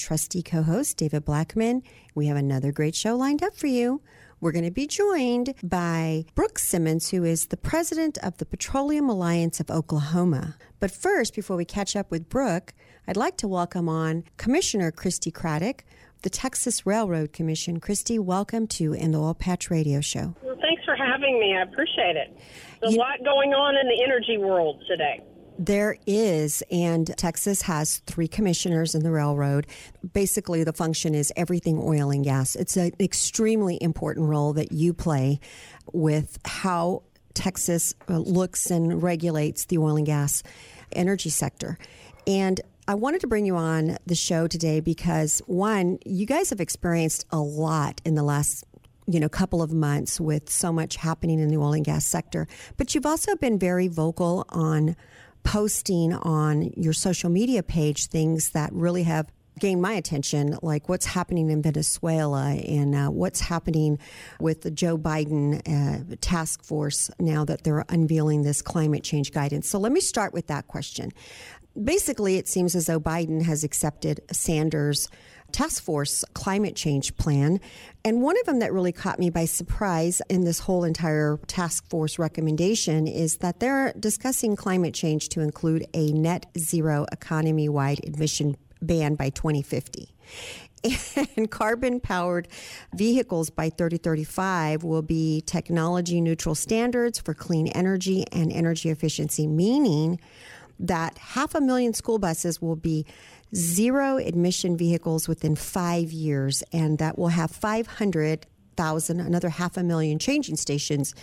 trusty 0.00 0.42
co 0.42 0.62
host, 0.62 0.96
David 0.96 1.24
Blackman. 1.24 1.82
We 2.14 2.26
have 2.26 2.36
another 2.36 2.72
great 2.72 2.94
show 2.94 3.16
lined 3.16 3.42
up 3.42 3.54
for 3.54 3.66
you. 3.66 4.00
We're 4.40 4.52
going 4.52 4.64
to 4.64 4.70
be 4.70 4.86
joined 4.86 5.54
by 5.62 6.24
Brook 6.34 6.58
Simmons, 6.58 7.10
who 7.10 7.24
is 7.24 7.46
the 7.46 7.58
president 7.58 8.16
of 8.22 8.38
the 8.38 8.46
Petroleum 8.46 9.10
Alliance 9.10 9.60
of 9.60 9.70
Oklahoma. 9.70 10.56
But 10.80 10.90
first, 10.90 11.34
before 11.34 11.58
we 11.58 11.66
catch 11.66 11.94
up 11.94 12.10
with 12.10 12.30
Brook, 12.30 12.72
I'd 13.06 13.18
like 13.18 13.36
to 13.38 13.48
welcome 13.48 13.86
on 13.86 14.24
Commissioner 14.38 14.90
Christi 14.90 15.30
Craddick, 15.30 15.80
the 16.22 16.30
Texas 16.30 16.86
Railroad 16.86 17.34
Commission. 17.34 17.78
Christi, 17.80 18.18
welcome 18.18 18.66
to 18.68 18.94
In 18.94 19.10
the 19.10 19.20
Oil 19.20 19.34
Patch 19.34 19.70
Radio 19.70 20.00
Show. 20.00 20.34
Well, 20.42 20.56
thanks 20.62 20.82
for 20.86 20.96
having 20.96 21.38
me. 21.38 21.54
I 21.54 21.62
appreciate 21.62 22.16
it. 22.16 22.34
There's 22.80 22.94
a 22.94 22.98
lot 22.98 23.22
going 23.22 23.52
on 23.52 23.76
in 23.76 23.86
the 23.88 24.02
energy 24.02 24.38
world 24.38 24.82
today. 24.88 25.22
There 25.60 25.98
is, 26.06 26.62
and 26.70 27.14
Texas 27.18 27.60
has 27.62 27.98
three 28.06 28.28
commissioners 28.28 28.94
in 28.94 29.02
the 29.02 29.10
railroad. 29.10 29.66
Basically, 30.14 30.64
the 30.64 30.72
function 30.72 31.14
is 31.14 31.34
everything 31.36 31.78
oil 31.78 32.10
and 32.10 32.24
gas. 32.24 32.56
It's 32.56 32.78
an 32.78 32.92
extremely 32.98 33.76
important 33.82 34.26
role 34.26 34.54
that 34.54 34.72
you 34.72 34.94
play 34.94 35.38
with 35.92 36.38
how 36.46 37.02
Texas 37.34 37.94
uh, 38.08 38.16
looks 38.16 38.70
and 38.70 39.02
regulates 39.02 39.66
the 39.66 39.76
oil 39.76 39.98
and 39.98 40.06
gas 40.06 40.42
energy 40.92 41.28
sector. 41.28 41.76
And 42.26 42.58
I 42.88 42.94
wanted 42.94 43.20
to 43.20 43.26
bring 43.26 43.44
you 43.44 43.56
on 43.56 43.98
the 44.06 44.14
show 44.14 44.46
today 44.46 44.80
because 44.80 45.42
one, 45.44 45.98
you 46.06 46.24
guys 46.24 46.48
have 46.48 46.62
experienced 46.62 47.26
a 47.30 47.38
lot 47.38 48.00
in 48.06 48.14
the 48.14 48.22
last 48.22 48.64
you 49.06 49.20
know 49.20 49.28
couple 49.28 49.60
of 49.60 49.72
months 49.72 50.20
with 50.20 50.48
so 50.48 50.72
much 50.72 50.96
happening 50.96 51.38
in 51.38 51.48
the 51.48 51.58
oil 51.58 51.74
and 51.74 51.84
gas 51.84 52.06
sector, 52.06 52.46
but 52.78 52.94
you've 52.94 53.04
also 53.04 53.36
been 53.36 53.58
very 53.58 53.88
vocal 53.88 54.46
on 54.48 54.96
posting 55.42 56.12
on 56.12 56.72
your 56.76 56.92
social 56.92 57.30
media 57.30 57.62
page 57.62 58.06
things 58.06 58.50
that 58.50 58.72
really 58.72 59.04
have 59.04 59.30
gained 59.58 59.82
my 59.82 59.92
attention, 59.92 60.56
like 60.62 60.88
what's 60.88 61.06
happening 61.06 61.50
in 61.50 61.62
Venezuela 61.62 62.52
and 62.52 62.94
uh, 62.94 63.08
what's 63.08 63.40
happening 63.40 63.98
with 64.40 64.62
the 64.62 64.70
Joe 64.70 64.98
Biden 64.98 65.60
uh, 65.68 66.16
task 66.20 66.64
force 66.64 67.10
now 67.20 67.44
that 67.44 67.62
they're 67.62 67.84
unveiling 67.88 68.42
this 68.42 68.62
climate 68.62 69.04
change 69.04 69.32
guidance. 69.32 69.68
So 69.68 69.78
let 69.78 69.92
me 69.92 70.00
start 70.00 70.32
with 70.32 70.46
that 70.48 70.66
question. 70.66 71.12
Basically, 71.82 72.36
it 72.36 72.48
seems 72.48 72.74
as 72.74 72.86
though 72.86 73.00
Biden 73.00 73.42
has 73.42 73.64
accepted 73.64 74.20
Sanders' 74.32 75.08
task 75.52 75.82
force 75.82 76.24
climate 76.34 76.76
change 76.76 77.16
plan. 77.16 77.60
And 78.04 78.22
one 78.22 78.38
of 78.38 78.46
them 78.46 78.60
that 78.60 78.72
really 78.72 78.92
caught 78.92 79.18
me 79.18 79.30
by 79.30 79.44
surprise 79.44 80.22
in 80.28 80.44
this 80.44 80.60
whole 80.60 80.84
entire 80.84 81.38
task 81.46 81.88
force 81.88 82.18
recommendation 82.18 83.06
is 83.06 83.38
that 83.38 83.60
they're 83.60 83.92
discussing 83.98 84.56
climate 84.56 84.94
change 84.94 85.28
to 85.30 85.40
include 85.40 85.86
a 85.94 86.12
net 86.12 86.46
zero 86.58 87.06
economy 87.12 87.68
wide 87.68 88.00
emission 88.04 88.56
ban 88.82 89.14
by 89.14 89.28
2050 89.28 90.14
and 91.36 91.50
carbon 91.50 92.00
powered 92.00 92.48
vehicles 92.94 93.50
by 93.50 93.68
3035 93.68 94.82
will 94.82 95.02
be 95.02 95.42
technology 95.42 96.20
neutral 96.20 96.54
standards 96.54 97.18
for 97.18 97.34
clean 97.34 97.68
energy 97.68 98.24
and 98.32 98.52
energy 98.52 98.88
efficiency, 98.88 99.46
meaning 99.46 100.18
that 100.80 101.18
half 101.18 101.54
a 101.54 101.60
million 101.60 101.94
school 101.94 102.18
buses 102.18 102.60
will 102.60 102.76
be 102.76 103.06
zero 103.54 104.16
emission 104.16 104.76
vehicles 104.76 105.28
within 105.28 105.54
five 105.54 106.10
years, 106.10 106.62
and 106.72 106.98
that 106.98 107.18
will 107.18 107.28
have 107.28 107.50
500,000, 107.50 109.20
another 109.20 109.50
half 109.50 109.76
a 109.76 109.82
million 109.82 110.18
changing 110.18 110.56
stations 110.56 111.14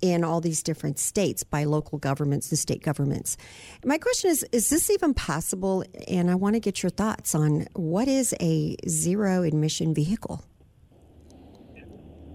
in 0.00 0.24
all 0.24 0.40
these 0.40 0.62
different 0.62 0.98
states 0.98 1.44
by 1.44 1.64
local 1.64 1.98
governments 1.98 2.50
and 2.50 2.58
state 2.58 2.82
governments. 2.82 3.36
My 3.84 3.98
question 3.98 4.30
is 4.30 4.44
Is 4.52 4.70
this 4.70 4.90
even 4.90 5.14
possible? 5.14 5.84
And 6.08 6.30
I 6.30 6.34
want 6.34 6.54
to 6.54 6.60
get 6.60 6.82
your 6.82 6.90
thoughts 6.90 7.34
on 7.34 7.66
what 7.74 8.08
is 8.08 8.34
a 8.40 8.76
zero 8.88 9.42
emission 9.42 9.94
vehicle? 9.94 10.44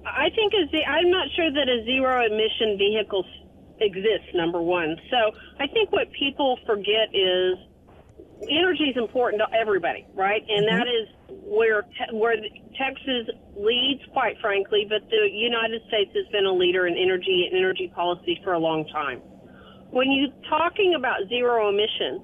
I 0.05 0.29
think 0.29 0.53
i 0.53 0.89
I'm 0.89 1.11
not 1.11 1.27
sure 1.35 1.51
that 1.51 1.67
a 1.67 1.83
zero 1.83 2.25
emission 2.25 2.77
vehicle 2.77 3.25
exists, 3.79 4.33
number 4.33 4.61
one. 4.61 4.95
So 5.09 5.37
I 5.59 5.67
think 5.67 5.91
what 5.91 6.11
people 6.11 6.59
forget 6.65 7.13
is 7.13 7.57
energy 8.49 8.93
is 8.93 8.97
important 8.97 9.41
to 9.41 9.57
everybody, 9.57 10.05
right? 10.13 10.43
And 10.47 10.67
mm-hmm. 10.67 10.77
that 10.77 10.87
is 10.87 11.07
where 11.29 11.83
te- 11.83 12.15
where 12.15 12.35
Texas 12.77 13.33
leads, 13.55 14.01
quite 14.13 14.39
frankly. 14.39 14.85
But 14.87 15.09
the 15.09 15.29
United 15.31 15.81
States 15.87 16.11
has 16.15 16.27
been 16.31 16.45
a 16.45 16.53
leader 16.53 16.87
in 16.87 16.95
energy 16.95 17.47
and 17.49 17.57
energy 17.57 17.91
policy 17.93 18.39
for 18.43 18.53
a 18.53 18.59
long 18.59 18.85
time. 18.87 19.21
When 19.89 20.11
you're 20.11 20.33
talking 20.49 20.95
about 20.95 21.27
zero 21.29 21.69
emission, 21.69 22.21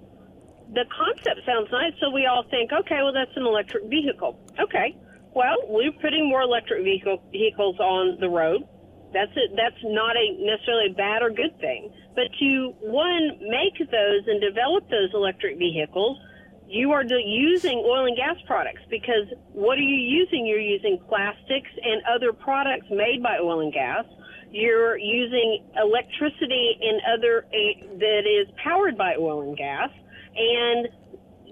the 0.74 0.86
concept 0.92 1.46
sounds 1.46 1.70
nice, 1.72 1.94
so 2.00 2.10
we 2.10 2.26
all 2.26 2.44
think, 2.50 2.72
okay, 2.72 3.00
well 3.02 3.14
that's 3.14 3.36
an 3.36 3.46
electric 3.46 3.86
vehicle. 3.86 4.40
Okay, 4.60 4.96
well 5.34 5.56
we're 5.68 5.92
putting 6.02 6.28
more 6.28 6.42
electric 6.42 6.84
vehicle, 6.84 7.24
vehicles 7.32 7.80
on 7.80 8.20
the 8.20 8.30
road. 8.30 8.68
That's 9.14 9.32
it. 9.36 9.52
That's 9.56 9.78
not 9.84 10.18
a 10.18 10.26
necessarily 10.42 10.92
a 10.92 10.94
bad 10.94 11.22
or 11.22 11.30
good 11.30 11.58
thing. 11.60 11.94
But 12.16 12.34
to 12.40 12.74
one 12.82 13.38
make 13.40 13.78
those 13.78 14.28
and 14.28 14.42
develop 14.42 14.90
those 14.90 15.14
electric 15.14 15.58
vehicles, 15.58 16.18
you 16.68 16.92
are 16.92 17.04
using 17.04 17.84
oil 17.86 18.06
and 18.06 18.18
gas 18.18 18.36
products 18.48 18.82
because 18.90 19.30
what 19.52 19.78
are 19.78 19.82
you 19.82 19.96
using? 19.96 20.48
You're 20.48 20.60
using 20.60 21.00
plastics 21.08 21.70
and 21.84 22.02
other 22.10 22.34
products 22.34 22.88
made 22.90 23.22
by 23.22 23.38
oil 23.38 23.62
and 23.62 23.72
gas. 23.72 24.06
You're 24.50 24.98
using 24.98 25.64
electricity 25.78 26.78
and 26.82 27.02
other 27.18 27.46
uh, 27.46 27.98
that 28.00 28.24
is 28.26 28.48
powered 28.64 28.98
by 28.98 29.16
oil 29.20 29.42
and 29.42 29.58
gas, 29.58 29.90
and 30.36 30.88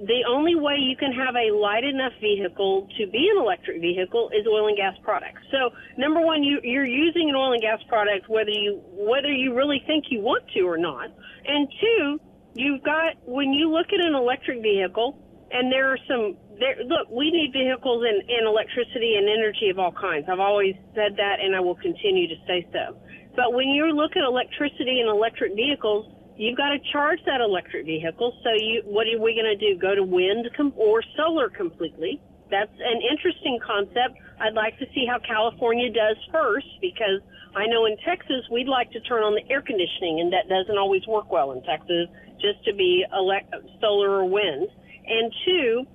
the 0.02 0.26
only 0.28 0.56
way 0.56 0.78
you 0.82 0.98
can 0.98 1.12
have 1.14 1.36
a 1.36 1.54
light 1.54 1.84
enough 1.84 2.14
vehicle 2.20 2.90
to 2.98 3.06
be 3.08 3.30
an 3.30 3.38
electric 3.38 3.82
vehicle 3.82 4.32
is 4.34 4.48
oil 4.48 4.68
and 4.68 4.76
gas 4.76 4.98
products. 5.04 5.42
So 5.52 5.70
number 5.98 6.22
one, 6.22 6.44
you, 6.44 6.60
you're 6.64 6.90
using 6.90 7.30
an 7.30 7.36
oil 7.36 7.54
and 7.54 7.62
gas 7.62 7.80
product 7.88 8.28
whether 8.28 8.50
you 8.50 8.82
whether 8.98 9.30
you 9.30 9.54
really 9.56 9.84
think 9.86 10.06
you 10.10 10.22
want 10.22 10.44
to 10.56 10.62
or 10.62 10.78
not. 10.78 11.10
And 11.46 11.68
two, 11.80 12.20
you've 12.56 12.84
got 12.84 13.14
when 13.26 13.54
you 13.54 13.70
look 13.70 13.88
at 13.94 14.04
an 14.04 14.16
electric 14.16 14.62
vehicle, 14.62 15.22
and 15.52 15.72
there 15.72 15.94
are 15.94 16.00
some 16.08 16.36
there. 16.58 16.82
Look, 16.82 17.10
we 17.14 17.30
need 17.30 17.54
vehicles 17.54 18.02
and, 18.02 18.26
and 18.26 18.48
electricity 18.48 19.22
and 19.22 19.30
energy 19.30 19.70
of 19.70 19.78
all 19.78 19.94
kinds. 19.94 20.26
I've 20.32 20.40
always 20.42 20.74
said 20.96 21.14
that, 21.18 21.38
and 21.46 21.56
I 21.56 21.60
will 21.60 21.78
continue 21.78 22.28
to 22.28 22.36
say 22.48 22.66
so. 22.74 22.98
But 23.36 23.54
when 23.54 23.70
you 23.70 23.86
look 23.94 24.18
at 24.18 24.24
electricity 24.26 25.00
and 25.00 25.10
electric 25.10 25.54
vehicles 25.54 26.10
you've 26.42 26.58
got 26.58 26.74
to 26.74 26.80
charge 26.92 27.20
that 27.30 27.40
electric 27.40 27.86
vehicle. 27.86 28.34
So 28.42 28.50
you, 28.58 28.82
what 28.86 29.06
are 29.06 29.22
we 29.22 29.38
going 29.38 29.46
to 29.46 29.62
do? 29.62 29.78
Go 29.78 29.94
to 29.94 30.02
wind 30.02 30.50
com- 30.58 30.74
or 30.76 31.04
solar 31.16 31.50
completely? 31.50 32.20
That's 32.50 32.74
an 32.82 33.00
interesting 33.06 33.60
concept. 33.62 34.18
I'd 34.42 34.58
like 34.58 34.78
to 34.80 34.86
see 34.94 35.06
how 35.06 35.22
California 35.22 35.94
does 35.94 36.18
first 36.34 36.66
because 36.82 37.22
I 37.56 37.68
know 37.68 37.86
in 37.86 37.96
Texas 38.02 38.42
we'd 38.52 38.68
like 38.68 38.90
to 38.92 39.00
turn 39.02 39.22
on 39.22 39.38
the 39.38 39.46
air 39.54 39.62
conditioning 39.62 40.20
and 40.20 40.34
that 40.34 40.50
doesn't 40.50 40.78
always 40.78 41.06
work 41.06 41.32
well 41.32 41.54
in 41.54 41.62
Texas 41.62 42.10
just 42.42 42.66
to 42.66 42.74
be 42.74 43.06
elect- 43.14 43.54
solar 43.80 44.10
or 44.10 44.26
wind. 44.26 44.68
And 45.06 45.32
two, 45.46 45.86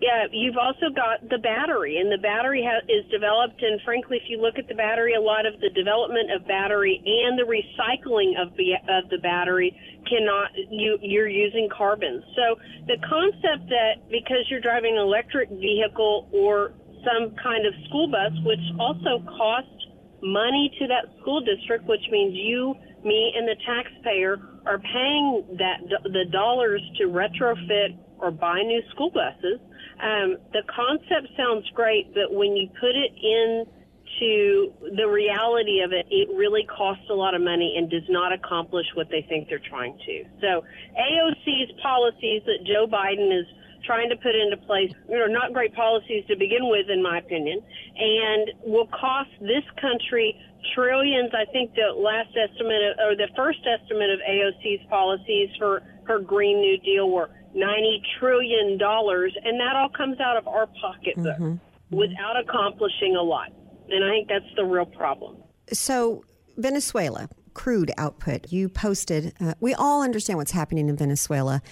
yeah, 0.00 0.28
you've 0.30 0.60
also 0.60 0.92
got 0.92 1.24
the 1.30 1.38
battery, 1.38 1.96
and 1.96 2.12
the 2.12 2.20
battery 2.20 2.60
ha- 2.60 2.84
is 2.84 3.08
developed. 3.08 3.62
And 3.62 3.80
frankly, 3.80 4.20
if 4.20 4.28
you 4.28 4.36
look 4.36 4.58
at 4.58 4.68
the 4.68 4.74
battery, 4.74 5.14
a 5.14 5.20
lot 5.20 5.46
of 5.46 5.56
the 5.60 5.70
development 5.72 6.28
of 6.36 6.46
battery 6.46 7.00
and 7.00 7.38
the 7.38 7.48
recycling 7.48 8.36
of 8.36 8.52
the 8.60 8.76
of 8.92 9.08
the 9.08 9.16
battery 9.24 9.72
cannot 10.04 10.52
you 10.68 10.98
you're 11.00 11.28
using 11.28 11.68
carbon. 11.72 12.22
So 12.36 12.60
the 12.86 13.00
concept 13.08 13.72
that 13.72 14.04
because 14.12 14.44
you're 14.50 14.60
driving 14.60 15.00
an 15.00 15.02
electric 15.02 15.48
vehicle 15.48 16.28
or 16.30 16.76
some 17.00 17.32
kind 17.40 17.64
of 17.64 17.72
school 17.88 18.12
bus, 18.12 18.36
which 18.44 18.64
also 18.78 19.24
costs 19.24 19.80
money 20.20 20.76
to 20.78 20.86
that 20.88 21.08
school 21.22 21.40
district, 21.40 21.88
which 21.88 22.04
means 22.12 22.36
you, 22.36 22.74
me, 23.02 23.32
and 23.32 23.48
the 23.48 23.56
taxpayer 23.64 24.36
are 24.66 24.78
paying 24.78 25.56
that 25.56 25.80
the 26.04 26.26
dollars 26.32 26.82
to 26.98 27.04
retrofit 27.08 27.96
or 28.18 28.30
buy 28.30 28.60
new 28.60 28.82
school 28.92 29.10
buses 29.10 29.60
um, 30.02 30.36
the 30.52 30.62
concept 30.68 31.32
sounds 31.36 31.68
great, 31.74 32.12
but 32.12 32.32
when 32.32 32.56
you 32.56 32.68
put 32.80 32.92
it 32.92 33.12
into 33.16 34.72
the 34.96 35.08
reality 35.08 35.80
of 35.80 35.92
it, 35.92 36.06
it 36.10 36.28
really 36.36 36.64
costs 36.64 37.04
a 37.10 37.14
lot 37.14 37.34
of 37.34 37.40
money 37.40 37.74
and 37.78 37.90
does 37.90 38.08
not 38.08 38.32
accomplish 38.32 38.86
what 38.94 39.08
they 39.10 39.24
think 39.28 39.48
they're 39.48 39.58
trying 39.70 39.96
to. 40.04 40.24
So 40.40 40.64
AOC's 41.00 41.72
policies 41.82 42.42
that 42.44 42.64
Joe 42.66 42.86
Biden 42.86 43.32
is 43.32 43.46
trying 43.86 44.10
to 44.10 44.16
put 44.16 44.34
into 44.34 44.56
place, 44.66 44.92
know, 45.08 45.26
not 45.26 45.52
great 45.52 45.74
policies 45.74 46.24
to 46.28 46.36
begin 46.36 46.68
with, 46.68 46.90
in 46.90 47.02
my 47.02 47.18
opinion, 47.18 47.62
and 47.96 48.50
will 48.64 48.88
cost 48.88 49.30
this 49.40 49.64
country 49.80 50.36
trillions. 50.74 51.30
I 51.32 51.50
think 51.52 51.72
the 51.74 51.94
last 51.96 52.36
estimate 52.36 52.82
of, 52.82 52.92
or 52.98 53.16
the 53.16 53.28
first 53.36 53.60
estimate 53.64 54.10
of 54.10 54.20
AOC's 54.28 54.84
policies 54.90 55.48
for 55.58 55.82
her 56.04 56.18
Green 56.18 56.60
New 56.60 56.78
Deal 56.78 57.10
were 57.10 57.30
$90 57.56 57.98
trillion, 58.18 58.72
and 58.72 59.60
that 59.60 59.76
all 59.76 59.88
comes 59.96 60.20
out 60.20 60.36
of 60.36 60.46
our 60.46 60.66
pocketbook 60.80 61.38
mm-hmm. 61.38 61.96
without 61.96 62.38
accomplishing 62.38 63.16
a 63.16 63.22
lot. 63.22 63.52
And 63.88 64.04
I 64.04 64.10
think 64.10 64.28
that's 64.28 64.54
the 64.56 64.64
real 64.64 64.86
problem. 64.86 65.36
So, 65.72 66.24
Venezuela, 66.56 67.28
crude 67.54 67.90
output. 67.96 68.52
You 68.52 68.68
posted, 68.68 69.32
uh, 69.40 69.54
we 69.60 69.74
all 69.74 70.02
understand 70.02 70.38
what's 70.38 70.52
happening 70.52 70.88
in 70.88 70.96
Venezuela. 70.96 71.62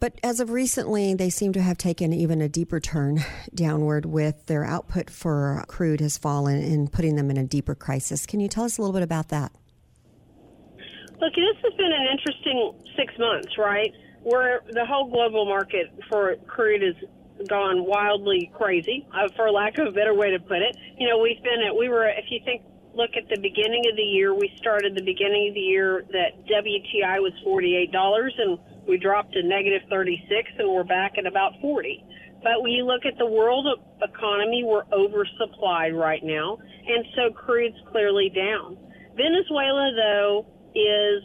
But 0.00 0.18
as 0.22 0.40
of 0.40 0.50
recently, 0.50 1.14
they 1.14 1.30
seem 1.30 1.52
to 1.54 1.62
have 1.62 1.78
taken 1.78 2.12
even 2.12 2.42
a 2.42 2.48
deeper 2.48 2.78
turn 2.78 3.24
downward 3.54 4.04
with 4.04 4.46
their 4.46 4.64
output 4.64 5.08
for 5.10 5.64
crude 5.68 6.00
has 6.00 6.18
fallen 6.18 6.62
and 6.62 6.92
putting 6.92 7.16
them 7.16 7.30
in 7.30 7.36
a 7.36 7.44
deeper 7.44 7.74
crisis. 7.74 8.26
Can 8.26 8.40
you 8.40 8.48
tell 8.48 8.64
us 8.64 8.76
a 8.76 8.82
little 8.82 8.92
bit 8.92 9.02
about 9.02 9.28
that? 9.28 9.52
Look, 11.20 11.34
this 11.34 11.56
has 11.64 11.74
been 11.74 11.92
an 11.92 12.06
interesting 12.12 12.72
six 12.96 13.14
months, 13.18 13.58
right? 13.58 13.92
Where 14.22 14.62
the 14.70 14.84
whole 14.84 15.10
global 15.10 15.46
market 15.46 15.92
for 16.08 16.36
crude 16.46 16.82
has 16.82 16.94
gone 17.46 17.84
wildly 17.86 18.50
crazy, 18.54 19.06
uh, 19.14 19.28
for 19.36 19.50
lack 19.50 19.78
of 19.78 19.86
a 19.86 19.92
better 19.92 20.14
way 20.14 20.30
to 20.30 20.40
put 20.40 20.58
it. 20.58 20.76
You 20.98 21.08
know, 21.08 21.18
we've 21.18 21.42
been 21.42 21.62
at, 21.66 21.76
we 21.76 21.88
were, 21.88 22.08
if 22.08 22.24
you 22.30 22.40
think, 22.44 22.62
look 22.94 23.10
at 23.16 23.28
the 23.28 23.40
beginning 23.40 23.84
of 23.90 23.96
the 23.96 24.02
year, 24.02 24.34
we 24.34 24.50
started 24.56 24.96
the 24.96 25.04
beginning 25.04 25.48
of 25.48 25.54
the 25.54 25.60
year 25.60 26.04
that 26.10 26.34
WTI 26.50 27.22
was 27.22 27.32
$48 27.46 27.94
and 28.38 28.58
we 28.88 28.98
dropped 28.98 29.34
to 29.34 29.42
negative 29.42 29.82
36 29.88 30.50
and 30.58 30.68
we're 30.68 30.82
back 30.82 31.14
at 31.16 31.26
about 31.26 31.52
40. 31.60 32.04
But 32.42 32.62
when 32.62 32.72
you 32.72 32.84
look 32.84 33.04
at 33.04 33.18
the 33.18 33.26
world 33.26 33.66
economy, 34.02 34.62
we're 34.64 34.84
oversupplied 34.86 35.94
right 35.94 36.22
now, 36.22 36.58
and 36.86 37.04
so 37.14 37.32
crude's 37.32 37.76
clearly 37.90 38.30
down. 38.30 38.78
Venezuela, 39.16 39.90
though, 39.94 40.46
is 40.74 41.22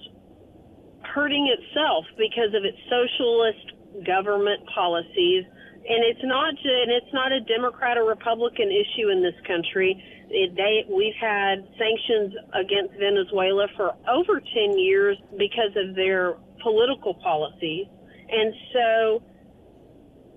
hurting 1.13 1.53
itself 1.53 2.05
because 2.17 2.53
of 2.57 2.65
its 2.65 2.77
socialist 2.89 4.05
government 4.05 4.65
policies, 4.73 5.45
and 5.85 6.01
it's 6.01 6.23
not 6.23 6.49
and 6.49 6.89
it's 6.91 7.13
not 7.13 7.31
a 7.31 7.41
Democrat 7.41 7.97
or 7.97 8.05
Republican 8.05 8.71
issue 8.71 9.09
in 9.09 9.21
this 9.21 9.37
country. 9.45 10.01
It, 10.29 10.55
they, 10.55 10.89
we've 10.89 11.17
had 11.21 11.61
sanctions 11.77 12.33
against 12.57 12.97
Venezuela 12.97 13.67
for 13.77 13.93
over 14.09 14.41
10 14.41 14.79
years 14.79 15.17
because 15.37 15.75
of 15.77 15.93
their 15.93 16.37
political 16.63 17.13
policies. 17.13 17.85
And 18.31 18.53
so 18.73 19.23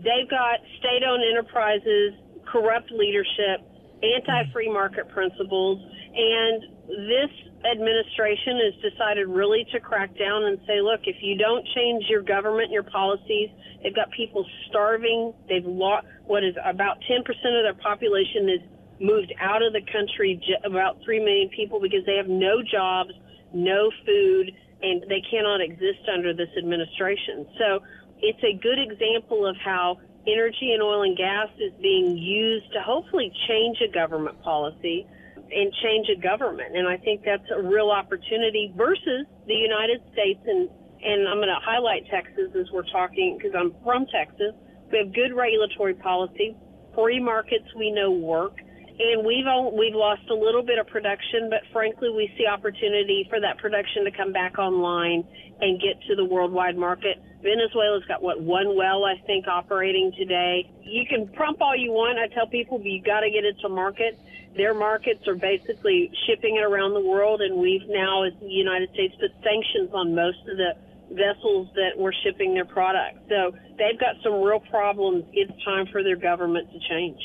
they've 0.05 0.29
got 0.29 0.61
state 0.79 1.01
owned 1.07 1.25
enterprises, 1.25 2.13
corrupt 2.45 2.91
leadership, 2.91 3.65
anti 4.03 4.53
free 4.53 4.71
market 4.71 5.09
principles, 5.09 5.81
and 6.13 6.76
this 6.89 7.31
administration 7.65 8.61
has 8.63 8.93
decided 8.93 9.27
really 9.27 9.67
to 9.73 9.81
crack 9.81 10.17
down 10.19 10.45
and 10.45 10.59
say, 10.67 10.81
look, 10.81 11.01
if 11.05 11.17
you 11.21 11.37
don't 11.37 11.67
change 11.75 12.05
your 12.09 12.23
government, 12.23 12.71
your 12.71 12.85
policies, 12.85 13.51
they've 13.83 13.95
got 13.95 14.11
people 14.13 14.47
starving. 14.69 15.35
They've 15.49 15.67
lost 15.67 16.07
what 16.27 16.45
is 16.45 16.55
about 16.65 16.99
10% 17.11 17.21
of 17.21 17.35
their 17.37 17.75
population 17.75 18.49
is 18.49 18.61
moved 19.01 19.33
out 19.41 19.63
of 19.63 19.73
the 19.73 19.83
country, 19.93 20.41
about 20.65 20.99
3 21.05 21.21
million 21.21 21.49
people, 21.51 21.81
because 21.81 22.05
they 22.07 22.17
have 22.17 22.29
no 22.29 22.63
jobs, 22.63 23.11
no 23.53 23.91
food, 24.07 24.53
and 24.83 25.03
they 25.09 25.23
cannot 25.31 25.61
exist 25.61 26.07
under 26.13 26.33
this 26.33 26.49
administration. 26.57 27.47
So 27.59 27.81
it's 28.21 28.43
a 28.45 28.55
good 28.63 28.79
example 28.79 29.47
of 29.47 29.57
how 29.57 29.99
energy 30.27 30.73
and 30.73 30.83
oil 30.83 31.03
and 31.03 31.17
gas 31.17 31.49
is 31.59 31.73
being 31.83 32.17
used 32.17 32.73
to 32.73 32.81
hopefully 32.81 33.33
change 33.49 33.79
a 33.81 33.93
government 33.93 34.41
policy 34.43 35.07
and 35.51 35.73
change 35.83 36.09
a 36.11 36.21
government. 36.21 36.77
And 36.77 36.89
I 36.89 36.97
think 36.97 37.23
that's 37.25 37.47
a 37.55 37.63
real 37.63 37.91
opportunity 37.91 38.73
versus 38.77 39.27
the 39.47 39.55
United 39.55 40.03
States. 40.13 40.41
And, 40.47 40.69
and 41.03 41.29
I'm 41.29 41.39
going 41.39 41.49
to 41.49 41.63
highlight 41.63 42.07
Texas 42.11 42.51
as 42.59 42.67
we're 42.73 42.89
talking 42.91 43.39
because 43.39 43.55
I'm 43.57 43.75
from 43.85 44.07
Texas. 44.07 44.55
We 44.91 44.99
have 44.99 45.15
good 45.15 45.35
regulatory 45.35 45.95
policy. 45.95 46.57
Free 46.95 47.21
markets 47.21 47.67
we 47.77 47.91
know 47.91 48.11
work 48.11 48.57
and 48.99 49.27
we've 49.27 49.47
all, 49.47 49.77
we've 49.77 49.95
lost 49.95 50.23
a 50.31 50.35
little 50.35 50.63
bit 50.63 50.79
of 50.79 50.87
production, 50.87 51.51
but 51.51 51.61
frankly, 51.73 52.09
we 52.09 52.33
see 52.39 52.47
opportunity 52.47 53.27
for 53.29 53.41
that 53.41 53.59
production 53.59 54.05
to 54.05 54.11
come 54.11 54.33
back 54.33 54.59
online 54.59 55.23
and 55.61 55.81
get 55.81 56.01
to 56.09 56.17
the 56.17 56.25
worldwide 56.25 56.77
market. 56.77 57.21
Venezuela's 57.43 58.05
got 58.09 58.23
what 58.23 58.41
one 58.41 58.75
well 58.75 59.05
I 59.05 59.21
think 59.27 59.47
operating 59.49 60.13
today. 60.17 60.71
You 60.83 61.05
can 61.07 61.29
pump 61.29 61.61
all 61.61 61.77
you 61.77 61.93
want. 61.93 62.19
I 62.19 62.33
tell 62.35 62.47
people 62.47 62.81
you 62.81 63.03
got 63.03 63.21
to 63.21 63.31
get 63.31 63.45
it 63.45 63.57
to 63.61 63.69
market. 63.69 64.19
Their 64.57 64.75
markets 64.75 65.29
are 65.29 65.35
basically 65.35 66.11
shipping 66.27 66.57
it 66.57 66.65
around 66.65 66.95
the 66.95 67.01
world, 67.01 67.43
and 67.43 67.57
we've 67.57 67.87
now, 67.89 68.25
as 68.25 68.33
the 68.41 68.49
United 68.49 68.91
States, 68.95 69.15
put 69.21 69.31
sanctions 69.43 69.91
on 69.93 70.15
most 70.15 70.39
of 70.49 70.57
the 70.57 70.75
vessels 71.11 71.69
that 71.75 71.91
were 71.97 72.15
shipping 72.25 72.55
their 72.55 72.65
product. 72.65 73.19
So 73.29 73.55
they've 73.79 73.99
got 73.99 74.17
some 74.23 74.43
real 74.43 74.61
problems. 74.61 75.25
It's 75.33 75.53
time 75.65 75.87
for 75.93 76.03
their 76.03 76.17
government 76.17 76.73
to 76.73 76.79
change. 76.89 77.21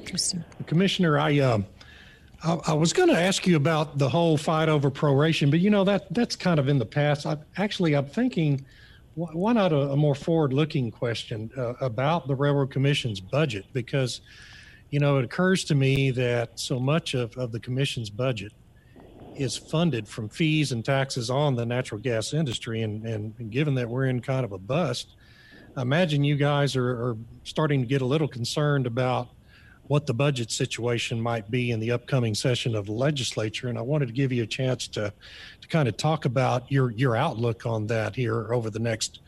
Interesting. 0.00 0.44
Commissioner, 0.66 1.18
I, 1.18 1.38
uh, 1.38 1.58
I, 2.42 2.58
I 2.68 2.72
was 2.72 2.92
going 2.92 3.10
to 3.10 3.18
ask 3.18 3.46
you 3.46 3.56
about 3.56 3.98
the 3.98 4.08
whole 4.08 4.36
fight 4.36 4.68
over 4.68 4.90
proration, 4.90 5.50
but 5.50 5.60
you 5.60 5.70
know 5.70 5.84
that 5.84 6.12
that's 6.12 6.36
kind 6.36 6.58
of 6.58 6.68
in 6.68 6.78
the 6.78 6.86
past. 6.86 7.26
I, 7.26 7.36
actually, 7.58 7.94
I'm 7.94 8.06
thinking, 8.06 8.64
why 9.14 9.52
not 9.52 9.72
a, 9.72 9.90
a 9.90 9.96
more 9.96 10.14
forward-looking 10.14 10.90
question 10.90 11.50
uh, 11.56 11.74
about 11.80 12.28
the 12.28 12.34
Railroad 12.34 12.70
Commission's 12.70 13.20
budget? 13.20 13.66
Because, 13.72 14.22
you 14.90 15.00
know, 15.00 15.18
it 15.18 15.24
occurs 15.24 15.64
to 15.64 15.74
me 15.74 16.10
that 16.12 16.58
so 16.58 16.78
much 16.78 17.14
of, 17.14 17.36
of 17.36 17.52
the 17.52 17.60
commission's 17.60 18.10
budget 18.10 18.52
is 19.36 19.56
funded 19.56 20.06
from 20.06 20.28
fees 20.28 20.72
and 20.72 20.84
taxes 20.84 21.30
on 21.30 21.54
the 21.54 21.64
natural 21.64 22.00
gas 22.00 22.34
industry, 22.34 22.82
and, 22.82 23.04
and 23.06 23.50
given 23.50 23.74
that 23.74 23.88
we're 23.88 24.06
in 24.06 24.20
kind 24.20 24.44
of 24.44 24.52
a 24.52 24.58
bust, 24.58 25.14
I 25.76 25.82
imagine 25.82 26.24
you 26.24 26.36
guys 26.36 26.76
are, 26.76 26.90
are 26.90 27.16
starting 27.44 27.80
to 27.80 27.86
get 27.86 28.02
a 28.02 28.04
little 28.04 28.28
concerned 28.28 28.86
about 28.86 29.28
what 29.86 30.06
the 30.06 30.14
budget 30.14 30.50
situation 30.52 31.20
might 31.20 31.50
be 31.50 31.70
in 31.70 31.80
the 31.80 31.90
upcoming 31.90 32.34
session 32.34 32.76
of 32.76 32.86
the 32.86 32.92
legislature. 32.92 33.68
And 33.68 33.76
I 33.76 33.82
wanted 33.82 34.06
to 34.06 34.12
give 34.12 34.30
you 34.30 34.44
a 34.44 34.46
chance 34.46 34.86
to, 34.88 35.12
to 35.60 35.68
kind 35.68 35.88
of 35.88 35.96
talk 35.96 36.26
about 36.26 36.70
your, 36.70 36.92
your 36.92 37.16
outlook 37.16 37.66
on 37.66 37.88
that 37.88 38.14
here 38.14 38.52
over 38.52 38.70
the 38.70 38.78
next 38.78 39.20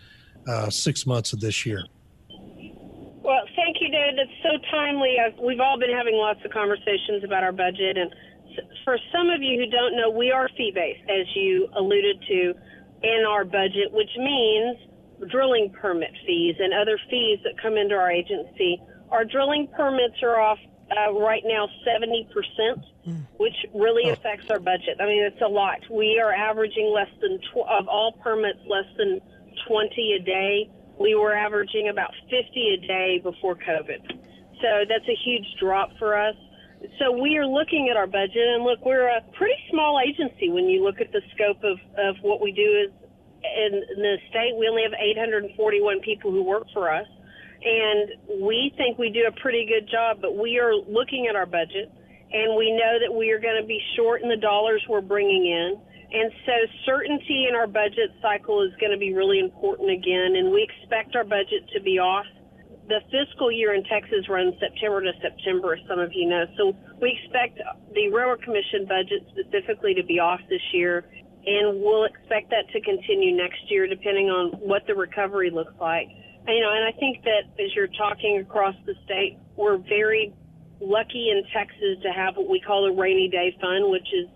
uh, 0.46 0.70
six 0.70 1.04
months 1.04 1.32
of 1.32 1.40
this 1.40 1.66
year. 1.66 1.84
Well, 2.28 3.42
thank 3.56 3.80
you, 3.80 3.88
David. 3.88 4.18
It's 4.18 4.41
so 4.52 4.58
timely. 4.70 5.16
I've, 5.16 5.38
we've 5.38 5.60
all 5.60 5.78
been 5.78 5.92
having 5.96 6.14
lots 6.14 6.40
of 6.44 6.52
conversations 6.52 7.24
about 7.24 7.42
our 7.42 7.52
budget. 7.52 7.96
And 7.96 8.12
for 8.84 8.98
some 9.12 9.30
of 9.30 9.40
you 9.40 9.58
who 9.58 9.70
don't 9.70 9.96
know, 9.96 10.10
we 10.10 10.30
are 10.30 10.48
fee 10.56 10.72
based, 10.74 11.08
as 11.08 11.26
you 11.34 11.68
alluded 11.76 12.22
to, 12.28 12.54
in 13.02 13.24
our 13.26 13.44
budget, 13.44 13.90
which 13.90 14.10
means 14.18 14.76
drilling 15.30 15.72
permit 15.80 16.10
fees 16.26 16.56
and 16.58 16.74
other 16.74 16.98
fees 17.08 17.38
that 17.44 17.60
come 17.60 17.76
into 17.76 17.94
our 17.94 18.10
agency 18.10 18.80
our 19.12 19.24
drilling 19.24 19.68
permits 19.76 20.22
are 20.22 20.40
off 20.40 20.58
uh, 20.90 21.12
right 21.12 21.42
now 21.44 21.68
70%, 21.86 22.26
mm. 23.06 23.26
which 23.36 23.54
really 23.74 24.10
oh. 24.10 24.12
affects 24.12 24.50
our 24.50 24.58
budget. 24.58 24.96
I 25.00 25.06
mean, 25.06 25.22
it's 25.22 25.40
a 25.42 25.48
lot. 25.48 25.78
We 25.90 26.20
are 26.22 26.32
averaging 26.32 26.90
less 26.92 27.10
than, 27.20 27.38
tw- 27.38 27.68
of 27.68 27.88
all 27.88 28.12
permits, 28.22 28.58
less 28.66 28.86
than 28.96 29.20
20 29.68 30.18
a 30.20 30.24
day. 30.24 30.70
We 30.98 31.14
were 31.14 31.34
averaging 31.34 31.88
about 31.88 32.12
50 32.30 32.78
a 32.82 32.86
day 32.86 33.20
before 33.22 33.54
COVID. 33.54 34.21
So 34.62 34.86
that's 34.88 35.08
a 35.08 35.18
huge 35.24 35.46
drop 35.60 35.90
for 35.98 36.16
us. 36.16 36.36
So 36.98 37.12
we 37.12 37.36
are 37.36 37.46
looking 37.46 37.88
at 37.90 37.96
our 37.96 38.06
budget, 38.06 38.42
and 38.42 38.64
look, 38.64 38.84
we're 38.84 39.06
a 39.06 39.20
pretty 39.36 39.58
small 39.70 40.00
agency 40.00 40.50
when 40.50 40.66
you 40.66 40.82
look 40.82 41.00
at 41.00 41.12
the 41.12 41.20
scope 41.34 41.62
of, 41.62 41.78
of 41.98 42.16
what 42.22 42.40
we 42.40 42.52
do. 42.52 42.86
Is 42.86 42.92
in 43.42 43.82
the 43.98 44.16
state, 44.30 44.54
we 44.58 44.68
only 44.68 44.82
have 44.82 44.94
841 44.94 46.00
people 46.00 46.30
who 46.30 46.44
work 46.44 46.66
for 46.72 46.90
us 46.90 47.06
and 47.64 48.42
we 48.42 48.72
think 48.76 48.98
we 48.98 49.10
do 49.10 49.26
a 49.28 49.40
pretty 49.40 49.66
good 49.66 49.88
job, 49.90 50.18
but 50.20 50.36
we 50.36 50.58
are 50.58 50.74
looking 50.74 51.26
at 51.28 51.36
our 51.36 51.46
budget 51.46 51.90
and 52.32 52.56
we 52.56 52.72
know 52.72 52.98
that 52.98 53.12
we 53.14 53.30
are 53.30 53.38
going 53.38 53.60
to 53.60 53.66
be 53.66 53.80
short 53.94 54.22
in 54.22 54.28
the 54.28 54.36
dollars 54.36 54.82
we're 54.88 55.00
bringing 55.00 55.46
in. 55.46 55.78
And 56.12 56.32
so 56.44 56.52
certainty 56.84 57.46
in 57.48 57.54
our 57.54 57.66
budget 57.66 58.10
cycle 58.20 58.62
is 58.62 58.72
going 58.80 58.92
to 58.92 58.98
be 58.98 59.14
really 59.14 59.38
important 59.38 59.90
again, 59.90 60.36
and 60.36 60.50
we 60.50 60.62
expect 60.62 61.16
our 61.16 61.24
budget 61.24 61.68
to 61.74 61.80
be 61.80 61.98
off. 61.98 62.26
The 62.88 63.00
fiscal 63.10 63.50
year 63.50 63.74
in 63.74 63.84
Texas 63.84 64.28
runs 64.28 64.54
September 64.58 65.02
to 65.02 65.12
September, 65.20 65.74
as 65.74 65.80
some 65.88 65.98
of 65.98 66.12
you 66.12 66.28
know. 66.28 66.44
So 66.56 66.76
we 67.00 67.18
expect 67.22 67.58
the 67.94 68.08
Railroad 68.10 68.42
Commission 68.42 68.86
budget 68.86 69.26
specifically 69.30 69.94
to 69.94 70.02
be 70.02 70.18
off 70.18 70.40
this 70.50 70.62
year, 70.72 71.04
and 71.46 71.80
we'll 71.80 72.04
expect 72.04 72.50
that 72.50 72.68
to 72.72 72.80
continue 72.80 73.36
next 73.36 73.70
year 73.70 73.86
depending 73.86 74.30
on 74.30 74.52
what 74.58 74.86
the 74.86 74.94
recovery 74.94 75.50
looks 75.50 75.74
like 75.80 76.08
you 76.48 76.60
know, 76.60 76.72
and 76.72 76.84
I 76.84 76.92
think 76.98 77.22
that 77.24 77.44
as 77.62 77.74
you're 77.74 77.88
talking 77.88 78.38
across 78.38 78.74
the 78.86 78.94
state, 79.04 79.38
we're 79.56 79.76
very 79.76 80.34
lucky 80.80 81.30
in 81.30 81.44
Texas 81.54 82.02
to 82.02 82.10
have 82.10 82.36
what 82.36 82.48
we 82.48 82.60
call 82.60 82.86
a 82.86 82.92
rainy 82.92 83.28
day 83.28 83.56
fund, 83.60 83.90
which 83.90 84.08
is, 84.12 84.28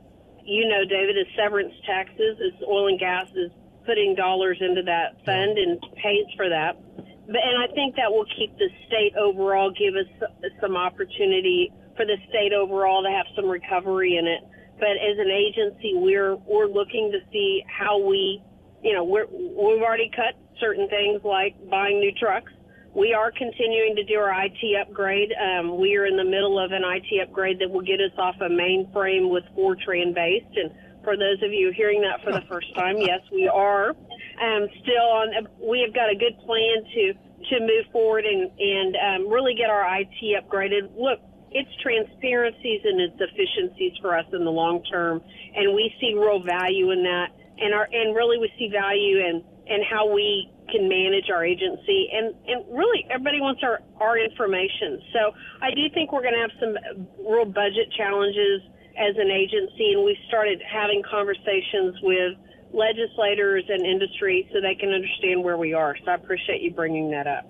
you 0.45 0.69
know, 0.69 0.85
David, 0.85 1.19
is 1.19 1.27
severance 1.37 1.75
taxes, 1.85 2.39
as 2.39 2.63
oil 2.69 2.87
and 2.89 3.01
gas 3.01 3.29
is 3.35 3.51
putting 3.85 4.15
dollars 4.15 4.59
into 4.61 4.83
that 4.83 5.25
fund 5.25 5.59
and 5.59 5.81
pays 6.03 6.27
for 6.37 6.49
that. 6.49 6.77
And 7.29 7.57
I 7.59 7.73
think 7.75 7.97
that 7.97 8.11
will 8.11 8.27
keep 8.37 8.57
the 8.59 8.69
state 8.87 9.15
overall, 9.19 9.71
give 9.71 9.95
us 9.95 10.07
some 10.61 10.77
opportunity 10.77 11.73
for 11.97 12.05
the 12.05 12.17
state 12.29 12.53
overall 12.53 13.03
to 13.03 13.11
have 13.11 13.27
some 13.35 13.47
recovery 13.47 14.17
in 14.17 14.27
it. 14.27 14.43
But 14.79 15.01
as 15.01 15.19
an 15.19 15.31
agency, 15.31 15.93
we're 15.95 16.37
we're 16.37 16.69
looking 16.69 17.11
to 17.13 17.19
see 17.33 17.65
how 17.67 17.99
we, 17.99 18.43
you 18.83 18.93
know, 18.93 19.05
we're 19.05 19.27
we've 19.27 19.83
already 19.83 20.11
cut 20.15 20.37
certain 20.61 20.89
things 20.89 21.23
like 21.25 21.57
buying 21.71 21.99
new 21.99 22.13
trucks. 22.13 22.53
We 22.95 23.13
are 23.13 23.31
continuing 23.31 23.97
to 23.97 24.05
do 24.05 24.15
our 24.15 24.33
IT 24.45 24.61
upgrade. 24.81 25.33
Um, 25.33 25.79
we 25.79 25.97
are 25.97 26.07
in 26.07 26.17
the 26.17 26.25
middle 26.25 26.59
of 26.59 26.73
an 26.73 26.83
IT 26.85 27.29
upgrade 27.29 27.59
that 27.61 27.71
will 27.71 27.85
get 27.85 28.01
us 28.01 28.13
off 28.17 28.37
a 28.41 28.49
mainframe 28.49 29.31
with 29.31 29.45
Fortran 29.57 30.15
based. 30.15 30.57
And 30.57 30.71
for 31.05 31.17
those 31.17 31.43
of 31.43 31.53
you 31.53 31.73
hearing 31.77 32.01
that 32.03 32.25
for 32.25 32.33
the 32.33 32.47
first 32.49 32.75
time, 32.75 32.97
yes, 32.99 33.21
we 33.33 33.49
are 33.49 33.95
um, 34.41 34.69
still 34.83 35.09
on. 35.09 35.49
We 35.61 35.81
have 35.85 35.95
got 35.95 36.11
a 36.11 36.17
good 36.17 36.39
plan 36.45 36.85
to 36.95 37.15
to 37.51 37.61
move 37.61 37.87
forward 37.93 38.25
and 38.25 38.51
and 38.59 38.97
um, 38.97 39.33
really 39.33 39.55
get 39.55 39.71
our 39.71 39.85
IT 40.01 40.19
upgraded. 40.37 40.91
Look, 40.97 41.21
it's 41.51 41.71
transparencies 41.83 42.81
and 42.85 43.01
it's 43.01 43.21
efficiencies 43.21 43.93
for 44.01 44.17
us 44.17 44.27
in 44.33 44.45
the 44.45 44.51
long 44.51 44.83
term, 44.85 45.23
and 45.55 45.75
we 45.75 45.93
see 46.01 46.15
real 46.15 46.43
value 46.43 46.91
in 46.91 47.03
that. 47.05 47.29
And 47.59 47.73
our 47.73 47.89
and 47.91 48.15
really 48.15 48.39
we 48.39 48.53
see 48.59 48.69
value 48.69 49.19
in 49.19 49.45
in 49.67 49.83
how 49.89 50.13
we 50.13 50.51
can 50.71 50.89
manage 50.89 51.31
our 51.31 51.45
agency 51.45 52.11
and 52.13 52.35
and 52.47 52.67
really 52.75 53.07
everybody 53.11 53.41
wants 53.41 53.63
our 53.63 53.81
our 54.01 54.19
information. 54.19 55.01
So 55.13 55.33
I 55.63 55.71
do 55.71 55.89
think 55.95 56.13
we're 56.13 56.23
going 56.23 56.35
to 56.35 56.45
have 56.45 56.57
some 56.61 56.75
real 57.25 57.47
budget 57.47 57.89
challenges 57.97 58.61
as 58.97 59.15
an 59.17 59.31
agency, 59.31 59.93
and 59.93 60.05
we 60.05 60.17
started 60.29 60.61
having 60.65 61.03
conversations 61.05 61.97
with 62.03 62.33
legislators 62.73 63.65
and 63.69 63.87
industry 63.87 64.49
so 64.53 64.61
they 64.61 64.75
can 64.75 64.91
understand 64.91 65.43
where 65.43 65.57
we 65.57 65.73
are. 65.73 65.97
So 66.05 66.11
I 66.11 66.15
appreciate 66.15 66.63
you 66.63 66.73
bringing 66.73 67.11
that 67.11 67.27
up. 67.27 67.47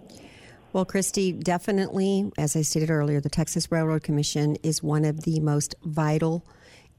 Well, 0.73 0.85
Christi, 0.85 1.32
definitely, 1.32 2.30
as 2.37 2.54
I 2.54 2.62
stated 2.62 2.90
earlier, 2.90 3.20
the 3.20 3.30
Texas 3.30 3.73
Railroad 3.73 4.02
Commission 4.02 4.56
is 4.62 4.82
one 4.82 5.04
of 5.04 5.23
the 5.23 5.40
most 5.40 5.75
vital 5.82 6.44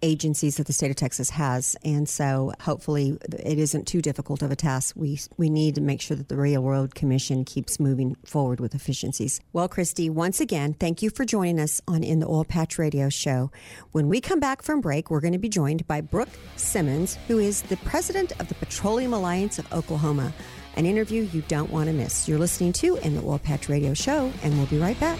agencies 0.01 0.57
that 0.57 0.67
the 0.67 0.73
state 0.73 0.89
of 0.89 0.95
Texas 0.95 1.29
has, 1.31 1.75
and 1.83 2.07
so 2.07 2.53
hopefully 2.61 3.17
it 3.31 3.57
isn't 3.57 3.87
too 3.87 4.01
difficult 4.01 4.41
of 4.41 4.51
a 4.51 4.55
task. 4.55 4.95
We 4.95 5.19
we 5.37 5.49
need 5.49 5.75
to 5.75 5.81
make 5.81 6.01
sure 6.01 6.17
that 6.17 6.29
the 6.29 6.37
Railroad 6.37 6.95
Commission 6.95 7.45
keeps 7.45 7.79
moving 7.79 8.15
forward 8.25 8.59
with 8.59 8.75
efficiencies. 8.75 9.39
Well, 9.53 9.67
Christi, 9.67 10.09
once 10.09 10.39
again, 10.39 10.73
thank 10.73 11.01
you 11.01 11.09
for 11.09 11.25
joining 11.25 11.59
us 11.59 11.81
on 11.87 12.03
In 12.03 12.19
the 12.19 12.27
Oil 12.27 12.45
Patch 12.45 12.77
Radio 12.77 13.09
Show. 13.09 13.51
When 13.91 14.09
we 14.09 14.21
come 14.21 14.39
back 14.39 14.61
from 14.61 14.81
break, 14.81 15.09
we're 15.09 15.21
going 15.21 15.33
to 15.33 15.39
be 15.39 15.49
joined 15.49 15.87
by 15.87 16.01
Brook 16.01 16.29
Simmons, 16.55 17.17
who 17.27 17.39
is 17.39 17.63
the 17.63 17.77
president 17.77 18.33
of 18.39 18.47
the 18.47 18.55
Petroleum 18.55 19.13
Alliance 19.13 19.59
of 19.59 19.71
Oklahoma 19.73 20.33
an 20.77 20.85
interview 20.85 21.27
you 21.33 21.41
don't 21.47 21.71
want 21.71 21.87
to 21.87 21.93
miss. 21.93 22.27
You're 22.27 22.37
listening 22.37 22.71
to 22.73 22.95
In 22.97 23.15
the 23.15 23.23
Oil 23.23 23.39
Patch 23.39 23.67
Radio 23.67 23.93
Show, 23.95 24.31
and 24.43 24.55
we'll 24.57 24.67
be 24.67 24.77
right 24.77 24.99
back. 24.99 25.19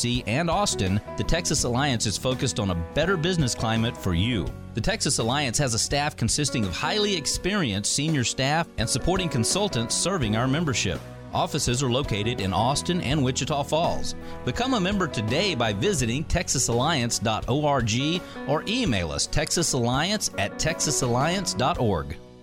D.C., 0.01 0.23
and 0.25 0.49
Austin, 0.49 0.99
the 1.17 1.23
Texas 1.23 1.63
Alliance 1.63 2.07
is 2.07 2.17
focused 2.17 2.59
on 2.59 2.71
a 2.71 2.85
better 2.95 3.15
business 3.15 3.53
climate 3.53 3.95
for 3.95 4.15
you. 4.15 4.47
The 4.73 4.81
Texas 4.81 5.19
Alliance 5.19 5.59
has 5.59 5.75
a 5.75 5.79
staff 5.79 6.15
consisting 6.15 6.65
of 6.65 6.75
highly 6.75 7.15
experienced 7.15 7.93
senior 7.93 8.23
staff 8.23 8.67
and 8.77 8.89
supporting 8.89 9.29
consultants 9.29 9.93
serving 9.95 10.35
our 10.35 10.47
membership. 10.47 10.99
Offices 11.33 11.83
are 11.83 11.91
located 11.91 12.41
in 12.41 12.51
Austin 12.51 12.99
and 13.01 13.23
Wichita 13.23 13.63
Falls. 13.63 14.15
Become 14.43 14.73
a 14.73 14.79
member 14.79 15.07
today 15.07 15.53
by 15.53 15.71
visiting 15.71 16.25
texasalliance.org 16.25 18.21
or 18.49 18.63
email 18.67 19.11
us 19.11 19.27
texasalliance 19.27 20.33
at 20.39 20.53
texasalliance.org. 20.53 22.17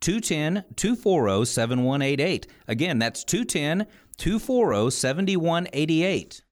210 0.00 0.64
240 0.76 1.44
7188. 1.44 2.46
Again, 2.68 2.98
that's 2.98 3.24
210 3.24 3.86
240 4.16 4.90
7188. 4.90 6.42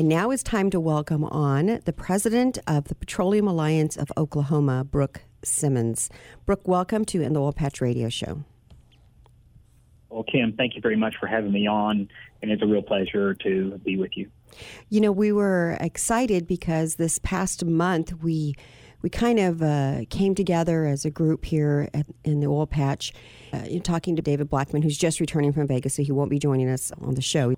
And 0.00 0.08
now 0.08 0.30
it's 0.30 0.42
time 0.42 0.70
to 0.70 0.80
welcome 0.80 1.24
on 1.24 1.80
the 1.84 1.92
president 1.92 2.58
of 2.66 2.84
the 2.84 2.94
Petroleum 2.94 3.46
Alliance 3.46 3.98
of 3.98 4.10
Oklahoma, 4.16 4.82
Brook 4.82 5.20
Simmons. 5.44 6.08
Brook, 6.46 6.66
welcome 6.66 7.04
to 7.04 7.20
In 7.20 7.34
the 7.34 7.40
Oil 7.42 7.52
Patch 7.52 7.82
Radio 7.82 8.08
Show. 8.08 8.44
Well, 10.10 10.24
Kim, 10.24 10.52
thank 10.52 10.74
you 10.74 10.80
very 10.80 10.96
much 10.96 11.14
for 11.18 11.26
having 11.26 11.52
me 11.52 11.66
on, 11.66 12.08
and 12.42 12.50
it's 12.50 12.62
a 12.62 12.66
real 12.66 12.82
pleasure 12.82 13.34
to 13.34 13.78
be 13.84 13.96
with 13.96 14.16
you. 14.16 14.28
You 14.88 15.00
know, 15.00 15.12
we 15.12 15.30
were 15.30 15.76
excited 15.80 16.46
because 16.48 16.96
this 16.96 17.18
past 17.20 17.64
month 17.64 18.12
we 18.22 18.54
we 19.02 19.08
kind 19.08 19.38
of 19.38 19.62
uh, 19.62 20.00
came 20.10 20.34
together 20.34 20.84
as 20.84 21.06
a 21.06 21.10
group 21.10 21.46
here 21.46 21.88
at, 21.94 22.04
in 22.24 22.40
the 22.40 22.46
oil 22.46 22.66
patch, 22.66 23.14
uh, 23.52 23.62
talking 23.82 24.14
to 24.16 24.20
David 24.20 24.50
Blackman, 24.50 24.82
who's 24.82 24.98
just 24.98 25.20
returning 25.20 25.52
from 25.52 25.66
Vegas, 25.66 25.94
so 25.94 26.02
he 26.02 26.12
won't 26.12 26.28
be 26.28 26.38
joining 26.38 26.68
us 26.68 26.92
on 27.00 27.14
the 27.14 27.22
show. 27.22 27.54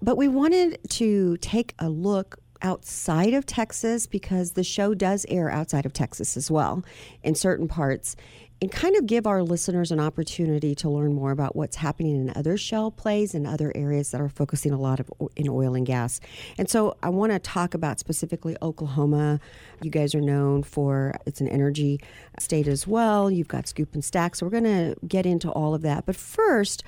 But 0.00 0.16
we 0.16 0.28
wanted 0.28 0.78
to 0.90 1.36
take 1.38 1.74
a 1.78 1.90
look 1.90 2.38
outside 2.62 3.34
of 3.34 3.44
Texas 3.44 4.06
because 4.06 4.52
the 4.52 4.64
show 4.64 4.94
does 4.94 5.26
air 5.28 5.50
outside 5.50 5.84
of 5.84 5.92
Texas 5.92 6.36
as 6.36 6.50
well 6.50 6.82
in 7.22 7.34
certain 7.34 7.68
parts 7.68 8.16
and 8.62 8.72
kind 8.72 8.96
of 8.96 9.06
give 9.06 9.26
our 9.26 9.42
listeners 9.42 9.92
an 9.92 10.00
opportunity 10.00 10.74
to 10.74 10.88
learn 10.88 11.12
more 11.12 11.30
about 11.30 11.54
what's 11.54 11.76
happening 11.76 12.16
in 12.16 12.32
other 12.34 12.56
shale 12.56 12.90
plays 12.90 13.34
and 13.34 13.46
other 13.46 13.70
areas 13.74 14.10
that 14.12 14.20
are 14.20 14.30
focusing 14.30 14.72
a 14.72 14.78
lot 14.78 14.98
of 14.98 15.10
in 15.36 15.48
oil 15.48 15.74
and 15.74 15.86
gas. 15.86 16.20
And 16.56 16.68
so 16.68 16.96
I 17.02 17.10
want 17.10 17.32
to 17.32 17.38
talk 17.38 17.74
about 17.74 17.98
specifically 17.98 18.56
Oklahoma. 18.62 19.40
You 19.82 19.90
guys 19.90 20.14
are 20.14 20.22
known 20.22 20.62
for 20.62 21.14
it's 21.26 21.40
an 21.40 21.48
energy 21.48 22.00
state 22.38 22.66
as 22.66 22.86
well. 22.86 23.30
You've 23.30 23.48
got 23.48 23.68
Scoop 23.68 23.92
and 23.92 24.04
Stack. 24.04 24.36
So 24.36 24.46
we're 24.46 24.60
going 24.60 24.64
to 24.64 24.96
get 25.06 25.26
into 25.26 25.50
all 25.50 25.74
of 25.74 25.82
that. 25.82 26.06
But 26.06 26.16
first, 26.16 26.82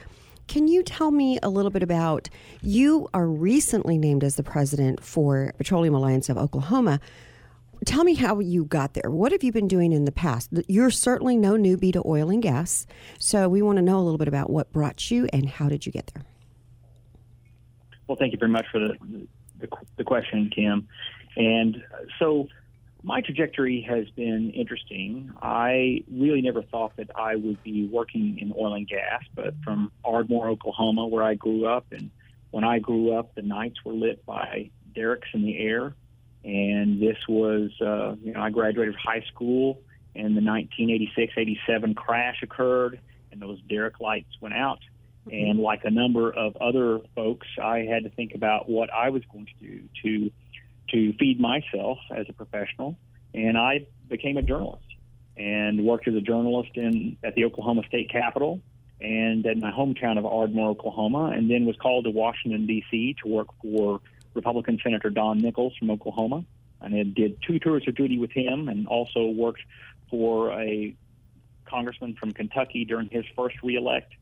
can 0.46 0.66
you 0.66 0.82
tell 0.82 1.10
me 1.10 1.38
a 1.42 1.50
little 1.50 1.70
bit 1.70 1.82
about 1.82 2.30
you 2.62 3.08
are 3.12 3.26
recently 3.26 3.98
named 3.98 4.24
as 4.24 4.36
the 4.36 4.42
president 4.42 5.04
for 5.04 5.52
Petroleum 5.58 5.94
Alliance 5.94 6.30
of 6.30 6.38
Oklahoma 6.38 7.00
tell 7.84 8.04
me 8.04 8.14
how 8.14 8.38
you 8.40 8.64
got 8.64 8.94
there. 8.94 9.10
What 9.10 9.32
have 9.32 9.42
you 9.42 9.52
been 9.52 9.68
doing 9.68 9.92
in 9.92 10.04
the 10.04 10.12
past? 10.12 10.50
You're 10.68 10.90
certainly 10.90 11.36
no 11.36 11.54
newbie 11.54 11.92
to 11.92 12.02
oil 12.04 12.30
and 12.30 12.42
gas, 12.42 12.86
so 13.18 13.48
we 13.48 13.62
want 13.62 13.76
to 13.76 13.82
know 13.82 13.98
a 13.98 14.02
little 14.02 14.18
bit 14.18 14.28
about 14.28 14.50
what 14.50 14.72
brought 14.72 15.10
you 15.10 15.28
and 15.32 15.48
how 15.48 15.68
did 15.68 15.86
you 15.86 15.92
get 15.92 16.10
there. 16.14 16.24
Well, 18.06 18.16
thank 18.16 18.32
you 18.32 18.38
very 18.38 18.50
much 18.50 18.66
for 18.72 18.78
the 18.78 18.96
the, 19.60 19.68
the 19.96 20.04
question, 20.04 20.50
Kim. 20.54 20.86
And 21.36 21.82
so, 22.18 22.48
my 23.02 23.20
trajectory 23.20 23.84
has 23.88 24.08
been 24.10 24.50
interesting. 24.50 25.32
I 25.42 26.04
really 26.10 26.42
never 26.42 26.62
thought 26.62 26.96
that 26.96 27.10
I 27.16 27.36
would 27.36 27.62
be 27.62 27.86
working 27.86 28.38
in 28.40 28.52
oil 28.56 28.74
and 28.74 28.88
gas, 28.88 29.22
but 29.34 29.54
from 29.64 29.92
Ardmore, 30.04 30.48
Oklahoma, 30.48 31.06
where 31.06 31.22
I 31.22 31.34
grew 31.34 31.66
up, 31.66 31.86
and 31.92 32.10
when 32.50 32.64
I 32.64 32.78
grew 32.78 33.12
up, 33.12 33.34
the 33.34 33.42
nights 33.42 33.84
were 33.84 33.92
lit 33.92 34.24
by 34.24 34.70
derricks 34.94 35.28
in 35.34 35.42
the 35.42 35.58
air 35.58 35.94
and 36.44 37.00
this 37.00 37.16
was, 37.28 37.70
uh, 37.80 38.14
you 38.22 38.32
know, 38.32 38.40
I 38.40 38.50
graduated 38.50 38.94
high 38.94 39.24
school, 39.32 39.80
and 40.14 40.36
the 40.36 40.40
1986-87 40.40 41.96
crash 41.96 42.42
occurred, 42.42 43.00
and 43.30 43.40
those 43.40 43.60
derrick 43.68 44.00
lights 44.00 44.30
went 44.40 44.54
out. 44.54 44.80
Mm-hmm. 45.26 45.50
And 45.50 45.60
like 45.60 45.84
a 45.84 45.90
number 45.90 46.30
of 46.32 46.56
other 46.56 47.00
folks, 47.14 47.46
I 47.62 47.80
had 47.80 48.04
to 48.04 48.10
think 48.10 48.34
about 48.34 48.68
what 48.68 48.92
I 48.92 49.10
was 49.10 49.22
going 49.32 49.46
to 49.46 49.66
do 49.66 49.82
to 50.02 50.30
to 50.90 51.12
feed 51.18 51.38
myself 51.38 51.98
as 52.16 52.24
a 52.30 52.32
professional, 52.32 52.96
and 53.34 53.58
I 53.58 53.86
became 54.08 54.38
a 54.38 54.42
journalist 54.42 54.86
and 55.36 55.84
worked 55.84 56.08
as 56.08 56.14
a 56.14 56.20
journalist 56.22 56.70
in 56.74 57.18
at 57.22 57.34
the 57.34 57.44
Oklahoma 57.44 57.82
State 57.86 58.10
Capitol 58.10 58.62
and 59.00 59.46
at 59.46 59.58
my 59.58 59.70
hometown 59.70 60.18
of 60.18 60.26
Ardmore, 60.26 60.70
Oklahoma, 60.70 61.32
and 61.34 61.50
then 61.50 61.66
was 61.66 61.76
called 61.76 62.04
to 62.04 62.10
Washington 62.10 62.66
D.C. 62.66 63.16
to 63.22 63.28
work 63.28 63.48
for 63.62 64.00
Republican 64.34 64.78
Senator 64.82 65.10
Don 65.10 65.40
Nickles 65.40 65.76
from 65.78 65.90
Oklahoma, 65.90 66.44
and 66.80 66.94
I 66.94 67.02
did 67.02 67.38
two 67.42 67.58
tours 67.58 67.84
of 67.88 67.94
duty 67.94 68.18
with 68.18 68.30
him, 68.30 68.68
and 68.68 68.86
also 68.86 69.26
worked 69.26 69.62
for 70.10 70.52
a 70.52 70.94
congressman 71.66 72.14
from 72.14 72.32
Kentucky 72.32 72.84
during 72.84 73.08
his 73.10 73.24
first 73.36 73.56
reelect, 73.62 74.12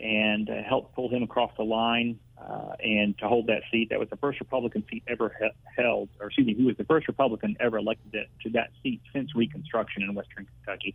and 0.00 0.48
uh, 0.48 0.62
helped 0.62 0.94
pull 0.94 1.08
him 1.08 1.22
across 1.22 1.52
the 1.56 1.62
line 1.62 2.18
uh, 2.38 2.72
and 2.82 3.16
to 3.18 3.28
hold 3.28 3.46
that 3.48 3.62
seat. 3.70 3.90
That 3.90 3.98
was 3.98 4.08
the 4.08 4.16
first 4.16 4.40
Republican 4.40 4.84
seat 4.90 5.02
ever 5.06 5.34
he- 5.38 5.82
held, 5.82 6.08
or 6.18 6.26
excuse 6.28 6.46
me, 6.46 6.54
he 6.54 6.64
was 6.64 6.76
the 6.76 6.84
first 6.84 7.06
Republican 7.06 7.56
ever 7.60 7.78
elected 7.78 8.26
to, 8.42 8.50
that 8.50 8.70
seat 8.82 9.02
since 9.12 9.34
Reconstruction 9.34 10.02
in 10.02 10.14
Western 10.14 10.46
Kentucky. 10.46 10.94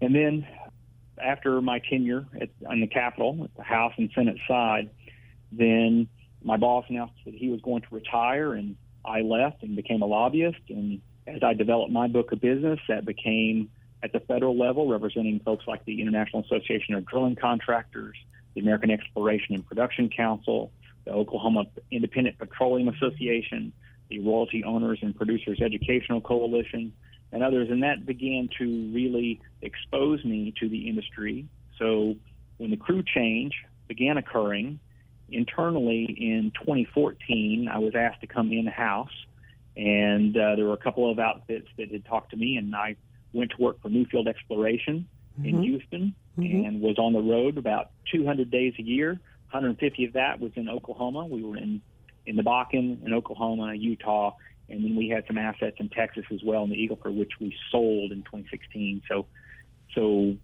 And 0.00 0.14
then 0.14 0.46
after 1.18 1.60
my 1.62 1.78
tenure 1.78 2.26
on 2.68 2.80
the 2.80 2.86
Capitol, 2.86 3.44
at 3.44 3.54
the 3.56 3.62
House 3.62 3.94
and 3.96 4.10
Senate 4.14 4.38
side, 4.46 4.90
then 5.50 6.08
my 6.44 6.56
boss 6.56 6.84
announced 6.88 7.14
that 7.24 7.34
he 7.34 7.48
was 7.48 7.60
going 7.60 7.82
to 7.82 7.88
retire, 7.90 8.54
and 8.54 8.76
I 9.04 9.20
left 9.20 9.62
and 9.62 9.76
became 9.76 10.02
a 10.02 10.06
lobbyist. 10.06 10.60
And 10.68 11.00
as 11.26 11.42
I 11.42 11.54
developed 11.54 11.92
my 11.92 12.08
book 12.08 12.32
of 12.32 12.40
business, 12.40 12.80
that 12.88 13.04
became 13.04 13.70
at 14.02 14.12
the 14.12 14.20
federal 14.20 14.58
level, 14.58 14.88
representing 14.88 15.40
folks 15.40 15.64
like 15.66 15.84
the 15.84 16.00
International 16.00 16.42
Association 16.42 16.94
of 16.94 17.06
Drilling 17.06 17.36
Contractors, 17.36 18.16
the 18.54 18.60
American 18.60 18.90
Exploration 18.90 19.54
and 19.54 19.66
Production 19.66 20.08
Council, 20.08 20.72
the 21.04 21.12
Oklahoma 21.12 21.64
Independent 21.90 22.38
Petroleum 22.38 22.88
Association, 22.88 23.72
the 24.08 24.18
Royalty 24.20 24.64
Owners 24.64 24.98
and 25.02 25.16
Producers 25.16 25.60
Educational 25.60 26.20
Coalition, 26.20 26.92
and 27.32 27.42
others. 27.42 27.68
And 27.70 27.82
that 27.82 28.04
began 28.04 28.48
to 28.58 28.90
really 28.92 29.40
expose 29.62 30.24
me 30.24 30.52
to 30.60 30.68
the 30.68 30.88
industry. 30.88 31.46
So 31.78 32.16
when 32.58 32.70
the 32.70 32.76
crew 32.76 33.02
change 33.02 33.54
began 33.88 34.16
occurring 34.16 34.80
internally 35.32 36.04
in 36.04 36.52
2014, 36.60 37.68
I 37.72 37.78
was 37.78 37.94
asked 37.94 38.20
to 38.20 38.26
come 38.26 38.52
in 38.52 38.66
house. 38.66 39.12
And 39.76 40.36
uh, 40.36 40.56
there 40.56 40.66
were 40.66 40.74
a 40.74 40.78
couple 40.78 41.10
of 41.10 41.18
outfits 41.18 41.66
that 41.78 41.90
had 41.90 42.04
talked 42.04 42.32
to 42.32 42.36
me, 42.36 42.56
and 42.56 42.76
I 42.76 42.96
went 43.32 43.52
to 43.52 43.62
work 43.62 43.80
for 43.80 43.88
Newfield 43.88 44.28
Exploration 44.28 45.08
mm-hmm. 45.38 45.48
in 45.48 45.62
Houston 45.62 46.14
mm-hmm. 46.38 46.66
and 46.66 46.80
was 46.80 46.98
on 46.98 47.14
the 47.14 47.22
road 47.22 47.56
about 47.56 47.90
200 48.12 48.50
days 48.50 48.74
a 48.78 48.82
year. 48.82 49.12
150 49.50 50.04
of 50.04 50.12
that 50.14 50.40
was 50.40 50.52
in 50.56 50.68
Oklahoma. 50.68 51.26
We 51.26 51.42
were 51.42 51.56
in 51.56 51.80
in 52.24 52.36
the 52.36 52.42
Bakken, 52.42 53.04
in 53.04 53.12
Oklahoma, 53.12 53.74
Utah, 53.74 54.36
and 54.68 54.84
then 54.84 54.96
we 54.96 55.08
had 55.08 55.24
some 55.26 55.38
assets 55.38 55.76
in 55.80 55.88
Texas 55.88 56.24
as 56.32 56.40
well 56.44 56.64
in 56.64 56.70
the 56.70 56.76
Eagle 56.76 56.96
Ford, 56.96 57.16
which 57.16 57.32
we 57.40 57.54
sold 57.70 58.12
in 58.12 58.18
2016. 58.22 59.02
So, 59.08 59.26
so 59.94 60.36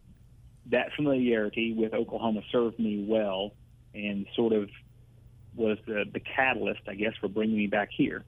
that 0.70 0.92
familiarity 0.96 1.72
with 1.72 1.94
Oklahoma 1.94 2.40
served 2.50 2.78
me 2.78 3.04
well, 3.08 3.52
and 3.94 4.26
sort 4.34 4.52
of 4.52 4.68
was 5.54 5.78
the, 5.86 6.04
the 6.12 6.20
catalyst, 6.20 6.82
I 6.88 6.94
guess, 6.94 7.14
for 7.20 7.28
bringing 7.28 7.56
me 7.56 7.66
back 7.66 7.88
here, 7.96 8.24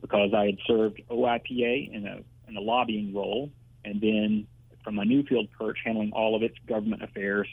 because 0.00 0.32
I 0.34 0.46
had 0.46 0.58
served 0.66 1.02
OIPA 1.10 1.92
in 1.92 2.06
a 2.06 2.20
in 2.48 2.56
a 2.56 2.60
lobbying 2.60 3.14
role, 3.14 3.50
and 3.84 4.00
then 4.00 4.46
from 4.84 4.94
my 4.94 5.04
Newfield 5.04 5.50
perch, 5.58 5.78
handling 5.84 6.12
all 6.12 6.34
of 6.34 6.42
its 6.42 6.56
government 6.66 7.02
affairs, 7.02 7.46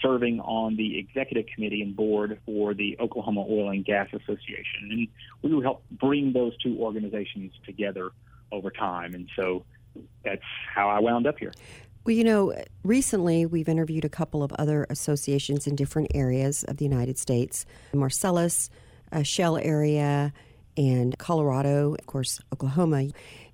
serving 0.00 0.38
on 0.40 0.76
the 0.76 0.98
executive 0.98 1.46
committee 1.52 1.82
and 1.82 1.96
board 1.96 2.38
for 2.46 2.74
the 2.74 2.96
Oklahoma 3.00 3.44
Oil 3.48 3.70
and 3.70 3.84
Gas 3.84 4.08
Association. 4.12 4.90
And 4.90 5.08
we 5.42 5.54
would 5.54 5.64
help 5.64 5.82
bring 5.90 6.32
those 6.32 6.56
two 6.58 6.78
organizations 6.78 7.52
together 7.66 8.10
over 8.52 8.70
time. 8.70 9.14
And 9.14 9.28
so 9.34 9.64
that's 10.24 10.42
how 10.72 10.88
I 10.88 11.00
wound 11.00 11.26
up 11.26 11.38
here. 11.38 11.52
Well, 12.08 12.16
you 12.16 12.24
know, 12.24 12.54
recently 12.84 13.44
we've 13.44 13.68
interviewed 13.68 14.06
a 14.06 14.08
couple 14.08 14.42
of 14.42 14.50
other 14.54 14.86
associations 14.88 15.66
in 15.66 15.76
different 15.76 16.12
areas 16.14 16.64
of 16.64 16.78
the 16.78 16.84
United 16.86 17.18
States 17.18 17.66
Marcellus, 17.92 18.70
uh, 19.12 19.22
Shell 19.22 19.58
area, 19.58 20.32
and 20.78 21.18
Colorado, 21.18 21.96
of 21.96 22.06
course, 22.06 22.40
Oklahoma. 22.50 23.08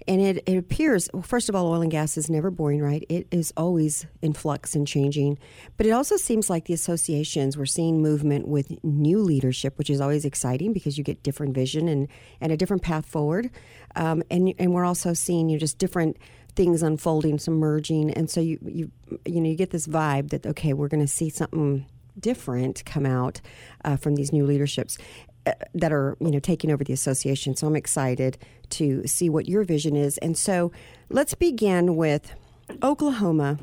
And 0.06 0.20
it, 0.20 0.44
it 0.46 0.56
appears, 0.56 1.08
well, 1.12 1.22
first 1.22 1.48
of 1.48 1.56
all, 1.56 1.66
oil 1.66 1.82
and 1.82 1.90
gas 1.90 2.16
is 2.16 2.30
never 2.30 2.52
boring, 2.52 2.80
right? 2.80 3.04
It 3.08 3.26
is 3.32 3.52
always 3.56 4.06
in 4.22 4.34
flux 4.34 4.76
and 4.76 4.86
changing. 4.86 5.36
But 5.76 5.86
it 5.86 5.90
also 5.90 6.16
seems 6.16 6.48
like 6.48 6.66
the 6.66 6.74
associations, 6.74 7.56
we're 7.56 7.66
seeing 7.66 8.02
movement 8.02 8.46
with 8.46 8.84
new 8.84 9.18
leadership, 9.18 9.78
which 9.78 9.90
is 9.90 10.00
always 10.00 10.24
exciting 10.24 10.72
because 10.72 10.96
you 10.96 11.02
get 11.02 11.24
different 11.24 11.56
vision 11.56 11.88
and, 11.88 12.06
and 12.40 12.52
a 12.52 12.56
different 12.56 12.82
path 12.82 13.06
forward. 13.06 13.50
Um, 13.96 14.22
and, 14.30 14.54
and 14.60 14.72
we're 14.72 14.84
also 14.84 15.12
seeing 15.12 15.48
you 15.48 15.56
know, 15.56 15.60
just 15.60 15.78
different 15.78 16.18
things 16.56 16.82
unfolding, 16.82 17.38
some 17.38 17.54
merging. 17.54 18.10
And 18.12 18.30
so 18.30 18.40
you, 18.40 18.58
you, 18.62 18.90
you 19.24 19.40
know, 19.40 19.48
you 19.48 19.56
get 19.56 19.70
this 19.70 19.86
vibe 19.86 20.30
that, 20.30 20.46
okay, 20.46 20.72
we're 20.72 20.88
going 20.88 21.02
to 21.02 21.08
see 21.08 21.30
something 21.30 21.86
different 22.18 22.84
come 22.84 23.06
out 23.06 23.40
uh, 23.84 23.96
from 23.96 24.14
these 24.14 24.32
new 24.32 24.46
leaderships. 24.46 24.98
Uh, 25.46 25.52
that 25.74 25.92
are 25.92 26.16
you 26.20 26.30
know 26.30 26.38
taking 26.38 26.70
over 26.70 26.82
the 26.82 26.92
association. 26.94 27.54
So 27.54 27.66
I'm 27.66 27.76
excited 27.76 28.38
to 28.70 29.06
see 29.06 29.28
what 29.28 29.46
your 29.46 29.62
vision 29.62 29.94
is. 29.94 30.16
And 30.18 30.38
so 30.38 30.72
let's 31.10 31.34
begin 31.34 31.96
with 31.96 32.34
Oklahoma. 32.82 33.58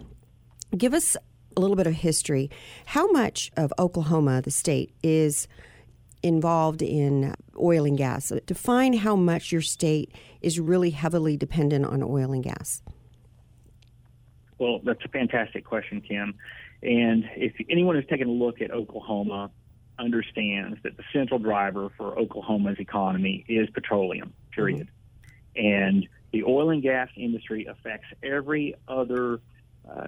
Give 0.77 0.93
us 0.93 1.17
a 1.57 1.59
little 1.59 1.75
bit 1.75 1.87
of 1.87 1.93
history. 1.93 2.51
How 2.85 3.11
much 3.11 3.51
of 3.57 3.73
Oklahoma, 3.79 4.43
the 4.43 4.51
state, 4.51 4.93
is 5.01 5.47
involved 6.23 6.81
in 6.81 7.33
oil 7.59 7.85
and 7.85 7.97
gas? 7.97 8.31
Define 8.45 8.93
how 8.93 9.15
much 9.15 9.51
your 9.51 9.61
state 9.61 10.13
is 10.41 10.59
really 10.59 10.91
heavily 10.91 11.37
dependent 11.37 11.85
on 11.85 12.03
oil 12.03 12.31
and 12.31 12.43
gas. 12.43 12.81
Well, 14.57 14.79
that's 14.83 15.03
a 15.03 15.07
fantastic 15.07 15.65
question, 15.65 16.01
Kim. 16.01 16.35
And 16.83 17.29
if 17.35 17.53
anyone 17.69 17.95
has 17.95 18.05
taken 18.05 18.27
a 18.27 18.31
look 18.31 18.61
at 18.61 18.71
Oklahoma, 18.71 19.49
understands 19.99 20.79
that 20.83 20.97
the 20.97 21.03
central 21.13 21.39
driver 21.39 21.89
for 21.97 22.17
Oklahoma's 22.17 22.79
economy 22.79 23.45
is 23.47 23.69
petroleum, 23.69 24.33
period. 24.51 24.89
Mm-hmm. 25.55 25.65
And 25.65 26.09
the 26.31 26.43
oil 26.43 26.69
and 26.69 26.81
gas 26.81 27.09
industry 27.15 27.65
affects 27.65 28.07
every 28.23 28.75
other 28.87 29.39
uh, 29.89 30.07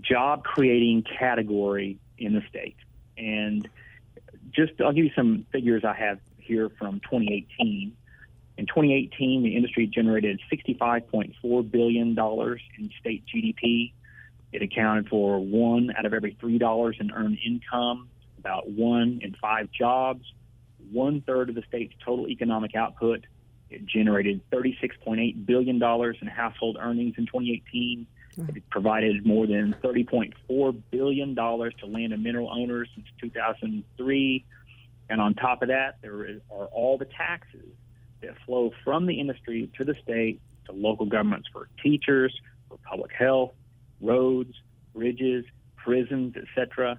job 0.00 0.44
creating 0.44 1.04
category 1.18 1.98
in 2.18 2.34
the 2.34 2.42
state. 2.48 2.76
And 3.16 3.68
just 4.54 4.72
I'll 4.80 4.92
give 4.92 5.04
you 5.04 5.12
some 5.16 5.46
figures 5.52 5.84
I 5.84 5.94
have 5.94 6.18
here 6.38 6.70
from 6.78 7.00
2018. 7.00 7.96
In 8.58 8.66
2018, 8.66 9.42
the 9.42 9.56
industry 9.56 9.86
generated 9.86 10.40
$65.4 10.52 11.70
billion 11.70 12.18
in 12.18 12.90
state 13.00 13.24
GDP. 13.34 13.92
It 14.52 14.62
accounted 14.62 15.08
for 15.08 15.38
one 15.38 15.92
out 15.96 16.04
of 16.04 16.12
every 16.12 16.36
three 16.38 16.58
dollars 16.58 16.96
in 17.00 17.10
earned 17.10 17.38
income 17.44 18.08
about 18.38 18.68
one 18.68 19.20
in 19.22 19.34
five 19.40 19.70
jobs, 19.70 20.24
one 20.90 21.22
third 21.22 21.48
of 21.48 21.54
the 21.54 21.62
state's 21.68 21.94
total 22.04 22.28
economic 22.28 22.74
output. 22.74 23.24
It 23.70 23.86
generated 23.86 24.42
$36.8 24.50 25.46
billion 25.46 25.82
in 25.82 26.28
household 26.28 26.76
earnings 26.78 27.14
in 27.16 27.26
2018. 27.26 28.06
It 28.36 28.68
provided 28.70 29.26
more 29.26 29.46
than 29.46 29.74
$30.4 29.82 30.82
billion 30.90 31.34
to 31.34 31.86
land 31.86 32.12
and 32.12 32.22
mineral 32.22 32.50
owners 32.50 32.88
since 32.94 33.06
2003. 33.20 34.44
And 35.10 35.20
on 35.20 35.34
top 35.34 35.62
of 35.62 35.68
that, 35.68 35.98
there 36.00 36.24
is, 36.24 36.40
are 36.50 36.66
all 36.66 36.96
the 36.98 37.04
taxes 37.04 37.68
that 38.22 38.34
flow 38.46 38.70
from 38.84 39.06
the 39.06 39.20
industry 39.20 39.70
to 39.76 39.84
the 39.84 39.94
state 40.02 40.40
to 40.66 40.72
local 40.72 41.06
governments 41.06 41.48
for 41.52 41.68
teachers, 41.82 42.34
for 42.68 42.78
public 42.78 43.12
health, 43.12 43.52
roads, 44.00 44.54
bridges, 44.94 45.44
prisons, 45.76 46.34
etc. 46.36 46.98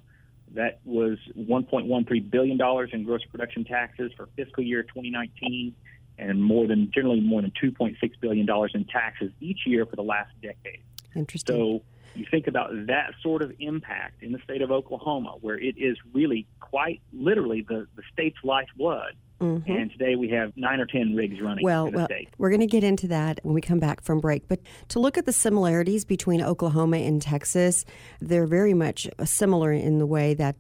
That 0.54 0.80
was 0.86 1.18
$1.13 1.38 2.30
billion 2.30 2.60
in 2.92 3.04
gross 3.04 3.24
production 3.32 3.64
taxes 3.64 4.12
for 4.16 4.28
fiscal 4.36 4.64
year 4.64 4.84
2019 4.84 5.74
and 6.20 6.44
more 6.44 6.68
than 6.68 6.92
generally 6.94 7.22
more 7.22 7.42
than 7.42 7.52
$2.6 7.62 7.96
billion 8.22 8.48
in 8.74 8.86
taxes 8.86 9.32
each 9.40 9.62
year 9.66 9.86
for 9.86 9.96
the 9.96 10.04
last 10.04 10.30
decade. 10.42 10.82
Interesting. 11.16 11.56
So 11.56 11.82
you 12.16 12.26
think 12.30 12.48
about 12.48 12.72
that 12.88 13.14
sort 13.22 13.42
of 13.42 13.54
impact 13.60 14.24
in 14.24 14.32
the 14.32 14.40
state 14.44 14.62
of 14.62 14.72
Oklahoma, 14.72 15.36
where 15.42 15.58
it 15.58 15.76
is 15.78 15.98
really 16.14 16.48
quite 16.60 17.02
literally 17.12 17.66
the, 17.68 17.88
the 17.96 18.04
state's 18.12 18.38
lifeblood. 18.44 19.16
Mm-hmm. 19.42 19.72
And 19.72 19.92
today 19.92 20.16
we 20.16 20.30
have 20.30 20.56
nine 20.56 20.80
or 20.80 20.86
10 20.86 21.16
rigs 21.16 21.42
running. 21.42 21.66
Well, 21.66 21.92
well 21.92 22.06
state. 22.06 22.30
we're 22.38 22.50
going 22.50 22.62
to 22.62 22.68
get 22.68 22.84
into 22.84 23.08
that 23.08 23.40
when 23.44 23.54
we 23.54 23.62
come 23.62 23.80
back 23.80 24.02
from 24.02 24.20
break. 24.20 24.48
But 24.48 24.60
to 24.90 25.00
look 25.00 25.18
at 25.18 25.26
the 25.26 25.34
similarities 25.34 26.06
between 26.06 26.42
Oklahoma 26.42 26.98
and 26.98 27.22
Texas, 27.22 27.84
they're 28.22 28.48
very 28.48 28.74
much 28.74 29.10
similar 29.26 29.74
in 29.74 29.98
the 29.98 30.06
way 30.06 30.34
that, 30.36 30.56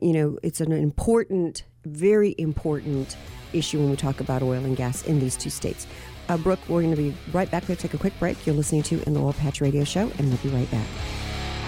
you 0.00 0.12
know, 0.12 0.38
it's 0.42 0.60
an 0.60 0.72
important, 0.72 1.64
very 1.84 2.34
important 2.38 3.16
issue 3.52 3.78
when 3.78 3.90
we 3.90 3.96
talk 3.96 4.20
about 4.20 4.42
oil 4.42 4.64
and 4.64 4.76
gas 4.76 5.02
in 5.02 5.18
these 5.18 5.36
two 5.36 5.50
states. 5.50 5.86
Uh, 6.28 6.36
Brook, 6.36 6.60
we're 6.68 6.82
going 6.82 6.94
to 6.94 7.02
be 7.02 7.14
right 7.32 7.50
back. 7.50 7.64
To 7.64 7.76
take 7.76 7.94
a 7.94 7.98
quick 7.98 8.18
break. 8.18 8.46
You're 8.46 8.54
listening 8.54 8.82
to 8.84 9.02
In 9.06 9.14
the 9.14 9.20
Oil 9.20 9.32
Patch 9.32 9.60
Radio 9.60 9.84
Show, 9.84 10.10
and 10.18 10.28
we'll 10.28 10.36
be 10.38 10.50
right 10.50 10.70
back. 10.70 10.86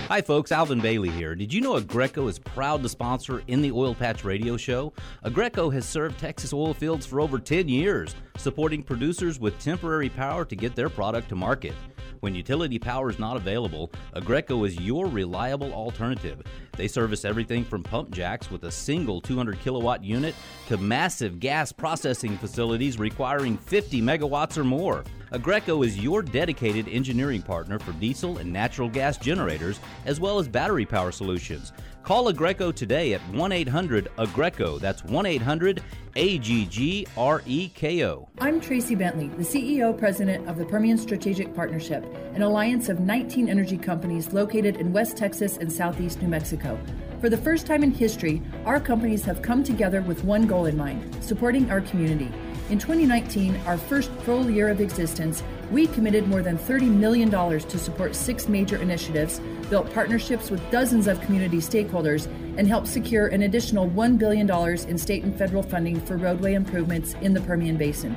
Hi, 0.09 0.21
folks. 0.21 0.53
Alvin 0.53 0.81
Bailey 0.81 1.11
here. 1.11 1.35
Did 1.35 1.53
you 1.53 1.61
know 1.61 1.81
Aggreko 1.81 2.29
is 2.29 2.39
proud 2.39 2.83
to 2.83 2.89
sponsor 2.89 3.43
In 3.49 3.61
the 3.61 3.73
Oil 3.73 3.95
Patch 3.95 4.25
radio 4.25 4.57
show? 4.57 4.93
Aggreko 5.25 5.73
has 5.73 5.85
served 5.85 6.19
Texas 6.19 6.53
oil 6.53 6.75
fields 6.75 7.05
for 7.05 7.21
over 7.21 7.39
10 7.41 7.69
years, 7.69 8.15
supporting 8.37 8.85
producers 8.85 9.41
with 9.41 9.59
temporary 9.59 10.09
power 10.09 10.45
to 10.45 10.55
get 10.55 10.77
their 10.77 10.89
product 10.89 11.29
to 11.31 11.35
market. 11.35 11.75
When 12.21 12.35
utility 12.35 12.79
power 12.79 13.11
is 13.11 13.19
not 13.19 13.37
available, 13.37 13.91
Aggreko 14.15 14.67
is 14.67 14.81
your 14.81 15.07
reliable 15.07 15.73
alternative. 15.73 16.43
They 16.77 16.89
service 16.89 17.25
everything 17.25 17.65
from 17.65 17.83
pump 17.83 18.11
jacks 18.11 18.51
with 18.51 18.65
a 18.65 18.71
single 18.71 19.21
200 19.21 19.61
kilowatt 19.61 20.03
unit 20.03 20.35
to 20.69 20.77
massive 20.79 21.41
gas 21.41 21.73
processing 21.73 22.39
facilities 22.39 22.99
requiring 22.99 23.59
50 23.59 24.01
megawatts 24.01 24.57
or 24.57 24.65
more. 24.65 25.05
Aggreko 25.33 25.85
is 25.85 25.99
your 25.99 26.23
dedicated 26.23 26.89
engineering 26.89 27.43
partner 27.43 27.79
for 27.79 27.93
diesel 27.93 28.39
and 28.39 28.53
natural 28.53 28.89
gas 28.89 29.19
generators, 29.19 29.81
as 30.05 30.21
well 30.21 30.39
as 30.39 30.47
battery 30.47 30.87
power 30.87 31.11
solutions. 31.11 31.73
Call 32.07 32.33
Aggreko 32.33 32.73
today 32.73 33.15
at 33.15 33.21
1 33.31 33.51
800 33.51 34.11
Aggreko. 34.17 34.79
That's 34.79 35.03
1 35.03 35.27
800 35.27 35.83
A 36.15 36.39
G 36.39 36.65
G 36.67 37.05
R 37.17 37.43
E 37.47 37.69
K 37.71 38.05
O. 38.05 38.29
I'm 38.39 38.61
Tracee 38.61 38.95
Bentley, 38.95 39.27
the 39.27 39.43
CEO 39.43 39.99
President 39.99 40.49
of 40.49 40.57
the 40.57 40.65
Permian 40.67 40.99
Strategic 40.99 41.53
Partnership, 41.53 42.05
an 42.33 42.43
alliance 42.43 42.89
of 42.89 43.01
19 43.01 43.49
energy 43.49 43.77
companies 43.77 44.33
located 44.33 44.77
in 44.77 44.93
West 44.93 45.17
Texas 45.17 45.57
and 45.57 45.73
Southeast 45.73 46.23
New 46.23 46.29
Mexico. 46.29 46.79
For 47.21 47.29
the 47.29 47.37
first 47.37 47.67
time 47.67 47.83
in 47.83 47.91
history, 47.91 48.41
our 48.65 48.79
companies 48.79 49.25
have 49.25 49.43
come 49.43 49.65
together 49.65 50.01
with 50.01 50.23
one 50.23 50.47
goal 50.47 50.67
in 50.67 50.77
mind 50.77 51.13
supporting 51.25 51.69
our 51.73 51.81
community. 51.81 52.31
In 52.71 52.79
2019, 52.79 53.57
our 53.67 53.79
first 53.79 54.13
full 54.23 54.49
year 54.49 54.69
of 54.69 54.81
existence, 54.81 55.43
we 55.71 55.87
committed 55.89 56.29
more 56.29 56.43
than 56.43 56.59
$30 56.59 56.89
million 56.89 57.31
to 57.31 57.79
support 57.79 58.15
six 58.15 58.49
major 58.49 58.77
initiatives, 58.77 59.41
built 59.69 59.93
partnerships 59.93 60.51
with 60.51 60.71
dozens 60.71 61.07
of 61.07 61.21
community 61.23 61.59
stakeholders, 61.59 62.27
and 62.57 62.69
helped 62.69 62.87
secure 62.87 63.27
an 63.29 63.43
additional 63.43 63.89
$1 63.91 64.19
billion 64.19 64.51
in 64.89 64.99
state 64.99 65.25
and 65.25 65.37
federal 65.37 65.63
funding 65.63 66.01
for 66.01 66.17
roadway 66.17 66.55
improvements 66.55 67.15
in 67.21 67.35
the 67.35 67.41
Permian 67.41 67.77
Basin. 67.77 68.17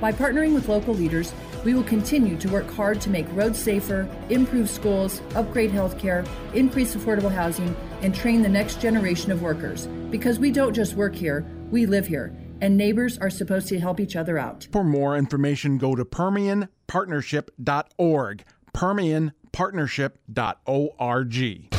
By 0.00 0.12
partnering 0.12 0.54
with 0.54 0.68
local 0.68 0.94
leaders, 0.94 1.32
we 1.64 1.74
will 1.74 1.82
continue 1.82 2.36
to 2.38 2.48
work 2.48 2.70
hard 2.70 3.00
to 3.00 3.10
make 3.10 3.26
roads 3.32 3.58
safer, 3.58 4.08
improve 4.30 4.70
schools, 4.70 5.20
upgrade 5.34 5.70
healthcare, 5.70 6.28
increase 6.54 6.94
affordable 6.94 7.32
housing, 7.32 7.74
and 8.02 8.14
train 8.14 8.42
the 8.42 8.48
next 8.48 8.80
generation 8.80 9.32
of 9.32 9.42
workers. 9.42 9.86
Because 10.10 10.38
we 10.38 10.52
don't 10.52 10.72
just 10.72 10.94
work 10.94 11.14
here, 11.14 11.44
we 11.70 11.84
live 11.86 12.06
here 12.06 12.32
and 12.60 12.76
neighbors 12.76 13.18
are 13.18 13.30
supposed 13.30 13.68
to 13.68 13.78
help 13.78 14.00
each 14.00 14.16
other 14.16 14.38
out. 14.38 14.68
For 14.72 14.84
more 14.84 15.16
information, 15.16 15.78
go 15.78 15.94
to 15.94 16.04
PermianPartnership.org. 16.88 18.44
PermianPartnership.org. 18.74 21.74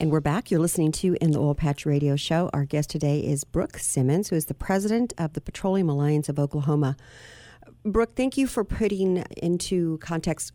And 0.00 0.12
we're 0.12 0.20
back. 0.20 0.52
You're 0.52 0.60
listening 0.60 0.92
to 0.92 1.16
In 1.20 1.32
the 1.32 1.40
Oil 1.40 1.56
Patch 1.56 1.84
Radio 1.84 2.14
Show. 2.14 2.50
Our 2.52 2.64
guest 2.64 2.88
today 2.88 3.18
is 3.18 3.42
Brook 3.42 3.78
Simmons, 3.78 4.28
who 4.28 4.36
is 4.36 4.46
the 4.46 4.54
president 4.54 5.12
of 5.18 5.32
the 5.32 5.40
Petroleum 5.40 5.88
Alliance 5.88 6.28
of 6.28 6.38
Oklahoma. 6.38 6.96
Brook, 7.84 8.14
thank 8.14 8.36
you 8.36 8.46
for 8.46 8.64
putting 8.64 9.24
into 9.36 9.98
context 9.98 10.52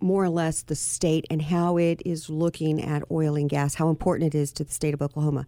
more 0.00 0.24
or 0.24 0.28
less 0.28 0.62
the 0.62 0.74
state 0.74 1.26
and 1.30 1.42
how 1.42 1.76
it 1.76 2.02
is 2.04 2.30
looking 2.30 2.82
at 2.82 3.02
oil 3.10 3.36
and 3.36 3.48
gas, 3.48 3.74
how 3.74 3.88
important 3.88 4.34
it 4.34 4.38
is 4.38 4.52
to 4.52 4.64
the 4.64 4.72
state 4.72 4.94
of 4.94 5.02
Oklahoma. 5.02 5.46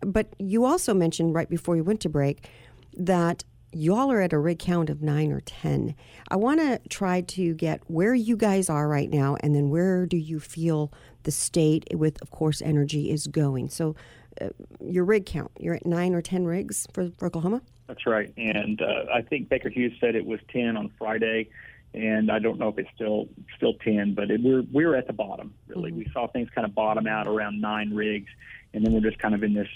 But 0.00 0.34
you 0.38 0.64
also 0.64 0.94
mentioned 0.94 1.34
right 1.34 1.48
before 1.48 1.74
we 1.74 1.80
went 1.80 2.00
to 2.02 2.08
break 2.08 2.48
that 2.96 3.44
y'all 3.72 4.10
are 4.10 4.20
at 4.20 4.32
a 4.32 4.38
rig 4.38 4.58
count 4.58 4.90
of 4.90 5.02
nine 5.02 5.32
or 5.32 5.40
10. 5.40 5.94
I 6.28 6.36
want 6.36 6.60
to 6.60 6.80
try 6.88 7.20
to 7.22 7.54
get 7.54 7.82
where 7.88 8.14
you 8.14 8.36
guys 8.36 8.70
are 8.70 8.88
right 8.88 9.10
now 9.10 9.36
and 9.40 9.54
then 9.54 9.70
where 9.70 10.06
do 10.06 10.16
you 10.16 10.40
feel 10.40 10.92
the 11.24 11.30
state, 11.30 11.84
with, 11.92 12.20
of 12.22 12.30
course, 12.30 12.62
energy 12.62 13.10
is 13.10 13.26
going. 13.26 13.68
So, 13.68 13.96
uh, 14.40 14.48
your 14.80 15.04
rig 15.04 15.26
count, 15.26 15.50
you're 15.58 15.74
at 15.74 15.86
nine 15.86 16.14
or 16.14 16.20
10 16.20 16.44
rigs 16.44 16.86
for, 16.92 17.10
for 17.18 17.26
Oklahoma? 17.26 17.62
That's 17.86 18.06
right. 18.06 18.32
And 18.36 18.80
uh, 18.82 19.04
I 19.12 19.22
think 19.22 19.48
Baker 19.48 19.68
Hughes 19.68 19.92
said 20.00 20.14
it 20.14 20.26
was 20.26 20.40
10 20.52 20.76
on 20.76 20.90
Friday. 20.98 21.48
And 21.96 22.30
I 22.30 22.38
don't 22.38 22.58
know 22.58 22.68
if 22.68 22.78
it's 22.78 22.90
still 22.94 23.28
still 23.56 23.72
10, 23.82 24.14
but 24.14 24.30
it, 24.30 24.42
we're 24.42 24.62
we're 24.70 24.94
at 24.94 25.06
the 25.06 25.14
bottom. 25.14 25.54
Really, 25.66 25.90
mm-hmm. 25.90 26.00
we 26.00 26.10
saw 26.12 26.28
things 26.28 26.48
kind 26.54 26.66
of 26.66 26.74
bottom 26.74 27.06
out 27.06 27.26
around 27.26 27.60
nine 27.60 27.94
rigs, 27.94 28.28
and 28.74 28.84
then 28.84 28.92
we're 28.92 29.00
just 29.00 29.18
kind 29.18 29.34
of 29.34 29.42
in 29.42 29.54
this 29.54 29.68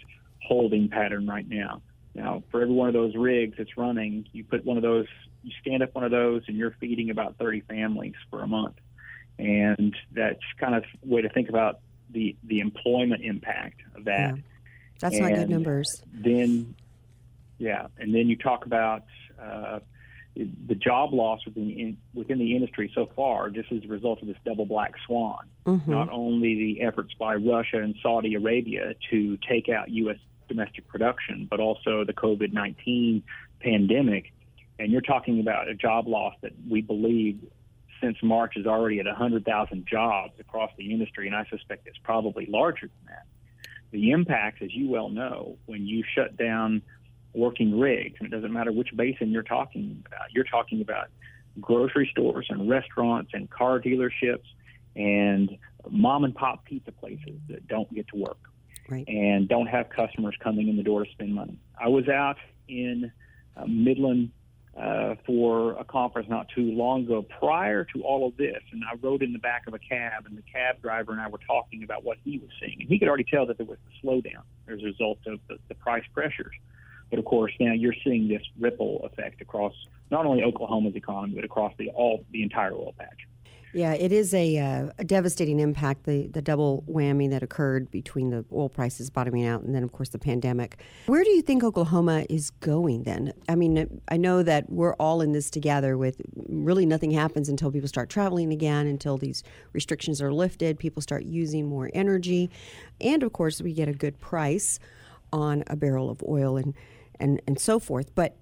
holding 0.43 0.89
pattern 0.89 1.27
right 1.27 1.49
now. 1.49 1.81
Now, 2.15 2.43
for 2.51 2.61
every 2.61 2.75
one 2.75 2.89
of 2.89 2.95
those 2.95 3.15
rigs 3.15 3.57
that's 3.57 3.77
running, 3.77 4.27
you 4.33 4.45
put 4.45 4.65
one 4.65 4.77
of 4.77 4.83
those, 4.83 5.07
you 5.43 5.53
stand 5.63 5.83
up 5.83 5.95
one 5.95 6.05
of 6.05 6.11
those, 6.11 6.43
and 6.47 6.57
you're 6.57 6.77
feeding 6.81 7.09
about 7.11 7.37
30 7.39 7.61
families 7.63 8.15
for 8.31 8.43
a 8.43 8.47
month. 8.47 8.75
And 9.39 9.97
that's 10.13 10.43
kind 10.59 10.75
of 10.75 10.85
way 11.03 11.23
to 11.23 11.31
think 11.31 11.49
about 11.49 11.81
the 12.11 12.37
the 12.45 12.61
employment 12.61 13.23
impact 13.25 13.81
of 13.97 14.05
that. 14.05 14.37
Yeah. 14.37 14.43
That's 15.01 15.17
and 15.17 15.25
not 15.25 15.35
good 15.35 15.49
numbers. 15.49 16.03
Then 16.13 16.75
yeah, 17.59 17.87
and 17.99 18.15
then 18.15 18.29
you 18.29 18.37
talk 18.37 18.67
about 18.67 19.05
uh, 19.41 19.81
the 20.37 20.75
job 20.75 21.13
loss 21.13 21.41
within 21.45 21.69
the, 21.69 21.97
within 22.15 22.39
the 22.39 22.55
industry 22.55 22.91
so 22.95 23.11
far, 23.17 23.51
just 23.51 23.71
as 23.73 23.85
a 23.85 23.89
result 23.89 24.23
of 24.23 24.29
this 24.29 24.37
double 24.45 24.67
black 24.67 24.95
swan. 25.07 25.47
Mm-hmm. 25.67 25.91
Not 25.91 26.09
only 26.11 26.55
the 26.55 26.83
efforts 26.83 27.13
by 27.19 27.35
Russia 27.35 27.79
and 27.79 27.95
Saudi 28.03 28.35
Arabia 28.35 28.95
to 29.11 29.37
take 29.49 29.69
out 29.69 29.91
U.S. 29.91 30.19
domestic 30.49 30.87
production, 30.89 31.47
but 31.51 31.61
also 31.61 32.05
the 32.05 32.13
COVID 32.13 32.53
19 32.53 33.23
pandemic. 33.61 34.33
And 34.79 34.91
you're 34.91 35.03
talking 35.03 35.41
about 35.41 35.69
a 35.69 35.75
job 35.75 36.07
loss 36.07 36.35
that 36.43 36.53
we 36.69 36.81
believe 36.81 37.41
since 38.01 38.17
March 38.23 38.57
is 38.57 38.67
already 38.67 38.99
at 38.99 39.07
100,000 39.07 39.87
jobs 39.87 40.33
across 40.39 40.71
the 40.79 40.91
industry, 40.91 41.27
and 41.27 41.37
I 41.37 41.45
suspect 41.51 41.87
it's 41.87 41.99
probably 41.99 42.47
larger 42.47 42.87
than 42.87 43.15
that. 43.15 43.27
The 43.91 44.13
impacts, 44.13 44.63
as 44.63 44.73
you 44.73 44.89
well 44.89 45.11
know, 45.11 45.59
when 45.67 45.87
you 45.87 46.03
shut 46.15 46.37
down 46.37 46.83
working 47.35 47.79
rigs, 47.79 48.17
and 48.19 48.27
it 48.27 48.31
doesn't 48.31 48.53
matter 48.53 48.73
which 48.73 48.89
basin 48.97 49.31
you're 49.31 49.43
talking 49.43 50.03
about. 50.07 50.33
You're 50.33 50.45
talking 50.45 50.81
about 50.81 51.09
grocery 51.61 52.09
stores 52.11 52.47
and 52.49 52.69
restaurants 52.69 53.31
and 53.35 53.51
car 53.51 53.81
dealerships 53.81 54.47
and 54.97 55.57
mom 55.91 56.25
and 56.25 56.35
pop 56.35 56.65
pizza 56.65 56.93
places 56.93 57.39
that 57.49 57.67
don't 57.69 57.93
get 57.95 58.07
to 58.09 58.17
work 58.17 58.39
right. 58.89 59.05
and 59.09 59.49
don't 59.49 59.67
have 59.67 59.89
customers 59.91 60.35
coming 60.43 60.69
in 60.69 60.77
the 60.77 60.83
door 60.83 61.05
to 61.05 61.11
spend 61.11 61.35
money. 61.35 61.59
I 61.81 61.89
was 61.89 62.09
out 62.09 62.37
in 62.69 63.11
uh, 63.57 63.65
Midland 63.67 64.31
uh, 64.79 65.17
for 65.27 65.73
a 65.73 65.85
conference 65.85 66.29
not 66.29 66.49
too 66.55 66.73
long 66.73 67.05
ago 67.05 67.23
prior 67.23 67.85
to 67.85 68.03
all 68.03 68.27
of 68.27 68.37
this, 68.37 68.61
and 68.73 68.83
I 68.85 68.95
rode 69.01 69.23
in 69.23 69.33
the 69.33 69.39
back 69.39 69.67
of 69.67 69.75
a 69.75 69.79
cab, 69.79 70.27
and 70.27 70.37
the 70.37 70.43
cab 70.43 70.81
driver 70.81 71.13
and 71.13 71.21
I 71.21 71.29
were 71.29 71.41
talking 71.47 71.83
about 71.83 72.05
what 72.05 72.19
he 72.25 72.39
was 72.39 72.51
seeing, 72.61 72.77
and 72.81 72.89
he 72.89 72.99
could 72.99 73.09
already 73.09 73.25
tell 73.25 73.47
that 73.47 73.59
there 73.59 73.67
was 73.67 73.79
a 73.79 74.07
slowdown 74.07 74.43
as 74.69 74.81
a 74.81 74.85
result 74.85 75.19
of 75.27 75.41
the, 75.49 75.59
the 75.69 75.75
price 75.75 76.05
pressures. 76.15 76.55
But 77.11 77.19
of 77.19 77.25
course, 77.25 77.53
now 77.61 77.73
you're 77.73 77.95
seeing 78.05 78.29
this 78.29 78.43
ripple 78.59 79.01
effect 79.05 79.41
across 79.41 79.75
not 80.11 80.27
only 80.27 80.43
Oklahoma's 80.43 80.95
economy, 80.97 81.35
but 81.35 81.45
across 81.45 81.73
the 81.79 81.91
all 81.91 82.25
the 82.31 82.43
entire 82.43 82.73
oil 82.73 82.95
patch. 82.99 83.27
Yeah, 83.73 83.95
it 83.95 84.11
is 84.11 84.35
a, 84.35 84.59
uh, 84.59 84.91
a, 84.99 85.05
devastating 85.05 85.61
impact, 85.61 86.03
the, 86.05 86.27
the 86.27 86.43
double 86.43 86.83
whammy 86.89 87.31
that 87.31 87.45
occurred 87.45 87.89
between 87.93 88.31
the 88.31 88.45
oil 88.53 88.69
prices 88.69 89.11
bottoming 89.11 89.47
out 89.47 89.63
and 89.63 89.73
then, 89.73 89.85
of 89.85 89.93
course, 89.93 90.09
the 90.09 90.19
pandemic. 90.19 90.81
Where 91.07 91.23
do 91.23 91.31
you 91.31 91.41
think 91.41 91.63
Oklahoma 91.63 92.27
is 92.29 92.51
going 92.51 93.05
then? 93.05 93.33
I 93.49 93.55
mean, 93.55 94.01
I 94.09 94.17
know 94.17 94.43
that 94.43 94.69
we're 94.71 94.95
all 94.95 95.21
in 95.21 95.31
this 95.31 95.51
together 95.51 95.97
with 95.97 96.21
really 96.49 96.85
nothing 96.85 97.13
happens 97.13 97.49
until 97.49 97.71
people 97.71 97.89
start 97.89 98.11
traveling 98.11 98.53
again, 98.53 98.89
until 98.89 99.17
these 99.19 99.45
restrictions 99.73 100.21
are 100.21 100.33
lifted, 100.33 100.81
people 100.81 101.01
start 101.01 101.23
using 101.23 101.69
more 101.69 101.91
energy, 101.95 102.51
and 103.01 103.23
of 103.23 103.33
course, 103.33 103.63
we 103.63 103.73
get 103.73 103.89
a 103.89 103.95
good 103.95 104.19
price 104.19 104.81
on 105.33 105.63
a 105.69 105.77
barrel 105.77 106.11
of 106.11 106.25
oil. 106.29 106.57
And 106.57 106.75
and, 107.21 107.41
and 107.47 107.59
so 107.59 107.79
forth. 107.79 108.15
But 108.15 108.37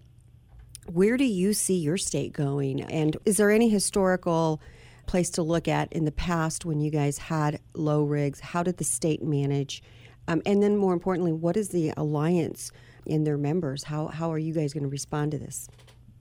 where 0.87 1.17
do 1.17 1.25
you 1.25 1.53
see 1.53 1.77
your 1.77 1.99
state 1.99 2.33
going? 2.33 2.83
And 2.83 3.17
is 3.25 3.37
there 3.37 3.51
any 3.51 3.69
historical 3.69 4.61
place 5.07 5.31
to 5.31 5.43
look 5.43 5.69
at 5.69 5.93
in 5.93 6.05
the 6.05 6.13
past 6.13 6.65
when 6.65 6.81
you 6.81 6.91
guys 6.91 7.19
had 7.19 7.61
low 7.75 8.03
rigs? 8.03 8.41
How 8.41 8.63
did 8.63 8.79
the 8.79 8.85
state 8.85 9.23
manage? 9.23 9.83
Um, 10.29 10.43
and 10.45 10.63
then, 10.63 10.77
more 10.77 10.93
importantly, 10.93 11.33
what 11.33 11.57
is 11.57 11.71
the 11.71 11.93
alliance 11.97 12.71
in 13.07 13.25
their 13.25 13.39
members? 13.39 13.85
How, 13.85 14.09
how 14.09 14.33
are 14.33 14.39
you 14.39 14.53
guys 14.53 14.73
going 14.73 14.85
to 14.85 14.91
respond 14.91 15.33
to 15.33 15.39
this? 15.39 15.69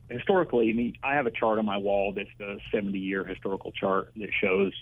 Historically, 0.09 0.69
I 0.69 0.73
mean, 0.73 0.93
I 1.03 1.15
have 1.15 1.25
a 1.25 1.31
chart 1.31 1.59
on 1.59 1.65
my 1.65 1.77
wall 1.77 2.13
that's 2.13 2.29
the 2.37 2.59
70 2.71 2.97
year 2.97 3.25
historical 3.25 3.73
chart 3.73 4.11
that 4.15 4.29
shows 4.41 4.73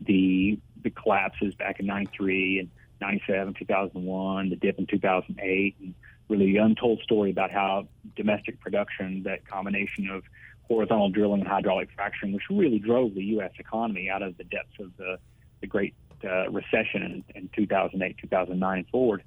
the 0.00 0.58
the 0.82 0.90
collapses 0.90 1.54
back 1.54 1.80
in 1.80 1.86
93 1.86 2.58
and 2.58 2.70
97, 3.00 3.54
2001, 3.54 4.50
the 4.50 4.56
dip 4.56 4.78
in 4.78 4.86
2008, 4.86 5.76
and 5.80 5.94
really 6.28 6.56
untold 6.56 7.00
story 7.02 7.30
about 7.30 7.50
how 7.50 7.86
domestic 8.16 8.60
production, 8.60 9.22
that 9.24 9.46
combination 9.46 10.08
of 10.10 10.22
horizontal 10.68 11.10
drilling 11.10 11.40
and 11.40 11.48
hydraulic 11.48 11.88
fracturing, 11.94 12.32
which 12.32 12.44
really 12.50 12.78
drove 12.78 13.14
the 13.14 13.24
U.S. 13.24 13.52
economy 13.58 14.08
out 14.08 14.22
of 14.22 14.36
the 14.36 14.44
depths 14.44 14.78
of 14.80 14.96
the, 14.96 15.18
the 15.60 15.66
Great 15.66 15.94
uh, 16.24 16.50
Recession 16.50 17.24
in, 17.34 17.42
in 17.42 17.50
2008, 17.54 18.16
2009 18.18 18.78
and 18.78 18.88
forward. 18.88 19.22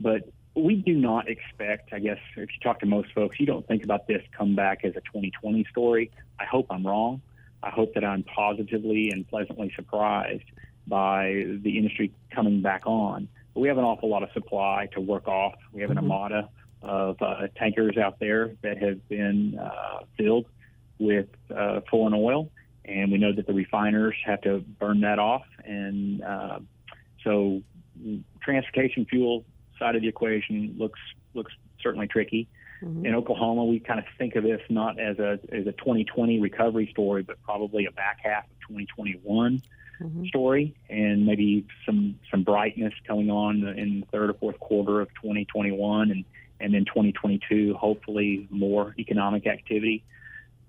But 0.00 0.28
we 0.54 0.76
do 0.76 0.94
not 0.94 1.28
expect, 1.28 1.92
I 1.92 1.98
guess, 1.98 2.18
if 2.36 2.50
you 2.52 2.60
talk 2.62 2.80
to 2.80 2.86
most 2.86 3.12
folks, 3.12 3.38
you 3.40 3.46
don't 3.46 3.66
think 3.66 3.84
about 3.84 4.06
this 4.06 4.22
comeback 4.36 4.84
as 4.84 4.92
a 4.92 5.00
2020 5.00 5.64
story. 5.70 6.10
I 6.38 6.44
hope 6.44 6.66
I'm 6.70 6.86
wrong. 6.86 7.22
I 7.62 7.70
hope 7.70 7.94
that 7.94 8.04
I'm 8.04 8.24
positively 8.24 9.10
and 9.10 9.26
pleasantly 9.26 9.72
surprised 9.76 10.44
by 10.86 11.44
the 11.62 11.78
industry 11.78 12.12
coming 12.30 12.60
back 12.60 12.82
on. 12.86 13.28
But 13.54 13.60
we 13.60 13.68
have 13.68 13.78
an 13.78 13.84
awful 13.84 14.08
lot 14.08 14.22
of 14.22 14.30
supply 14.32 14.88
to 14.92 15.00
work 15.00 15.28
off. 15.28 15.54
We 15.72 15.82
have 15.82 15.90
an 15.90 15.98
mm-hmm. 15.98 16.10
armada 16.10 16.48
of 16.82 17.20
uh, 17.22 17.48
tankers 17.56 17.96
out 17.96 18.18
there 18.18 18.56
that 18.62 18.78
have 18.78 19.08
been 19.08 19.58
uh, 19.58 20.00
filled 20.16 20.46
with 20.98 21.28
uh, 21.54 21.80
foreign 21.90 22.14
oil, 22.14 22.50
and 22.84 23.12
we 23.12 23.18
know 23.18 23.32
that 23.32 23.46
the 23.46 23.52
refiners 23.52 24.14
have 24.24 24.40
to 24.42 24.60
burn 24.78 25.00
that 25.00 25.18
off. 25.18 25.44
And 25.64 26.22
uh, 26.22 26.58
so, 27.24 27.62
transportation 28.40 29.06
fuel 29.06 29.44
side 29.78 29.96
of 29.96 30.02
the 30.02 30.08
equation 30.08 30.74
looks 30.78 31.00
looks 31.34 31.52
certainly 31.80 32.08
tricky. 32.08 32.48
Mm-hmm. 32.82 33.06
In 33.06 33.14
Oklahoma, 33.14 33.64
we 33.64 33.78
kind 33.78 34.00
of 34.00 34.06
think 34.18 34.34
of 34.34 34.42
this 34.42 34.60
not 34.68 34.98
as 34.98 35.18
a 35.18 35.38
as 35.52 35.66
a 35.66 35.72
2020 35.72 36.40
recovery 36.40 36.88
story, 36.90 37.22
but 37.22 37.40
probably 37.42 37.86
a 37.86 37.92
back 37.92 38.18
half 38.22 38.44
of 38.44 38.58
2021 38.68 39.62
mm-hmm. 40.02 40.26
story, 40.26 40.74
and 40.88 41.26
maybe 41.26 41.66
some 41.86 42.18
some 42.30 42.42
brightness 42.42 42.92
coming 43.06 43.30
on 43.30 43.66
in 43.76 44.00
the 44.00 44.06
third 44.06 44.30
or 44.30 44.34
fourth 44.34 44.58
quarter 44.60 45.00
of 45.00 45.08
2021, 45.14 46.10
and 46.10 46.24
and 46.60 46.72
then 46.72 46.84
2022, 46.84 47.74
hopefully 47.74 48.46
more 48.50 48.94
economic 48.98 49.46
activity. 49.46 50.04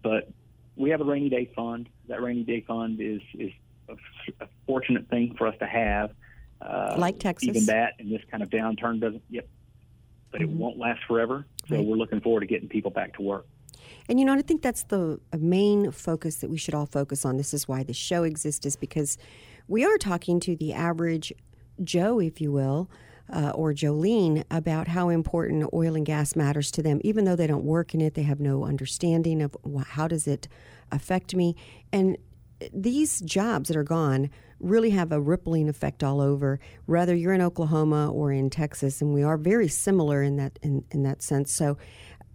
But 0.01 0.29
we 0.75 0.89
have 0.89 1.01
a 1.01 1.05
rainy 1.05 1.29
day 1.29 1.49
fund. 1.55 1.87
That 2.07 2.21
rainy 2.21 2.43
day 2.43 2.61
fund 2.61 2.99
is 2.99 3.21
is 3.33 3.51
a, 3.89 3.93
a 4.43 4.47
fortunate 4.65 5.07
thing 5.09 5.35
for 5.37 5.47
us 5.47 5.55
to 5.59 5.65
have. 5.65 6.11
Uh, 6.61 6.95
like 6.97 7.19
Texas, 7.19 7.49
even 7.49 7.65
that 7.65 7.93
and 7.99 8.11
this 8.11 8.21
kind 8.31 8.41
of 8.41 8.49
downturn 8.49 8.99
doesn't. 8.99 9.23
Yep, 9.29 9.47
but 10.31 10.41
mm-hmm. 10.41 10.51
it 10.51 10.57
won't 10.57 10.77
last 10.77 11.01
forever. 11.07 11.45
So 11.69 11.75
right. 11.75 11.85
we're 11.85 11.95
looking 11.95 12.21
forward 12.21 12.41
to 12.41 12.45
getting 12.47 12.69
people 12.69 12.91
back 12.91 13.13
to 13.15 13.21
work. 13.21 13.45
And 14.09 14.19
you 14.19 14.25
know, 14.25 14.33
I 14.33 14.41
think 14.41 14.61
that's 14.61 14.83
the 14.83 15.19
main 15.37 15.91
focus 15.91 16.37
that 16.37 16.49
we 16.49 16.57
should 16.57 16.73
all 16.73 16.85
focus 16.85 17.25
on. 17.25 17.37
This 17.37 17.53
is 17.53 17.67
why 17.67 17.83
the 17.83 17.93
show 17.93 18.23
exists, 18.23 18.65
is 18.65 18.75
because 18.75 19.17
we 19.67 19.85
are 19.85 19.97
talking 19.97 20.39
to 20.41 20.55
the 20.55 20.73
average 20.73 21.31
Joe, 21.83 22.19
if 22.19 22.41
you 22.41 22.51
will, 22.51 22.89
uh, 23.31 23.51
or 23.51 23.73
Jolene 23.73 24.43
about 24.51 24.89
how 24.89 25.09
important 25.09 25.69
oil 25.73 25.95
and 25.95 26.05
gas 26.05 26.35
matters 26.35 26.69
to 26.71 26.83
them, 26.83 26.99
even 27.03 27.25
though 27.25 27.35
they 27.35 27.47
don't 27.47 27.63
work 27.63 27.93
in 27.93 28.01
it. 28.01 28.13
They 28.13 28.23
have 28.23 28.39
no 28.39 28.65
understanding 28.65 29.41
of 29.41 29.55
how 29.87 30.07
does 30.07 30.27
it 30.27 30.47
affect 30.91 31.33
me. 31.33 31.55
And 31.91 32.17
these 32.73 33.21
jobs 33.21 33.69
that 33.69 33.77
are 33.77 33.83
gone 33.83 34.29
really 34.59 34.91
have 34.91 35.11
a 35.11 35.19
rippling 35.19 35.67
effect 35.67 36.03
all 36.03 36.21
over 36.21 36.59
whether 36.85 37.13
you're 37.13 37.33
in 37.33 37.41
Oklahoma 37.41 38.09
or 38.09 38.31
in 38.31 38.49
Texas 38.49 39.01
and 39.01 39.13
we 39.13 39.21
are 39.21 39.37
very 39.37 39.67
similar 39.67 40.23
in 40.23 40.37
that 40.37 40.57
in, 40.61 40.85
in 40.91 41.03
that 41.03 41.21
sense 41.21 41.53
so 41.53 41.77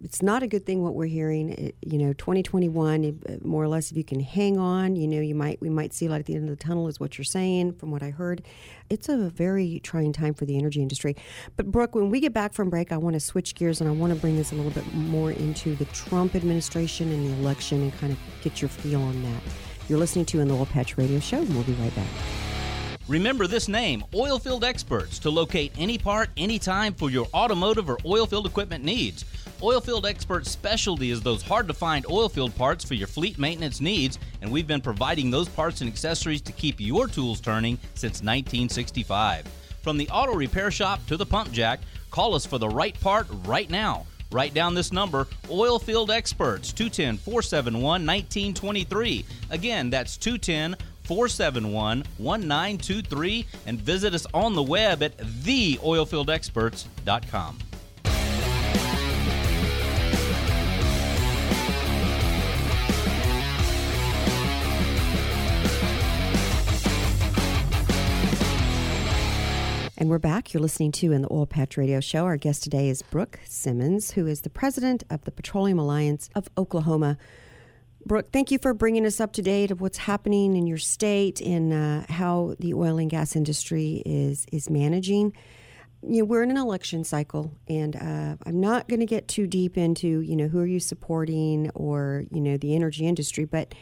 it's 0.03 0.23
not 0.23 0.43
a 0.43 0.47
good 0.47 0.65
thing 0.65 0.83
what 0.83 0.95
we're 0.95 1.07
hearing. 1.07 1.51
It, 1.51 1.77
you 1.83 1.99
know, 1.99 2.13
2021, 2.13 3.21
uh, 3.29 3.33
more 3.43 3.63
or 3.63 3.69
less, 3.69 3.91
if 3.91 3.97
you 3.97 4.05
can 4.05 4.21
hang 4.21 4.59
on, 4.59 4.97
you 4.97 5.09
know, 5.09 5.21
you 5.21 5.35
might 5.35 5.61
we 5.61 5.69
might 5.69 5.93
see 5.93 6.09
light 6.09 6.21
at 6.21 6.27
the 6.27 6.35
end 6.35 6.49
of 6.49 6.51
the 6.51 6.63
tunnel, 6.63 6.89
is 6.89 7.01
what 7.01 7.19
you're 7.19 7.25
saying. 7.25 7.73
From 7.73 7.91
what 7.91 8.03
I 8.03 8.11
heard, 8.11 8.43
it's 8.91 9.09
a 9.09 9.17
very 9.17 9.81
trying 9.81 10.13
time 10.13 10.35
for 10.35 10.45
the 10.45 10.57
energy 10.57 10.81
industry. 10.81 11.17
But 11.57 11.67
Brook, 11.73 11.95
when 11.95 12.11
we 12.11 12.21
get 12.21 12.33
back 12.33 12.53
from 12.53 12.71
break, 12.71 12.93
I 12.93 12.97
want 12.97 13.15
to 13.15 13.21
switch 13.21 13.55
gears 13.55 13.81
and 13.81 13.91
I 13.91 13.93
want 13.93 14.13
to 14.13 14.19
bring 14.19 14.37
this 14.37 14.53
a 14.53 14.55
little 14.55 14.71
bit 14.71 14.93
more 14.95 15.33
into 15.33 15.75
the 15.75 15.85
Trump 15.87 16.35
administration 16.35 17.11
and 17.11 17.27
the 17.27 17.33
election 17.41 17.83
and 17.83 17.99
kind 17.99 18.13
of 18.13 18.19
get 18.43 18.63
your 18.63 18.69
feel 18.69 19.03
on 19.03 19.23
that. 19.23 19.43
You're 19.89 19.99
listening 19.99 20.27
to 20.27 20.41
an 20.41 20.51
Oil 20.51 20.67
Patch 20.67 20.99
Radio 20.99 21.19
Show, 21.19 21.39
and 21.39 21.55
we'll 21.55 21.65
be 21.65 21.73
right 21.73 21.95
back. 21.97 22.09
Remember 23.09 23.47
this 23.47 23.69
name, 23.69 24.05
Oilfield 24.13 24.65
Experts, 24.65 25.19
to 25.21 25.31
locate 25.31 25.73
any 25.79 25.97
part, 25.97 26.29
anytime 26.37 26.93
for 26.93 27.09
your 27.09 27.27
automotive 27.33 27.89
or 27.89 27.97
oilfield 27.99 28.45
equipment 28.45 28.85
needs. 28.85 29.25
Oilfield 29.61 30.07
Experts' 30.07 30.51
specialty 30.53 31.11
is 31.11 31.21
those 31.21 31.43
hard 31.43 31.67
to 31.67 31.75
find 31.75 32.05
oilfield 32.05 32.55
parts 32.55 32.85
for 32.85 32.95
your 32.95 33.09
fleet 33.09 33.41
maintenance 33.41 33.81
needs, 33.81 34.21
and 34.41 34.53
we've 34.53 34.69
been 34.69 34.81
providing 34.81 35.33
those 35.33 35.49
parts 35.49 35.81
and 35.81 35.91
accessories 35.91 36.41
to 36.43 36.53
keep 36.53 36.77
your 36.79 37.09
tools 37.09 37.41
turning 37.41 37.77
since 37.95 38.23
1965. 38.23 39.49
From 39.83 39.97
the 39.97 40.09
auto 40.11 40.35
repair 40.35 40.71
shop 40.71 41.05
to 41.09 41.17
the 41.17 41.27
pump 41.27 41.51
jack, 41.51 41.81
call 42.13 42.37
us 42.37 42.47
for 42.47 42.59
the 42.59 42.69
right 42.69 42.95
part 43.01 43.27
right 43.47 43.69
now. 43.69 44.07
Write 44.31 44.55
down 44.55 44.75
this 44.75 44.93
number 44.93 45.25
Oilfield 45.49 46.11
Experts, 46.11 46.73
210 46.73 47.17
471 47.17 47.83
1923. 47.83 49.25
Again, 49.51 49.91
that's 49.91 50.17
210 50.19 50.77
471 51.03 52.05
1923 52.19 53.45
and 53.67 53.81
visit 53.81 54.15
us 54.15 54.25
on 54.33 54.55
the 54.55 54.63
web 54.63 55.03
at 55.03 55.17
theoilfieldexperts.com. 55.17 57.59
And 70.09 70.11
we're 70.11 70.19
back. 70.21 70.55
You're 70.55 70.63
listening 70.63 70.93
to 70.93 71.13
in 71.13 71.21
the 71.21 71.31
Oil 71.31 71.45
Patch 71.45 71.77
Radio 71.77 72.01
Show. 72.01 72.25
Our 72.25 72.39
guest 72.39 72.63
today 72.63 72.89
is 72.89 73.03
Brook 73.03 73.41
Simmons, 73.45 74.13
who 74.13 74.27
is 74.27 74.41
the 74.41 74.49
president 74.49 75.05
of 75.11 75.23
the 75.27 75.31
Petroleum 75.31 75.79
Alliance 75.79 76.31
of 76.35 76.49
Oklahoma. 76.57 77.19
Brook, 78.07 78.33
thank 78.33 78.51
you 78.51 78.59
for 78.59 78.73
bringing 78.73 79.05
us 79.05 79.21
up 79.21 79.35
to 79.35 79.43
date 79.43 79.71
of 79.71 79.83
what's 79.83 79.99
happening 79.99 80.57
in 80.57 80.67
your 80.67 80.79
state 80.79 81.43
and 81.43 81.75
uh, 81.75 82.11
how 82.11 82.55
the 82.59 82.73
oil 82.73 82.97
and 82.97 83.11
gas 83.11 83.37
industry 83.37 84.03
is 84.07 84.47
is 84.51 84.71
managing. 84.71 85.35
You 86.03 86.21
know, 86.21 86.25
we're 86.25 86.43
in 86.43 86.51
an 86.51 86.57
election 86.57 87.05
cycle, 87.05 87.53
and 87.69 87.95
uh, 87.95 88.37
I'm 88.47 88.61
not 88.61 88.89
going 88.89 89.01
to 89.01 89.07
get 89.07 89.29
too 89.29 89.47
deep 89.47 89.77
into 89.77 90.21
you 90.23 90.37
know 90.37 90.49
who 90.49 90.59
are 90.59 90.67
you 90.67 90.81
supporting 90.81 91.69
or 91.75 92.25
you 92.31 92.41
know 92.41 92.57
the 92.57 92.75
energy 92.75 93.07
industry, 93.07 93.45
but 93.45 93.75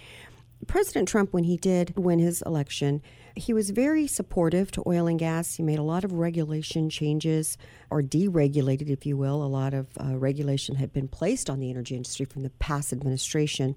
President 0.66 1.06
Trump, 1.06 1.32
when 1.32 1.44
he 1.44 1.56
did 1.56 1.96
win 1.96 2.18
his 2.18 2.42
election, 2.42 3.00
he 3.36 3.52
was 3.52 3.70
very 3.70 4.06
supportive 4.06 4.70
to 4.72 4.82
oil 4.86 5.06
and 5.06 5.18
gas. 5.18 5.56
He 5.56 5.62
made 5.62 5.78
a 5.78 5.82
lot 5.82 6.04
of 6.04 6.12
regulation 6.12 6.88
changes, 6.88 7.58
or 7.90 8.02
deregulated, 8.02 8.88
if 8.88 9.04
you 9.04 9.16
will. 9.16 9.44
A 9.44 9.46
lot 9.46 9.74
of 9.74 9.86
uh, 10.00 10.16
regulation 10.16 10.76
had 10.76 10.92
been 10.92 11.06
placed 11.06 11.50
on 11.50 11.60
the 11.60 11.70
energy 11.70 11.94
industry 11.94 12.24
from 12.24 12.42
the 12.42 12.50
past 12.50 12.92
administration. 12.92 13.76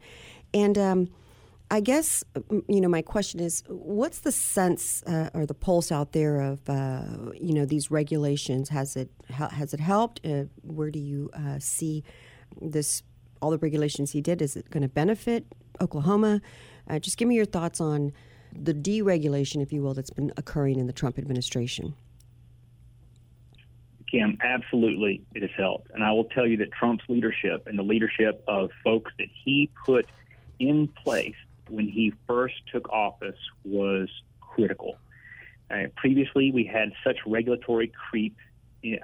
And 0.53 0.77
um, 0.77 1.09
I 1.69 1.81
guess, 1.81 2.23
you 2.67 2.81
know, 2.81 2.87
my 2.87 3.01
question 3.01 3.39
is 3.41 3.63
what's 3.67 4.19
the 4.19 4.31
sense 4.31 5.03
uh, 5.03 5.29
or 5.33 5.45
the 5.45 5.53
pulse 5.53 5.91
out 5.91 6.13
there 6.13 6.39
of, 6.39 6.67
uh, 6.69 7.03
you 7.33 7.53
know, 7.53 7.65
these 7.65 7.91
regulations? 7.91 8.69
Has 8.69 8.95
it, 8.95 9.11
has 9.29 9.73
it 9.73 9.79
helped? 9.79 10.25
Uh, 10.25 10.45
where 10.63 10.89
do 10.89 10.99
you 10.99 11.29
uh, 11.33 11.59
see 11.59 12.03
this, 12.61 13.03
all 13.41 13.51
the 13.51 13.57
regulations 13.57 14.11
he 14.11 14.21
did? 14.21 14.41
Is 14.41 14.55
it 14.55 14.69
going 14.69 14.83
to 14.83 14.89
benefit 14.89 15.45
Oklahoma? 15.81 16.41
Uh, 16.89 16.97
just 16.97 17.17
give 17.17 17.27
me 17.27 17.35
your 17.35 17.45
thoughts 17.45 17.79
on 17.81 18.13
the 18.53 18.73
deregulation, 18.73 19.61
if 19.61 19.71
you 19.71 19.81
will, 19.81 19.93
that's 19.93 20.09
been 20.09 20.33
occurring 20.37 20.79
in 20.79 20.87
the 20.87 20.93
Trump 20.93 21.17
administration. 21.17 21.95
Kim, 24.09 24.37
absolutely 24.43 25.21
it 25.35 25.41
has 25.41 25.51
helped. 25.55 25.91
And 25.93 26.03
I 26.03 26.11
will 26.11 26.25
tell 26.25 26.47
you 26.47 26.57
that 26.57 26.71
Trump's 26.71 27.03
leadership 27.07 27.67
and 27.67 27.77
the 27.77 27.83
leadership 27.83 28.43
of 28.47 28.71
folks 28.83 29.11
that 29.19 29.27
he 29.43 29.69
put 29.85 30.07
in 30.59 30.87
place 30.87 31.35
when 31.69 31.87
he 31.87 32.13
first 32.27 32.55
took 32.71 32.89
office 32.89 33.37
was 33.63 34.09
critical. 34.41 34.97
Uh, 35.69 35.83
previously, 35.95 36.51
we 36.51 36.63
had 36.65 36.91
such 37.03 37.17
regulatory 37.27 37.91
creep 38.09 38.35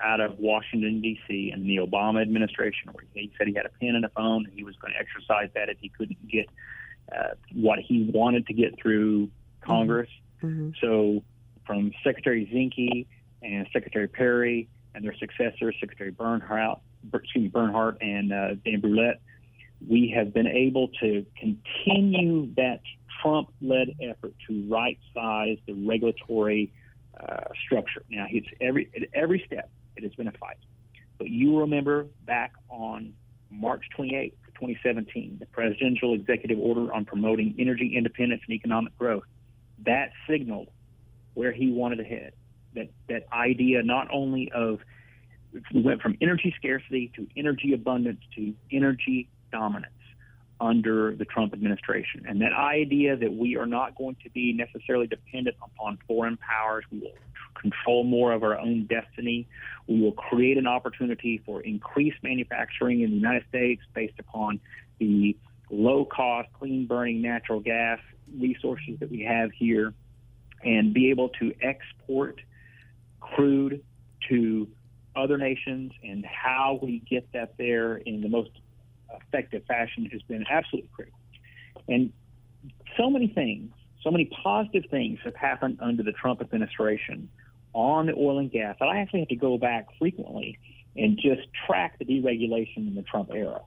out 0.02 0.22
of 0.22 0.40
Washington, 0.40 1.02
D.C., 1.02 1.52
and 1.52 1.70
the 1.70 1.78
Obama 1.78 2.22
administration, 2.22 2.90
where 2.94 3.06
he 3.14 3.32
said 3.38 3.48
he 3.48 3.54
had 3.54 3.66
a 3.66 3.70
pen 3.80 3.96
and 3.96 4.06
a 4.06 4.10
phone 4.10 4.46
and 4.46 4.54
he 4.54 4.64
was 4.64 4.76
going 4.78 4.94
to 4.94 5.00
exercise 5.00 5.50
that 5.54 5.70
if 5.70 5.78
he 5.80 5.90
couldn't 5.90 6.28
get 6.28 6.50
uh, 7.12 7.36
what 7.54 7.80
he 7.80 8.10
wanted 8.13 8.48
to 8.48 8.54
get 8.54 8.80
through 8.80 9.30
Congress. 9.62 10.10
Mm-hmm. 10.44 10.72
So, 10.82 11.24
from 11.65 11.91
Secretary 12.04 12.48
Zinke 12.54 13.08
and 13.41 13.68
Secretary 13.74 14.08
Perry 14.08 14.68
and 14.94 15.04
their 15.04 15.15
successors, 15.15 15.76
Secretary 15.80 16.12
Bernhardt, 16.12 16.80
excuse 17.13 17.44
me, 17.44 17.48
Bernhardt 17.48 17.98
and 18.02 18.32
uh, 18.32 18.56
Dan 18.63 18.82
Brouillette, 18.82 19.20
we 19.88 20.13
have 20.15 20.34
been 20.34 20.48
able 20.48 20.89
to 21.02 21.26
continue 21.39 22.54
that 22.56 22.82
Trump-led 23.22 23.96
effort 24.02 24.34
to 24.48 24.68
right-size 24.70 25.58
the 25.65 25.74
regulatory 25.74 26.72
uh, 27.20 27.46
structure. 27.65 28.04
Now, 28.10 28.26
it's 28.30 28.48
every 28.62 28.89
at 28.96 29.08
every 29.13 29.44
step 29.46 29.70
it 29.96 30.04
has 30.04 30.13
been 30.15 30.28
a 30.28 30.32
fight, 30.34 30.58
but 31.18 31.30
you 31.30 31.60
remember 31.60 32.08
back 32.26 32.54
on 32.70 33.13
March 33.50 33.84
28th, 33.98 34.34
2017, 34.56 35.38
the 35.39 35.46
presidential 35.48 36.13
executive 36.13 36.60
order 36.60 36.94
on 36.94 37.06
promoting 37.06 37.56
energy 37.60 37.96
independence 37.96 38.41
and 38.48 38.56
economic 38.56 38.98
growth, 38.98 39.24
that 39.86 40.12
signaled 40.28 40.70
where 41.34 41.52
he 41.52 41.72
wanted 41.72 41.98
to 41.98 42.04
head. 42.04 42.34
That 42.74 42.89
that 43.08 43.28
idea 43.32 43.84
not 43.84 44.08
only 44.12 44.52
of 44.54 44.80
we 45.74 45.82
went 45.82 46.02
from 46.02 46.18
energy 46.22 46.54
scarcity 46.58 47.12
to 47.15 47.28
energy 47.38 47.74
abundance 47.74 48.20
to 48.36 48.54
energy 48.72 49.30
dominance. 49.52 49.91
under 50.60 51.15
the 51.15 51.26
Trump 51.26 51.54
administration. 51.54 52.26
And 52.28 52.41
that 52.41 52.54
idea 52.54 53.18
that 53.18 53.34
we 53.34 53.58
are 53.58 53.65
not 53.65 53.98
going 53.98 54.15
to 54.24 54.30
be 54.30 54.54
necessarily 54.54 55.08
dependent 55.08 55.58
upon 55.62 55.98
foreign 56.08 56.38
powers, 56.38 56.86
we 56.91 57.00
will 57.00 57.12
control 57.60 58.04
more 58.04 58.32
of 58.32 58.44
our 58.44 58.58
own 58.58 58.86
destiny. 58.86 59.48
We 59.88 60.02
will 60.02 60.12
create 60.12 60.58
an 60.58 60.68
opportunity 60.68 61.41
for 61.46 61.62
increased 61.62 62.18
manufacturing 62.24 63.02
in 63.02 63.12
the 63.12 63.15
United 63.15 63.46
States 63.50 63.82
based 63.94 64.20
upon 64.20 64.60
the 65.00 65.36
low 65.70 66.06
cost, 66.06 66.50
clean 66.54 66.86
burning 66.86 67.22
natural 67.22 67.60
gas 67.60 68.00
resources 68.39 69.00
that 69.00 69.10
we 69.10 69.22
have 69.24 69.52
here 69.52 69.94
and 70.63 70.94
be 70.94 71.10
able 71.10 71.30
to 71.30 71.54
export 71.62 72.41
crude 73.20 73.84
to 74.30 74.68
other 75.15 75.38
nations 75.38 75.91
and 76.04 76.26
how 76.26 76.80
we 76.82 77.00
get 77.10 77.32
that 77.34 77.54
there 77.58 77.98
in 77.98 78.22
the 78.22 78.30
most 78.30 78.50
effective 79.28 79.63
fashion 79.65 80.10
has 80.12 80.22
been 80.24 80.46
absolutely 80.50 80.89
critical. 80.94 81.20
And 81.88 82.12
so 82.98 83.10
many 83.10 83.28
things, 83.28 83.72
so 84.04 84.12
many 84.12 84.26
positive 84.26 84.84
things 84.89 85.20
have 85.24 85.36
happened 85.36 85.80
under 85.82 86.04
the 86.04 86.12
Trump 86.12 86.41
administration 86.41 87.30
on 87.76 88.06
the 88.06 88.14
oil 88.14 88.40
and 88.40 88.50
gas 88.50 88.78
that 88.80 88.88
I 88.88 89.00
actually 89.00 89.20
have 89.20 89.30
to 89.30 89.36
go 89.36 89.58
back 89.58 89.88
frequently 90.00 90.58
and 90.96 91.18
just 91.18 91.42
track 91.68 92.00
the 92.00 92.06
deregulation 92.06 92.88
in 92.88 92.96
the 92.96 93.04
Trump 93.04 93.30
era. 93.34 93.60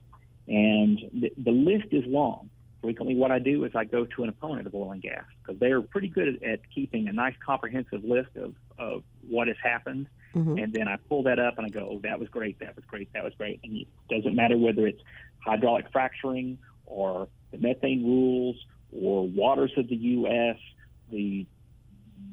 And 0.47 0.99
the, 1.13 1.31
the 1.37 1.51
list 1.51 1.89
is 1.91 2.03
long. 2.07 2.49
Frequently, 2.81 3.15
what 3.15 3.31
I 3.31 3.39
do 3.39 3.65
is 3.65 3.71
I 3.75 3.83
go 3.83 4.05
to 4.05 4.23
an 4.23 4.29
opponent 4.29 4.65
of 4.65 4.73
oil 4.73 4.93
and 4.93 5.01
gas 5.01 5.25
because 5.41 5.59
they're 5.59 5.81
pretty 5.81 6.07
good 6.07 6.27
at, 6.27 6.43
at 6.43 6.59
keeping 6.73 7.07
a 7.07 7.13
nice 7.13 7.35
comprehensive 7.45 8.03
list 8.03 8.35
of, 8.35 8.55
of 8.79 9.03
what 9.29 9.47
has 9.47 9.57
happened. 9.61 10.07
Mm-hmm. 10.33 10.57
And 10.57 10.73
then 10.73 10.87
I 10.87 10.95
pull 11.07 11.23
that 11.23 11.37
up 11.37 11.57
and 11.57 11.67
I 11.67 11.69
go, 11.69 11.87
oh, 11.91 11.99
that 12.03 12.19
was 12.19 12.29
great, 12.29 12.57
that 12.59 12.75
was 12.75 12.85
great, 12.85 13.13
that 13.13 13.23
was 13.23 13.33
great. 13.37 13.59
And 13.63 13.77
it 13.77 13.87
doesn't 14.09 14.35
matter 14.35 14.57
whether 14.57 14.87
it's 14.87 15.01
hydraulic 15.45 15.91
fracturing 15.91 16.57
or 16.85 17.27
the 17.51 17.59
methane 17.59 18.03
rules 18.03 18.55
or 18.91 19.27
waters 19.27 19.71
of 19.77 19.87
the 19.87 19.95
U.S., 19.95 20.57
the 21.11 21.45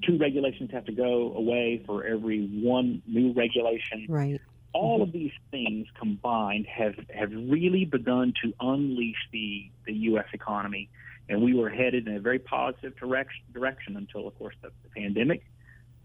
two 0.04 0.18
regulations 0.18 0.70
have 0.72 0.84
to 0.86 0.92
go 0.92 1.32
away 1.34 1.82
for 1.86 2.04
every 2.04 2.46
one 2.46 3.02
new 3.06 3.32
regulation. 3.32 4.06
Right. 4.08 4.40
All 4.72 4.96
mm-hmm. 4.96 5.02
of 5.02 5.12
these 5.12 5.32
things 5.50 5.86
combined 5.98 6.66
have, 6.66 6.94
have 7.14 7.30
really 7.32 7.84
begun 7.84 8.34
to 8.42 8.52
unleash 8.60 9.28
the, 9.32 9.70
the 9.86 9.92
U.S. 9.92 10.26
economy. 10.32 10.90
And 11.28 11.42
we 11.42 11.54
were 11.54 11.70
headed 11.70 12.06
in 12.06 12.16
a 12.16 12.20
very 12.20 12.38
positive 12.38 12.96
direction, 12.96 13.42
direction 13.52 13.96
until, 13.96 14.28
of 14.28 14.38
course, 14.38 14.54
the, 14.62 14.70
the 14.84 15.00
pandemic. 15.00 15.44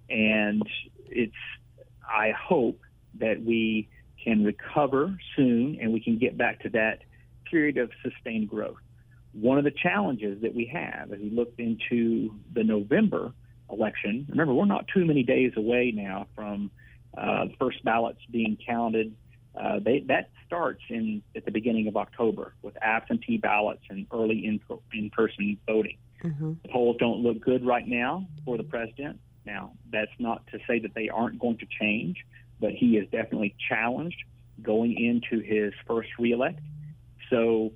And 0.10 0.64
it's, 1.08 1.34
I 2.04 2.32
hope 2.32 2.80
that 3.20 3.44
we 3.44 3.90
can 4.24 4.44
recover 4.44 5.18
soon 5.36 5.78
and 5.82 5.94
we 5.94 6.00
can 6.00 6.18
get 6.18 6.38
back 6.38 6.62
to 6.62 6.70
that 6.70 7.00
period 7.50 7.78
of 7.78 7.92
sustained 8.02 8.50
growth. 8.50 8.78
One 9.34 9.58
of 9.58 9.64
the 9.64 9.72
challenges 9.72 10.42
that 10.42 10.56
we 10.56 10.66
have 10.74 11.12
as 11.12 11.20
we 11.20 11.30
looked 11.30 11.60
into 11.60 12.34
the 12.54 12.64
November 12.64 13.34
election, 13.72 14.26
remember, 14.30 14.54
we're 14.54 14.66
not 14.66 14.88
too 14.94 15.06
many 15.06 15.24
days 15.24 15.54
away 15.56 15.92
now 15.96 16.28
from 16.36 16.72
uh, 17.18 17.46
first 17.60 17.84
ballots 17.84 18.20
being 18.30 18.58
counted. 18.66 19.16
Uh, 19.60 19.80
they, 19.80 20.00
that 20.08 20.30
starts 20.46 20.82
in 20.90 21.22
at 21.36 21.46
the 21.46 21.52
beginning 21.52 21.88
of 21.88 21.98
October 21.98 22.54
with 22.62 22.76
absentee 22.82 23.38
ballots 23.38 23.84
and 23.90 24.08
early 24.14 24.46
in, 24.46 24.60
in-person 24.94 25.58
voting. 25.68 25.98
Mm-hmm. 26.24 26.54
The 26.64 26.70
polls 26.70 26.98
don't 27.00 27.20
look 27.20 27.42
good 27.42 27.66
right 27.66 27.88
now 27.88 28.28
for 28.46 28.58
the 28.58 28.64
president. 28.64 29.20
Now, 29.46 29.74
that's 29.92 30.12
not 30.20 30.46
to 30.48 30.60
say 30.68 30.80
that 30.80 30.94
they 30.94 31.10
aren't 31.10 31.40
going 31.40 31.58
to 31.58 31.66
change, 31.80 32.18
but 32.60 32.72
he 32.72 32.98
is 32.98 33.10
definitely 33.12 33.56
challenged 33.68 34.24
going 34.62 34.94
into 34.94 35.44
his 35.44 35.74
first 35.88 36.10
reelect. 36.20 36.60
So 37.30 37.72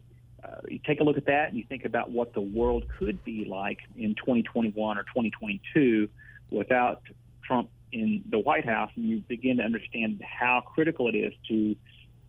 uh, 0.46 0.62
you 0.68 0.80
take 0.86 1.00
a 1.00 1.04
look 1.04 1.18
at 1.18 1.26
that 1.26 1.50
and 1.50 1.58
you 1.58 1.64
think 1.68 1.86
about 1.86 2.12
what 2.12 2.34
the 2.34 2.42
world 2.42 2.86
could 3.00 3.24
be 3.24 3.46
like 3.46 3.80
in 3.98 4.16
2021 4.16 4.98
or 4.98 5.04
2022 5.04 6.10
without 6.52 7.02
Trump 7.44 7.70
in 7.92 8.24
the 8.30 8.40
White 8.40 8.66
House, 8.66 8.92
and 8.96 9.06
you 9.06 9.24
begin 9.28 9.58
to 9.58 9.64
understand 9.64 10.22
how 10.22 10.62
critical 10.62 11.08
it 11.08 11.16
is 11.16 11.34
to 11.48 11.76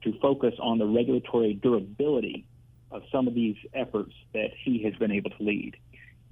to 0.03 0.19
focus 0.21 0.55
on 0.61 0.79
the 0.79 0.87
regulatory 0.87 1.55
durability 1.55 2.47
of 2.93 3.03
some 3.11 3.27
of 3.27 3.35
these 3.35 3.57
efforts 3.75 4.13
that 4.33 4.51
he 4.63 4.85
has 4.85 4.95
been 4.95 5.11
able 5.11 5.31
to 5.31 5.43
lead. 5.43 5.77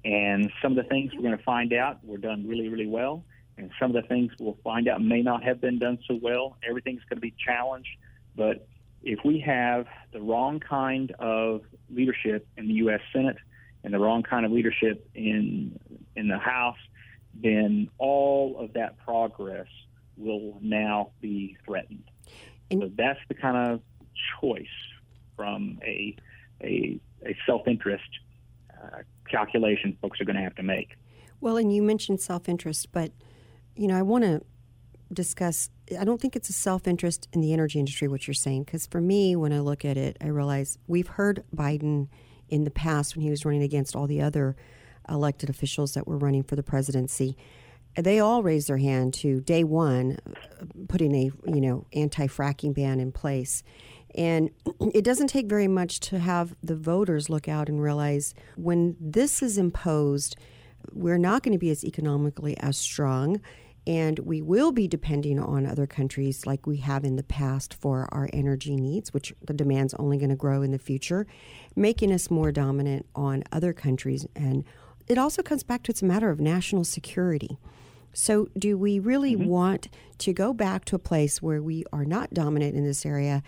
And 0.05 0.51
some 0.61 0.77
of 0.77 0.77
the 0.77 0.89
things 0.89 1.11
we're 1.13 1.23
going 1.23 1.37
to 1.37 1.43
find 1.43 1.73
out 1.73 2.03
were 2.05 2.17
done 2.17 2.47
really, 2.47 2.69
really 2.69 2.87
well. 2.87 3.25
And 3.57 3.71
some 3.79 3.93
of 3.93 4.01
the 4.01 4.07
things 4.07 4.31
we'll 4.39 4.57
find 4.63 4.87
out 4.87 5.01
may 5.01 5.21
not 5.21 5.43
have 5.43 5.59
been 5.59 5.79
done 5.79 5.97
so 6.07 6.17
well. 6.21 6.57
Everything's 6.67 7.01
going 7.09 7.17
to 7.17 7.21
be 7.21 7.33
challenged. 7.45 7.89
But 8.37 8.67
if 9.05 9.19
we 9.23 9.39
have 9.39 9.85
the 10.11 10.19
wrong 10.19 10.59
kind 10.59 11.11
of 11.19 11.61
leadership 11.89 12.47
in 12.57 12.67
the 12.67 12.73
U.S. 12.73 13.01
Senate 13.13 13.37
and 13.83 13.93
the 13.93 13.99
wrong 13.99 14.23
kind 14.23 14.45
of 14.45 14.51
leadership 14.51 15.07
in 15.13 15.79
in 16.15 16.27
the 16.27 16.39
House, 16.39 16.77
then 17.33 17.89
all 17.99 18.57
of 18.59 18.73
that 18.73 18.97
progress 18.97 19.67
will 20.17 20.57
now 20.61 21.11
be 21.21 21.55
threatened. 21.65 22.03
And 22.71 22.81
so 22.81 22.91
that's 22.97 23.19
the 23.27 23.35
kind 23.35 23.73
of 23.73 23.81
choice 24.41 24.65
from 25.35 25.79
a 25.83 26.15
a, 26.61 26.99
a 27.25 27.37
self 27.45 27.67
interest 27.67 28.09
uh, 28.73 28.99
calculation 29.29 29.97
folks 30.01 30.19
are 30.19 30.25
going 30.25 30.37
to 30.37 30.41
have 30.41 30.55
to 30.55 30.63
make. 30.63 30.97
Well, 31.41 31.57
and 31.57 31.73
you 31.73 31.83
mentioned 31.83 32.21
self 32.21 32.49
interest, 32.49 32.91
but 32.91 33.11
you 33.75 33.87
know 33.87 33.95
I 33.95 34.01
want 34.01 34.23
to 34.23 34.41
discuss 35.13 35.69
I 35.99 36.03
don't 36.03 36.19
think 36.19 36.35
it's 36.35 36.49
a 36.49 36.53
self 36.53 36.87
interest 36.87 37.27
in 37.33 37.41
the 37.41 37.53
energy 37.53 37.79
industry, 37.79 38.07
what 38.07 38.27
you're 38.27 38.33
saying, 38.33 38.63
because 38.63 38.87
for 38.87 39.01
me, 39.01 39.35
when 39.35 39.53
I 39.53 39.59
look 39.59 39.85
at 39.85 39.97
it, 39.97 40.17
I 40.19 40.27
realize 40.27 40.77
we've 40.87 41.07
heard 41.07 41.43
Biden 41.55 42.07
in 42.49 42.63
the 42.63 42.71
past 42.71 43.15
when 43.15 43.23
he 43.23 43.29
was 43.29 43.45
running 43.45 43.63
against 43.63 43.95
all 43.95 44.07
the 44.07 44.21
other 44.21 44.55
elected 45.07 45.49
officials 45.49 45.93
that 45.93 46.07
were 46.07 46.17
running 46.17 46.43
for 46.43 46.55
the 46.55 46.63
presidency. 46.63 47.37
They 47.95 48.19
all 48.19 48.43
raised 48.43 48.67
their 48.67 48.77
hand 48.77 49.13
to 49.15 49.39
day 49.41 49.63
one, 49.63 50.17
putting 50.87 51.15
a 51.15 51.31
you 51.47 51.61
know 51.61 51.85
anti-fracking 51.93 52.73
ban 52.73 52.99
in 52.99 53.11
place, 53.11 53.61
and 54.15 54.49
it 54.93 55.03
doesn't 55.03 55.27
take 55.27 55.47
very 55.47 55.67
much 55.67 55.99
to 56.01 56.19
have 56.19 56.55
the 56.63 56.75
voters 56.75 57.29
look 57.29 57.47
out 57.47 57.69
and 57.69 57.81
realize 57.81 58.33
when 58.55 58.95
this 58.99 59.43
is 59.43 59.57
imposed, 59.59 60.35
we're 60.93 61.19
not 61.19 61.43
going 61.43 61.53
to 61.53 61.59
be 61.59 61.69
as 61.69 61.85
economically 61.85 62.57
as 62.57 62.75
strong 62.75 63.39
and 63.87 64.19
we 64.19 64.41
will 64.41 64.71
be 64.71 64.87
depending 64.87 65.39
on 65.39 65.65
other 65.65 65.85
countries 65.85 66.45
like 66.45 66.65
we 66.65 66.77
have 66.77 67.03
in 67.03 67.15
the 67.15 67.23
past 67.23 67.73
for 67.73 68.09
our 68.11 68.29
energy 68.33 68.75
needs, 68.75 69.13
which 69.13 69.33
the 69.45 69.53
demand's 69.53 69.93
only 69.95 70.17
going 70.17 70.29
to 70.29 70.35
grow 70.35 70.61
in 70.63 70.71
the 70.71 70.79
future, 70.79 71.27
making 71.75 72.11
us 72.11 72.31
more 72.31 72.51
dominant 72.51 73.05
on 73.15 73.43
other 73.51 73.73
countries. 73.73 74.25
And 74.35 74.63
it 75.07 75.17
also 75.17 75.43
comes 75.43 75.63
back 75.63 75.83
to 75.83 75.91
it's 75.91 76.01
a 76.01 76.05
matter 76.05 76.31
of 76.31 76.39
national 76.39 76.83
security. 76.83 77.57
So, 78.11 78.47
do 78.57 78.77
we 78.77 78.97
really 78.97 79.35
mm-hmm. 79.35 79.49
want 79.49 79.89
to 80.19 80.33
go 80.33 80.53
back 80.53 80.85
to 80.85 80.95
a 80.95 80.99
place 80.99 81.41
where 81.41 81.61
we 81.61 81.83
are 81.91 82.05
not 82.05 82.33
dominant 82.33 82.73
in 82.75 82.85
this 82.85 83.05
area? 83.05 83.43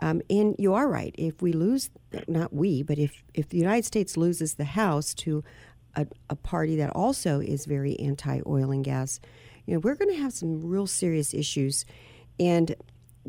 Um, 0.00 0.22
and 0.30 0.56
you 0.58 0.72
are 0.74 0.88
right. 0.88 1.14
If 1.18 1.42
we 1.42 1.52
lose, 1.52 1.90
not 2.26 2.52
we, 2.52 2.82
but 2.82 2.98
if, 2.98 3.22
if 3.34 3.50
the 3.50 3.58
United 3.58 3.84
States 3.84 4.16
loses 4.16 4.54
the 4.54 4.64
House 4.64 5.14
to 5.14 5.44
a, 5.94 6.06
a 6.30 6.36
party 6.36 6.76
that 6.76 6.90
also 6.90 7.40
is 7.40 7.66
very 7.66 7.98
anti 7.98 8.40
oil 8.46 8.70
and 8.70 8.84
gas, 8.84 9.20
you 9.66 9.74
know, 9.74 9.80
we're 9.80 9.94
going 9.94 10.14
to 10.14 10.20
have 10.20 10.32
some 10.32 10.64
real 10.64 10.86
serious 10.86 11.34
issues. 11.34 11.84
And, 12.38 12.74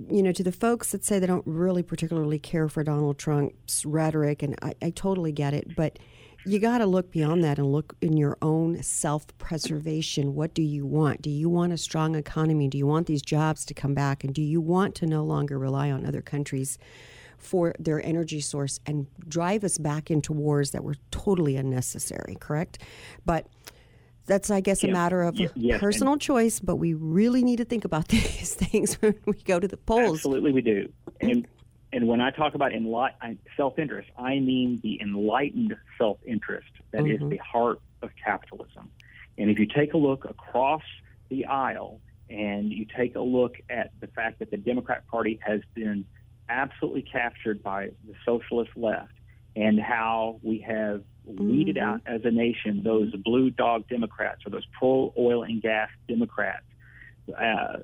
you 0.09 0.21
know, 0.21 0.31
to 0.31 0.43
the 0.43 0.51
folks 0.51 0.91
that 0.91 1.03
say 1.03 1.19
they 1.19 1.27
don't 1.27 1.45
really 1.45 1.83
particularly 1.83 2.39
care 2.39 2.69
for 2.69 2.83
Donald 2.83 3.17
Trump's 3.17 3.85
rhetoric, 3.85 4.43
and 4.43 4.55
I, 4.61 4.73
I 4.81 4.89
totally 4.91 5.31
get 5.31 5.53
it, 5.53 5.75
but 5.75 5.97
you 6.45 6.59
got 6.59 6.77
to 6.77 6.85
look 6.85 7.11
beyond 7.11 7.43
that 7.43 7.57
and 7.57 7.71
look 7.71 7.95
in 8.01 8.15
your 8.15 8.37
own 8.41 8.81
self 8.81 9.37
preservation. 9.37 10.33
What 10.35 10.53
do 10.53 10.61
you 10.61 10.85
want? 10.85 11.21
Do 11.21 11.29
you 11.29 11.49
want 11.49 11.73
a 11.73 11.77
strong 11.77 12.15
economy? 12.15 12.69
Do 12.69 12.77
you 12.77 12.87
want 12.87 13.07
these 13.07 13.21
jobs 13.21 13.65
to 13.65 13.73
come 13.73 13.93
back? 13.93 14.23
And 14.23 14.33
do 14.33 14.41
you 14.41 14.61
want 14.61 14.95
to 14.95 15.05
no 15.05 15.25
longer 15.25 15.57
rely 15.59 15.91
on 15.91 16.05
other 16.05 16.21
countries 16.21 16.77
for 17.37 17.75
their 17.79 18.03
energy 18.05 18.39
source 18.39 18.79
and 18.85 19.07
drive 19.27 19.63
us 19.63 19.77
back 19.77 20.09
into 20.09 20.31
wars 20.31 20.71
that 20.71 20.83
were 20.83 20.95
totally 21.11 21.57
unnecessary, 21.57 22.37
correct? 22.39 22.81
But 23.25 23.47
that's 24.27 24.51
I 24.51 24.59
guess 24.59 24.83
a 24.83 24.89
matter 24.89 25.23
of 25.23 25.35
yes, 25.55 25.79
personal 25.79 26.13
and 26.13 26.21
choice, 26.21 26.59
but 26.59 26.75
we 26.75 26.93
really 26.93 27.43
need 27.43 27.57
to 27.57 27.65
think 27.65 27.85
about 27.85 28.07
these 28.09 28.53
things 28.53 28.95
when 28.95 29.15
we 29.25 29.33
go 29.33 29.59
to 29.59 29.67
the 29.67 29.77
polls. 29.77 30.17
Absolutely, 30.19 30.51
we 30.51 30.61
do. 30.61 30.91
And 31.19 31.47
and 31.91 32.07
when 32.07 32.21
I 32.21 32.29
talk 32.29 32.53
about 32.53 32.73
enlight- 32.73 33.37
self-interest, 33.55 34.09
I 34.19 34.39
mean 34.39 34.79
the 34.83 35.01
enlightened 35.01 35.75
self-interest 35.97 36.67
that 36.91 37.01
mm-hmm. 37.01 37.23
is 37.23 37.29
the 37.31 37.37
heart 37.37 37.79
of 38.03 38.11
capitalism. 38.23 38.91
And 39.37 39.49
if 39.49 39.57
you 39.57 39.65
take 39.65 39.93
a 39.93 39.97
look 39.97 40.25
across 40.25 40.83
the 41.29 41.45
aisle 41.45 41.99
and 42.29 42.71
you 42.71 42.85
take 42.85 43.15
a 43.15 43.21
look 43.21 43.55
at 43.69 43.91
the 43.99 44.07
fact 44.07 44.39
that 44.39 44.51
the 44.51 44.57
Democrat 44.57 45.07
Party 45.07 45.39
has 45.41 45.61
been 45.73 46.05
absolutely 46.49 47.03
captured 47.03 47.63
by 47.63 47.89
the 48.05 48.13
socialist 48.25 48.71
left 48.75 49.13
and 49.55 49.79
how 49.79 50.39
we 50.43 50.59
have 50.59 51.03
weeded 51.27 51.75
mm-hmm. 51.75 51.87
out 51.87 52.01
as 52.05 52.21
a 52.23 52.31
nation 52.31 52.81
those 52.83 53.13
blue 53.15 53.49
dog 53.49 53.87
Democrats 53.87 54.41
or 54.45 54.49
those 54.49 54.65
pro 54.77 55.13
oil 55.17 55.43
and 55.43 55.61
gas 55.61 55.89
Democrats. 56.07 56.65
Uh, 57.29 57.77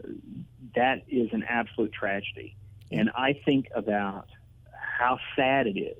that 0.75 1.03
is 1.09 1.29
an 1.33 1.43
absolute 1.47 1.91
tragedy. 1.91 2.55
And 2.91 3.09
I 3.15 3.33
think 3.45 3.67
about 3.75 4.27
how 4.71 5.19
sad 5.35 5.67
it 5.67 5.77
is 5.77 5.97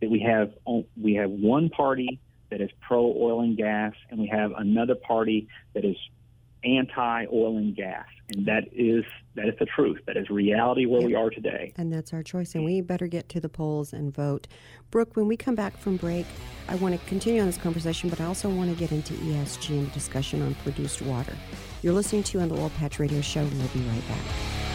that 0.00 0.10
we 0.10 0.20
have 0.20 0.52
we 1.00 1.14
have 1.14 1.30
one 1.30 1.68
party 1.70 2.20
that 2.50 2.60
is 2.60 2.70
pro 2.80 3.06
oil 3.06 3.40
and 3.40 3.56
gas, 3.56 3.94
and 4.10 4.20
we 4.20 4.28
have 4.28 4.52
another 4.56 4.94
party 4.94 5.48
that 5.74 5.84
is 5.84 5.96
anti 6.64 7.26
oil 7.32 7.56
and 7.56 7.74
gas, 7.74 8.06
and 8.30 8.46
that 8.46 8.64
is 8.72 9.04
that 9.34 9.48
is 9.48 9.54
the 9.58 9.66
truth. 9.66 10.00
That 10.06 10.16
is 10.16 10.30
reality 10.30 10.86
where 10.86 11.00
yep. 11.00 11.08
we 11.08 11.14
are 11.14 11.30
today. 11.30 11.72
And 11.76 11.92
that's 11.92 12.12
our 12.12 12.22
choice. 12.22 12.54
And 12.54 12.64
we 12.64 12.80
better 12.80 13.06
get 13.06 13.28
to 13.30 13.40
the 13.40 13.48
polls 13.48 13.92
and 13.92 14.14
vote. 14.14 14.46
Brook, 14.90 15.16
when 15.16 15.28
we 15.28 15.36
come 15.36 15.54
back 15.54 15.76
from 15.76 15.96
break, 15.96 16.26
I 16.68 16.76
want 16.76 16.98
to 16.98 17.06
continue 17.06 17.40
on 17.40 17.46
this 17.46 17.58
conversation, 17.58 18.08
but 18.08 18.20
I 18.20 18.24
also 18.24 18.48
want 18.48 18.70
to 18.70 18.76
get 18.76 18.92
into 18.92 19.14
ESG 19.14 19.70
and 19.70 19.86
the 19.88 19.92
discussion 19.92 20.42
on 20.42 20.54
produced 20.56 21.02
water. 21.02 21.34
You're 21.82 21.94
listening 21.94 22.22
to 22.24 22.40
on 22.40 22.48
the 22.48 22.56
Oil 22.56 22.70
Patch 22.78 22.98
Radio 22.98 23.20
Show. 23.20 23.42
We'll 23.42 23.68
be 23.68 23.80
right 23.80 24.08
back. 24.08 24.66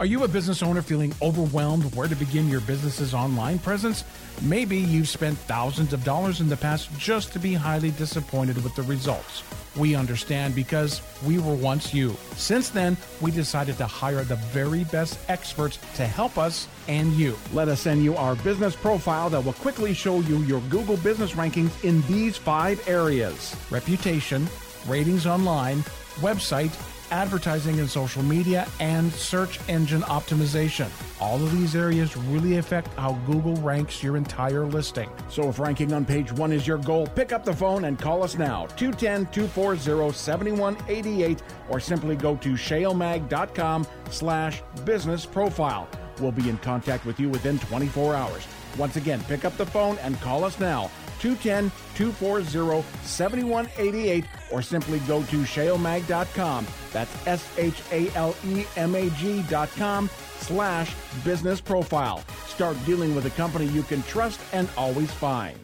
Are 0.00 0.06
you 0.06 0.24
a 0.24 0.28
business 0.28 0.60
owner 0.60 0.82
feeling 0.82 1.14
overwhelmed 1.22 1.94
where 1.94 2.08
to 2.08 2.16
begin 2.16 2.48
your 2.48 2.60
business's 2.62 3.14
online 3.14 3.60
presence? 3.60 4.02
Maybe 4.42 4.76
you've 4.76 5.08
spent 5.08 5.38
thousands 5.38 5.92
of 5.92 6.02
dollars 6.02 6.40
in 6.40 6.48
the 6.48 6.56
past 6.56 6.90
just 6.98 7.32
to 7.34 7.38
be 7.38 7.54
highly 7.54 7.92
disappointed 7.92 8.62
with 8.64 8.74
the 8.74 8.82
results. 8.82 9.44
We 9.76 9.94
understand 9.94 10.54
because 10.54 11.02
we 11.24 11.38
were 11.38 11.54
once 11.54 11.92
you. 11.92 12.14
Since 12.36 12.70
then, 12.70 12.96
we 13.20 13.30
decided 13.30 13.76
to 13.78 13.86
hire 13.86 14.24
the 14.24 14.36
very 14.52 14.84
best 14.84 15.18
experts 15.28 15.78
to 15.96 16.06
help 16.06 16.38
us 16.38 16.68
and 16.88 17.12
you. 17.14 17.36
Let 17.52 17.68
us 17.68 17.80
send 17.80 18.04
you 18.04 18.16
our 18.16 18.36
business 18.36 18.76
profile 18.76 19.30
that 19.30 19.44
will 19.44 19.54
quickly 19.54 19.94
show 19.94 20.20
you 20.20 20.38
your 20.38 20.60
Google 20.62 20.96
business 20.98 21.32
rankings 21.32 21.82
in 21.82 22.02
these 22.02 22.36
five 22.36 22.86
areas 22.88 23.56
reputation, 23.70 24.46
ratings 24.86 25.26
online, 25.26 25.78
website, 26.20 26.72
advertising 27.10 27.80
and 27.80 27.88
social 27.88 28.22
media, 28.22 28.66
and 28.80 29.12
search 29.12 29.60
engine 29.68 30.02
optimization. 30.02 30.88
All 31.20 31.36
of 31.36 31.52
these 31.52 31.76
areas 31.76 32.16
really 32.16 32.58
affect 32.58 32.88
how 32.94 33.12
Google 33.26 33.56
ranks 33.56 34.02
your 34.02 34.16
entire 34.16 34.66
listing. 34.66 35.10
So 35.28 35.48
if 35.48 35.58
ranking 35.58 35.92
on 35.92 36.04
page 36.04 36.32
one 36.32 36.52
is 36.52 36.66
your 36.66 36.78
goal, 36.78 37.06
pick 37.06 37.32
up 37.32 37.44
the 37.44 37.54
phone 37.54 37.84
and 37.84 37.98
call 37.98 38.22
us 38.22 38.36
now, 38.36 38.66
210 38.76 39.26
240 39.32 40.12
7188, 40.12 41.42
or 41.68 41.80
simply 41.80 42.16
go 42.16 42.36
to 42.36 42.50
shalemag.com 42.50 43.86
slash 44.10 44.62
business 44.84 45.26
profile. 45.26 45.88
We'll 46.20 46.32
be 46.32 46.48
in 46.48 46.58
contact 46.58 47.04
with 47.04 47.18
you 47.18 47.28
within 47.28 47.58
24 47.58 48.14
hours. 48.14 48.46
Once 48.78 48.96
again, 48.96 49.20
pick 49.24 49.44
up 49.44 49.56
the 49.56 49.66
phone 49.66 49.98
and 49.98 50.20
call 50.20 50.44
us 50.44 50.58
now, 50.58 50.90
210 51.24 51.72
240 51.94 52.86
7188 53.02 54.24
or 54.52 54.60
simply 54.60 54.98
go 55.00 55.22
to 55.24 55.38
shalemag.com. 55.38 56.66
That's 56.92 57.26
S 57.26 57.48
H 57.56 57.82
A 57.92 58.10
L 58.14 58.36
E 58.44 58.64
M 58.76 58.94
A 58.94 59.08
G.com 59.10 60.10
slash 60.40 60.94
business 61.24 61.62
profile. 61.62 62.22
Start 62.46 62.76
dealing 62.84 63.14
with 63.14 63.24
a 63.24 63.30
company 63.30 63.64
you 63.66 63.82
can 63.82 64.02
trust 64.02 64.38
and 64.52 64.68
always 64.76 65.10
find. 65.12 65.58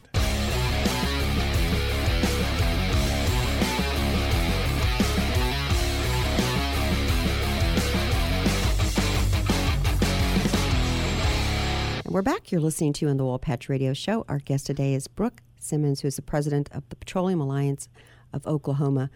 We're 12.07 12.23
back. 12.23 12.51
You're 12.51 12.61
listening 12.63 12.95
to 12.95 13.09
on 13.09 13.19
the 13.19 13.25
Oil 13.25 13.39
Patch 13.39 13.69
Radio 13.69 13.93
Show. 13.93 14.25
Our 14.27 14.41
guest 14.41 14.67
today 14.67 14.95
is 14.95 15.07
Brook 15.07 15.43
Simmons, 15.63 16.01
who 16.01 16.09
is 16.09 16.17
the 16.17 16.23
president 16.23 16.69
of 16.73 16.89
the 16.89 16.97
Petroleum 16.97 17.41
Alliance 17.41 17.89
of 18.33 18.47
Oklahoma. 18.47 19.11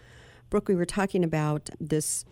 Brooke, 0.51 0.69
we 0.69 0.75
were 0.75 0.85
talking 0.85 1.25
about 1.25 1.71
this 1.81 2.25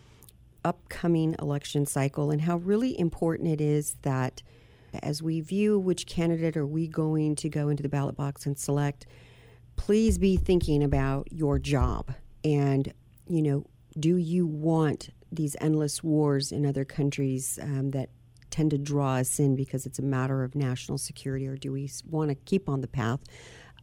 upcoming 0.65 1.35
election 1.41 1.87
cycle 1.87 2.31
and 2.31 2.43
how 2.43 2.59
really 2.59 2.99
important 2.99 3.49
it 3.49 3.61
is 3.61 3.97
that 4.03 4.43
as 5.03 5.23
we 5.23 5.41
view 5.41 5.79
which 5.79 6.07
candidate 6.07 6.57
are 6.57 6.67
we 6.67 6.87
going 6.87 7.35
to 7.37 7.49
go 7.49 7.69
into 7.69 7.83
the 7.83 7.89
ballot 7.89 8.17
box 8.17 8.47
and 8.47 8.59
select, 8.59 9.07
please 9.77 10.19
be 10.19 10.37
thinking 10.37 10.83
about 10.83 11.27
your 11.33 11.59
job 11.59 12.13
and, 12.45 12.93
you 13.27 13.43
know, 13.43 13.65
do 13.99 14.17
you 14.17 14.47
want 14.47 15.11
these 15.31 15.57
endless 15.61 16.03
wars 16.03 16.53
in 16.53 16.67
other 16.67 16.85
countries 16.85 17.59
um, 17.63 17.91
that 17.93 18.11
tend 18.51 18.71
to 18.71 18.79
draw 18.79 19.17
us 19.17 19.39
in 19.41 19.57
because 19.57 19.87
it's 19.87 19.99
a 19.99 20.03
matter 20.03 20.45
of 20.45 20.55
national 20.55 20.99
security, 20.99 21.47
or 21.47 21.57
do 21.57 21.73
we 21.73 21.91
want 22.09 22.29
to 22.29 22.35
keep 22.35 22.69
on 22.69 22.83
the 22.83 22.89
path 22.89 23.21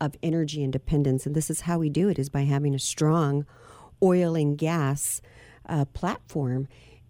of 0.01 0.15
energy 0.23 0.63
independence? 0.63 1.25
And 1.25 1.35
this 1.35 1.49
is 1.49 1.61
how 1.61 1.79
we 1.79 1.89
do 1.89 2.09
it: 2.09 2.19
is 2.19 2.29
by 2.29 2.41
having 2.41 2.75
a 2.75 2.79
strong 2.79 3.45
oil 4.01 4.35
and 4.35 4.57
gas 4.57 5.21
uh, 5.67 5.85
platform. 5.85 6.67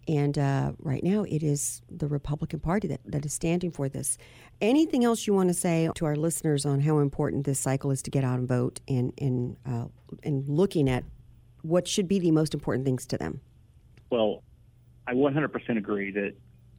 And 0.08 0.38
uh, 0.38 0.72
right 0.78 1.04
now, 1.04 1.22
it 1.24 1.42
is 1.42 1.82
the 1.88 2.08
Republican 2.08 2.58
Party 2.58 2.88
that, 2.88 3.00
that 3.04 3.24
is 3.24 3.32
standing 3.32 3.70
for 3.70 3.88
this. 3.88 4.18
Anything 4.60 5.04
else 5.04 5.26
you 5.26 5.34
want 5.34 5.50
to 5.50 5.54
say 5.54 5.88
to 5.94 6.04
our 6.04 6.16
listeners 6.16 6.66
on 6.66 6.80
how 6.80 6.98
important 6.98 7.44
this 7.44 7.60
cycle 7.60 7.90
is 7.90 8.02
to 8.02 8.10
get 8.10 8.24
out 8.24 8.38
and 8.38 8.48
vote 8.48 8.80
and, 8.88 9.12
and, 9.18 9.56
uh, 9.64 9.84
and 10.24 10.48
looking 10.48 10.88
at 10.88 11.04
what 11.62 11.86
should 11.86 12.08
be 12.08 12.18
the 12.18 12.30
most 12.30 12.54
important 12.54 12.84
things 12.84 13.06
to 13.06 13.18
them? 13.18 13.40
Well, 14.10 14.42
I 15.06 15.14
100% 15.14 15.78
agree 15.78 16.10
that 16.12 16.34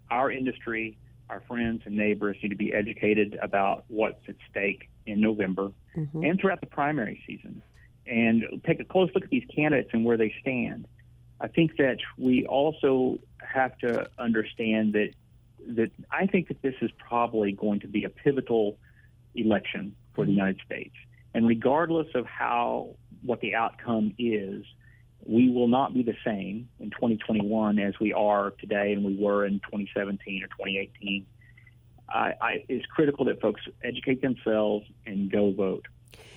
our 0.10 0.32
industry, 0.32 0.98
our 1.30 1.42
friends 1.48 1.84
and 1.86 1.96
neighbors 1.96 2.38
need 2.44 2.50
to 2.50 2.56
be 2.56 2.74
educated 2.74 3.38
about 3.42 3.86
what's 3.88 4.28
at 4.28 4.36
stake 4.50 4.90
in 5.06 5.22
November 5.22 5.72
mm-hmm. 5.96 6.24
and 6.24 6.40
throughout 6.40 6.62
the 6.62 6.68
primary 6.68 7.22
season 7.28 7.62
and 8.06 8.44
take 8.66 8.80
a 8.80 8.86
close 8.86 9.10
look 9.14 9.24
at 9.24 9.30
these 9.30 9.46
candidates 9.54 9.90
and 9.94 10.04
where 10.04 10.18
they 10.18 10.34
stand. 10.42 10.88
I 11.40 11.48
think 11.48 11.78
that 11.78 11.98
we 12.18 12.46
also 12.46 13.20
have 13.42 13.78
to 13.80 14.10
understand 14.20 14.94
that 14.94 15.10
that 15.76 15.92
I 16.12 16.26
think 16.26 16.48
that 16.48 16.62
this 16.62 16.74
is 16.82 16.90
probably 16.98 17.52
going 17.52 17.82
to 17.82 17.88
be 17.88 18.04
a 18.04 18.10
pivotal 18.10 18.78
election 19.36 19.96
for 20.14 20.26
the 20.26 20.32
mm-hmm. 20.32 20.40
United 20.40 20.62
States. 20.66 20.96
And 21.34 21.48
regardless 21.48 22.08
of 22.16 22.26
how 22.26 22.96
what 23.22 23.42
the 23.42 23.56
outcome 23.56 24.14
is, 24.18 24.66
we 25.26 25.50
will 25.52 25.68
not 25.68 25.94
be 25.94 26.04
the 26.04 26.16
same 26.26 26.68
in 26.80 26.90
2021 26.90 27.80
as 27.80 27.94
we 28.00 28.12
are 28.14 28.52
today 28.52 28.94
and 28.94 29.04
we 29.04 29.16
were 29.16 29.46
in 29.46 29.60
2017 29.60 30.44
or 30.44 30.48
2018. 30.48 31.26
I, 32.14 32.34
I, 32.42 32.66
it's 32.68 32.86
critical 32.86 33.26
that 33.26 33.42
folks 33.42 33.62
educate 33.84 34.22
themselves 34.22 34.86
and 35.06 35.32
go 35.32 35.52
vote. 35.52 35.86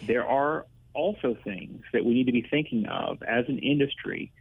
There 0.07 0.27
are 0.27 0.67
also 0.93 1.37
things 1.43 1.83
that 1.93 2.05
we 2.05 2.15
need 2.15 2.27
to 2.27 2.33
be 2.33 2.43
thinking 2.43 2.87
of 2.87 3.23
as 3.23 3.47
an 3.49 3.59
industry, 3.59 4.33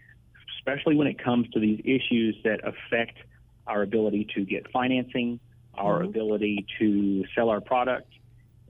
especially 0.58 0.96
when 0.96 1.08
it 1.08 1.22
comes 1.22 1.50
to 1.50 1.60
these 1.60 1.80
issues 1.84 2.38
that 2.44 2.62
affect 2.64 3.18
our 3.68 3.82
ability 3.82 4.28
to 4.36 4.46
get 4.46 4.70
financing, 4.72 5.40
our 5.74 6.00
mm-hmm. 6.00 6.10
ability 6.10 6.66
to 6.80 7.26
sell 7.36 7.50
our 7.50 7.62
product, 7.62 8.12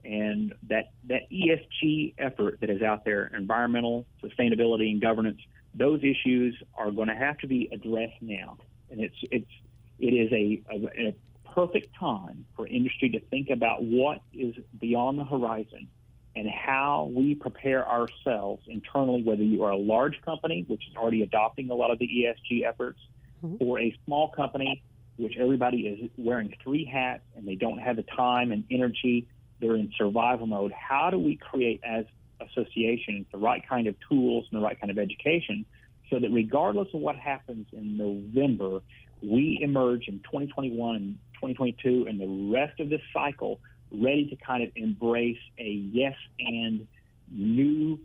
and 0.04 0.54
that, 0.68 0.90
that 1.08 1.30
ESG 1.30 2.14
effort 2.18 2.58
that 2.60 2.70
is 2.70 2.82
out 2.82 3.04
there, 3.04 3.30
environmental, 3.34 4.06
sustainability, 4.22 4.90
and 4.90 5.00
governance, 5.00 5.40
those 5.74 6.00
issues 6.02 6.56
are 6.76 6.90
going 6.90 7.08
to 7.08 7.14
have 7.14 7.38
to 7.38 7.46
be 7.46 7.68
addressed 7.72 8.20
now. 8.20 8.58
And 8.90 9.00
it's, 9.00 9.16
it's, 9.30 9.50
it 9.98 10.12
is 10.12 10.30
a, 10.32 10.62
a, 10.70 11.08
a 11.08 11.14
perfect 11.54 11.94
time 11.98 12.44
for 12.56 12.66
industry 12.66 13.10
to 13.10 13.20
think 13.20 13.50
about 13.50 13.82
what 13.82 14.20
is 14.32 14.54
beyond 14.80 15.18
the 15.18 15.24
horizon 15.24 15.88
and 16.36 16.48
how 16.48 17.10
we 17.14 17.34
prepare 17.34 17.88
ourselves 17.88 18.62
internally, 18.66 19.22
whether 19.22 19.42
you 19.42 19.62
are 19.62 19.70
a 19.70 19.76
large 19.76 20.20
company, 20.22 20.64
which 20.66 20.82
is 20.90 20.96
already 20.96 21.22
adopting 21.22 21.70
a 21.70 21.74
lot 21.74 21.92
of 21.92 21.98
the 21.98 22.06
ESG 22.06 22.66
efforts, 22.66 22.98
mm-hmm. 23.44 23.62
or 23.64 23.78
a 23.78 23.96
small 24.04 24.28
company, 24.30 24.82
which 25.16 25.36
everybody 25.38 25.86
is 25.86 26.10
wearing 26.16 26.52
three 26.62 26.84
hats 26.84 27.22
and 27.36 27.46
they 27.46 27.54
don't 27.54 27.78
have 27.78 27.96
the 27.96 28.02
time 28.02 28.50
and 28.50 28.64
energy, 28.70 29.28
they're 29.60 29.76
in 29.76 29.92
survival 29.96 30.48
mode. 30.48 30.72
How 30.72 31.10
do 31.10 31.18
we 31.18 31.36
create, 31.36 31.80
as 31.84 32.04
associations, 32.40 33.26
the 33.30 33.38
right 33.38 33.66
kind 33.68 33.86
of 33.86 33.94
tools 34.08 34.46
and 34.50 34.60
the 34.60 34.64
right 34.64 34.78
kind 34.78 34.90
of 34.90 34.98
education 34.98 35.64
so 36.10 36.18
that 36.18 36.30
regardless 36.30 36.88
of 36.92 37.00
what 37.00 37.16
happens 37.16 37.66
in 37.72 37.96
November, 37.96 38.80
we 39.22 39.58
emerge 39.62 40.08
in 40.08 40.18
2021 40.20 40.96
and 40.96 41.18
2022 41.52 42.06
and 42.08 42.20
the 42.20 42.52
rest 42.52 42.80
of 42.80 42.88
this 42.88 43.00
cycle 43.12 43.60
ready 43.92 44.26
to 44.28 44.36
kind 44.36 44.62
of 44.62 44.70
embrace 44.76 45.38
a 45.58 45.68
yes 45.92 46.14
and 46.38 46.86
new 47.30 47.98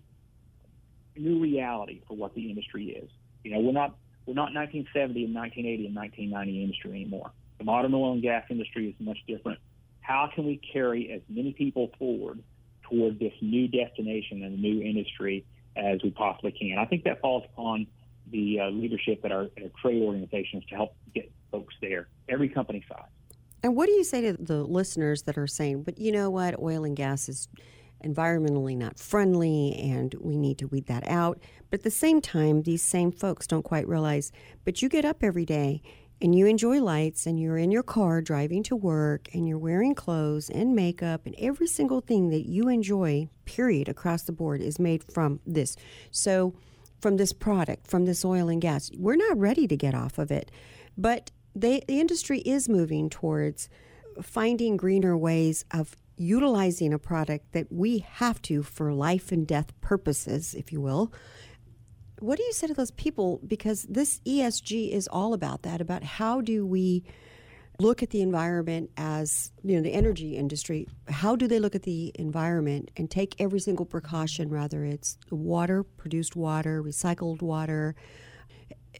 new 1.15 1.39
reality 1.39 2.01
for 2.07 2.15
what 2.15 2.33
the 2.33 2.49
industry 2.49 2.89
is. 2.89 3.09
You 3.43 3.51
know, 3.51 3.59
we're 3.59 3.71
not 3.71 3.95
we're 4.25 4.35
not 4.35 4.53
1970 4.53 5.25
and 5.25 5.35
1980 5.35 5.87
and 5.87 5.95
1990 5.95 6.63
industry 6.63 6.91
anymore. 6.91 7.31
The 7.57 7.63
modern 7.63 7.93
oil 7.93 8.13
and 8.13 8.21
gas 8.21 8.45
industry 8.49 8.89
is 8.89 8.95
much 8.99 9.17
different. 9.27 9.59
How 10.01 10.29
can 10.33 10.45
we 10.45 10.61
carry 10.73 11.11
as 11.11 11.21
many 11.29 11.53
people 11.53 11.91
forward 11.97 12.41
toward 12.83 13.19
this 13.19 13.33
new 13.41 13.67
destination 13.67 14.43
and 14.43 14.61
new 14.61 14.81
industry 14.81 15.45
as 15.75 16.01
we 16.03 16.11
possibly 16.11 16.51
can? 16.51 16.77
I 16.77 16.85
think 16.85 17.03
that 17.03 17.21
falls 17.21 17.43
upon 17.53 17.87
the 18.31 18.59
uh, 18.59 18.69
leadership 18.69 19.21
at 19.23 19.31
our, 19.31 19.43
at 19.57 19.63
our 19.63 19.69
trade 19.81 20.01
organizations 20.03 20.63
to 20.69 20.75
help 20.75 20.95
get 21.13 21.31
folks 21.51 21.73
there, 21.81 22.07
every 22.27 22.49
company 22.49 22.83
size. 22.87 23.09
And 23.63 23.75
what 23.75 23.87
do 23.87 23.91
you 23.93 24.03
say 24.03 24.21
to 24.21 24.33
the 24.33 24.63
listeners 24.63 25.23
that 25.23 25.37
are 25.37 25.47
saying, 25.47 25.83
but 25.83 25.97
you 25.97 26.11
know 26.11 26.29
what, 26.29 26.59
oil 26.59 26.83
and 26.83 26.95
gas 26.95 27.27
is 27.27 27.47
environmentally 28.03 28.77
not 28.77 28.97
friendly 28.97 29.75
and 29.75 30.15
we 30.21 30.37
need 30.37 30.57
to 30.59 30.67
weed 30.67 30.87
that 30.87 31.07
out? 31.07 31.39
But 31.69 31.81
at 31.81 31.83
the 31.83 31.91
same 31.91 32.21
time, 32.21 32.63
these 32.63 32.81
same 32.81 33.11
folks 33.11 33.47
don't 33.47 33.63
quite 33.63 33.87
realize, 33.87 34.31
but 34.63 34.81
you 34.81 34.89
get 34.89 35.05
up 35.05 35.23
every 35.23 35.45
day 35.45 35.81
and 36.21 36.35
you 36.35 36.45
enjoy 36.45 36.81
lights 36.81 37.25
and 37.25 37.39
you're 37.39 37.57
in 37.57 37.71
your 37.71 37.83
car 37.83 38.21
driving 38.21 38.63
to 38.63 38.75
work 38.75 39.29
and 39.33 39.47
you're 39.47 39.57
wearing 39.57 39.95
clothes 39.95 40.49
and 40.49 40.75
makeup 40.75 41.25
and 41.25 41.35
every 41.37 41.67
single 41.67 42.01
thing 42.01 42.29
that 42.29 42.47
you 42.47 42.67
enjoy, 42.69 43.29
period, 43.45 43.87
across 43.87 44.23
the 44.23 44.31
board 44.31 44.61
is 44.61 44.79
made 44.79 45.03
from 45.03 45.39
this. 45.45 45.75
So, 46.11 46.53
from 47.01 47.15
this 47.15 47.31
product, 47.31 47.87
from 47.87 48.03
this 48.03 48.25
oil 48.25 48.49
and 48.49 48.61
gas, 48.61 48.91
we're 48.97 49.15
not 49.15 49.37
ready 49.37 49.67
to 49.67 49.77
get 49.77 49.95
off 49.95 50.17
of 50.17 50.31
it. 50.31 50.51
But 50.97 51.31
they, 51.55 51.81
the 51.87 51.99
industry 51.99 52.39
is 52.39 52.69
moving 52.69 53.09
towards 53.09 53.69
finding 54.21 54.77
greener 54.77 55.17
ways 55.17 55.65
of 55.71 55.95
utilizing 56.17 56.93
a 56.93 56.99
product 56.99 57.53
that 57.53 57.71
we 57.71 57.99
have 57.99 58.41
to 58.43 58.61
for 58.61 58.93
life 58.93 59.31
and 59.31 59.47
death 59.47 59.79
purposes, 59.81 60.53
if 60.53 60.71
you 60.71 60.81
will, 60.81 61.11
what 62.19 62.37
do 62.37 62.43
you 62.43 62.53
say 62.53 62.67
to 62.67 62.73
those 62.73 62.91
people? 62.91 63.39
Because 63.47 63.83
this 63.83 64.19
ESG 64.25 64.91
is 64.91 65.07
all 65.07 65.33
about 65.33 65.63
that, 65.63 65.81
about 65.81 66.03
how 66.03 66.41
do 66.41 66.65
we 66.65 67.03
look 67.79 68.03
at 68.03 68.09
the 68.09 68.21
environment 68.21 68.91
as, 68.97 69.53
you 69.63 69.77
know, 69.77 69.81
the 69.81 69.93
energy 69.93 70.35
industry, 70.35 70.85
how 71.07 71.37
do 71.37 71.47
they 71.47 71.59
look 71.59 71.75
at 71.75 71.83
the 71.83 72.11
environment 72.15 72.91
and 72.97 73.09
take 73.09 73.35
every 73.39 73.61
single 73.61 73.85
precaution, 73.85 74.49
whether 74.49 74.83
it's 74.83 75.17
water, 75.31 75.83
produced 75.83 76.35
water, 76.35 76.83
recycled 76.83 77.41
water, 77.41 77.95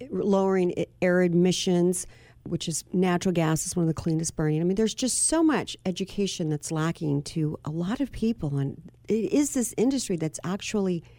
lowering 0.10 0.74
air 1.02 1.22
emissions, 1.22 2.08
which 2.50 2.68
is 2.68 2.84
natural 2.92 3.34
gas 3.34 3.66
is 3.66 3.76
one 3.76 3.84
of 3.84 3.88
the 3.88 3.94
cleanest 3.94 4.36
burning. 4.36 4.62
I 4.62 4.64
mean, 4.64 4.76
there's 4.76 4.94
just 4.94 5.28
so 5.28 5.44
much 5.44 5.78
education 5.86 6.50
that's 6.50 6.72
lacking 6.72 7.24
to 7.24 7.58
a 7.66 7.70
lot 7.70 8.00
of 8.02 8.12
people. 8.12 8.58
And 8.58 8.92
it 9.08 9.32
is 9.34 9.54
this 9.54 9.74
industry 9.78 10.18
that's 10.18 10.40
actually– 10.44 11.04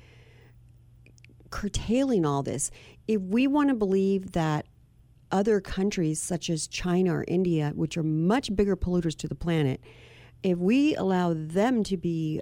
curtailing 1.51 2.25
all 2.25 2.43
this. 2.43 2.71
If 3.07 3.21
we 3.21 3.47
want 3.47 3.69
to 3.69 3.75
believe 3.75 4.33
that 4.33 4.67
other 5.33 5.61
countries 5.61 6.21
such 6.21 6.51
as 6.51 6.67
China 6.67 7.15
or 7.15 7.25
India, 7.29 7.73
which 7.75 7.97
are 7.97 8.03
much 8.03 8.55
bigger 8.55 8.77
polluters 8.77 9.17
to 9.19 9.29
the 9.29 9.35
planet, 9.35 9.81
if 10.43 10.59
we 10.59 10.95
allow 10.97 11.35
them 11.35 11.85
to 11.85 11.97
be 11.97 12.41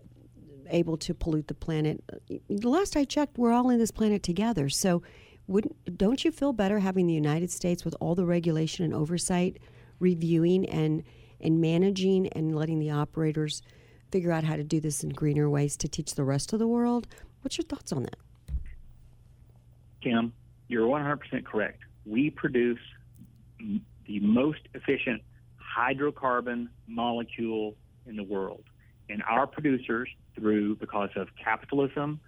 able 0.70 0.96
to 0.98 1.14
pollute 1.14 1.48
the 1.48 1.54
planet, 1.54 2.02
the 2.28 2.68
last 2.68 2.96
I 2.96 3.04
checked, 3.04 3.38
we're 3.38 3.52
all 3.52 3.70
in 3.70 3.78
this 3.78 3.90
planet 3.90 4.22
together. 4.22 4.68
So, 4.68 5.02
wouldn't 5.48 5.98
don't 5.98 6.24
you 6.24 6.30
feel 6.30 6.52
better 6.52 6.78
having 6.78 7.06
the 7.06 7.14
United 7.14 7.50
States 7.50 7.84
with 7.84 7.96
all 8.00 8.14
the 8.14 8.24
regulation 8.24 8.84
and 8.84 8.94
oversight, 8.94 9.58
reviewing 9.98 10.66
and 10.66 11.02
and 11.40 11.60
managing 11.60 12.28
and 12.28 12.54
letting 12.54 12.78
the 12.78 12.90
operators 12.90 13.62
figure 14.10 14.30
out 14.30 14.44
how 14.44 14.56
to 14.56 14.64
do 14.64 14.80
this 14.80 15.02
in 15.02 15.10
greener 15.10 15.50
ways 15.50 15.76
to 15.76 15.88
teach 15.88 16.14
the 16.14 16.24
rest 16.24 16.52
of 16.52 16.58
the 16.58 16.66
world? 16.66 17.06
What's 17.42 17.58
your 17.58 17.64
thoughts 17.64 17.92
on 17.92 18.04
that? 18.04 18.16
Kim, 20.02 20.32
you're 20.68 20.86
100% 20.86 21.44
correct. 21.44 21.80
We 22.06 22.30
produce 22.30 22.80
the 23.58 24.20
most 24.20 24.60
efficient 24.74 25.22
hydrocarbon 25.76 26.68
molecule 26.86 27.74
in 28.06 28.16
the 28.16 28.22
world. 28.22 28.64
And 29.10 29.22
our 29.22 29.46
producers, 29.46 30.08
through 30.34 30.76
because 30.76 31.10
of 31.16 31.28
capitalism, 31.42 32.20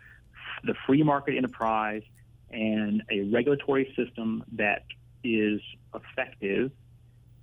the 0.65 0.75
free 0.87 1.03
market 1.03 1.37
enterprise, 1.37 2.03
and 2.51 3.03
a 3.11 3.21
regulatory 3.23 3.93
system 3.97 4.45
that 4.53 4.85
is 5.23 5.61
effective 5.95 6.73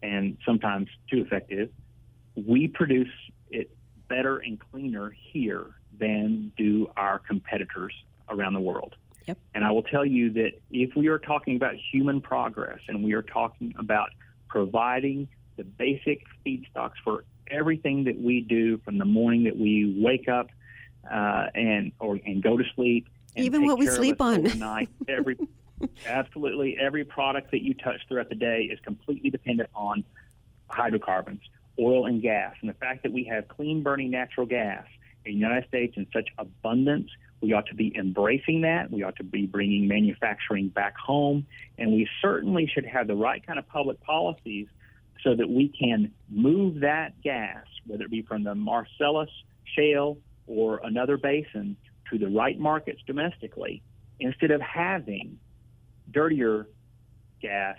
and 0.04 0.38
sometimes 0.46 0.90
too 1.10 1.22
effective, 1.22 1.70
we 2.36 2.68
produce 2.68 3.12
it 3.50 3.70
better 4.08 4.38
and 4.38 4.60
cleaner 4.72 5.16
here 5.32 5.68
than 6.00 6.52
do 6.58 6.90
our 6.96 7.20
competitors 7.20 7.94
around 8.30 8.54
the 8.54 8.60
world. 8.60 8.96
Yep. 9.26 9.38
And 9.54 9.66
I 9.66 9.72
will 9.72 9.84
tell 9.84 10.06
you 10.06 10.32
that 10.34 10.52
if 10.72 10.96
we 10.96 11.08
are 11.08 11.20
talking 11.20 11.56
about 11.56 11.74
human 11.92 12.22
progress 12.22 12.80
and 12.88 13.04
we 13.04 13.14
are 13.14 13.22
talking 13.22 13.74
about 13.78 14.10
providing 14.48 15.28
the 15.58 15.64
basic 15.64 16.24
feedstocks 16.46 16.94
for 17.04 17.26
everything 17.50 18.06
that 18.06 18.20
we 18.20 18.42
do 18.42 18.78
from 18.80 18.98
the 18.98 19.06
morning 19.06 19.44
that 19.46 19.58
we 19.58 20.00
wake 20.00 20.30
up 20.30 20.50
uh, 21.12 21.48
and 21.56 21.92
or 22.00 22.20
and 22.26 22.44
go 22.44 22.58
to 22.58 22.64
sleep, 22.76 23.08
even 23.38 23.66
what 23.66 23.80
we 23.80 23.88
sleep 23.88 24.22
on 24.22 24.46
every 25.08 25.38
absolutely 26.08 26.78
every 26.80 27.04
product 27.04 27.52
that 27.52 27.64
you 27.64 27.74
touch 27.74 28.02
throughout 28.08 28.30
the 28.30 28.36
day 28.36 28.70
is 28.72 28.80
completely 28.82 29.30
dependent 29.30 29.70
on 29.76 30.04
hydrocarbons, 30.70 31.42
oil 31.80 32.06
and 32.06 32.22
gas, 32.22 32.56
and 32.62 32.70
the 32.70 32.76
fact 32.76 33.04
that 33.04 33.12
we 33.12 33.24
have 33.24 33.48
clean 33.48 33.84
burning 33.84 34.12
natural 34.12 34.46
gas 34.46 34.86
in 35.26 35.34
the 35.34 35.38
United 35.38 35.68
States 35.68 35.96
in 35.98 36.08
such 36.14 36.30
abundance 36.38 37.10
we 37.42 37.54
ought 37.54 37.68
to 37.68 37.76
be 37.76 37.96
embracing 37.96 38.62
that. 38.62 38.92
We 38.92 39.04
ought 39.04 39.18
to 39.18 39.24
be 39.24 39.46
bringing 39.46 39.88
manufacturing 39.88 40.70
back 40.70 40.98
home. 40.98 41.46
And 41.78 41.92
we 41.92 42.10
certainly 42.22 42.70
should 42.74 42.86
have 42.86 43.08
the 43.08 43.16
right 43.16 43.46
kind 43.46 43.60
of 43.60 43.68
public 43.68 44.02
policies 44.02 44.68
so 45.24 45.36
that 45.36 45.50
we 45.50 45.70
can 45.70 46.12
move 46.30 46.82
that 46.82 47.22
gas, 47.22 47.66
whether 47.86 48.06
it 48.06 48.12
be 48.12 48.24
from 48.24 48.44
the 48.44 48.56
Marcellus 48.56 49.30
shale 49.76 50.18
or 50.48 50.80
another 50.84 51.18
basin, 51.18 51.76
to 52.12 52.18
the 52.18 52.28
right 52.28 52.60
markets 52.60 53.02
domestically 53.06 53.82
instead 54.20 54.52
of 54.52 54.62
having 54.62 55.40
dirtier 56.12 56.68
gas 57.42 57.78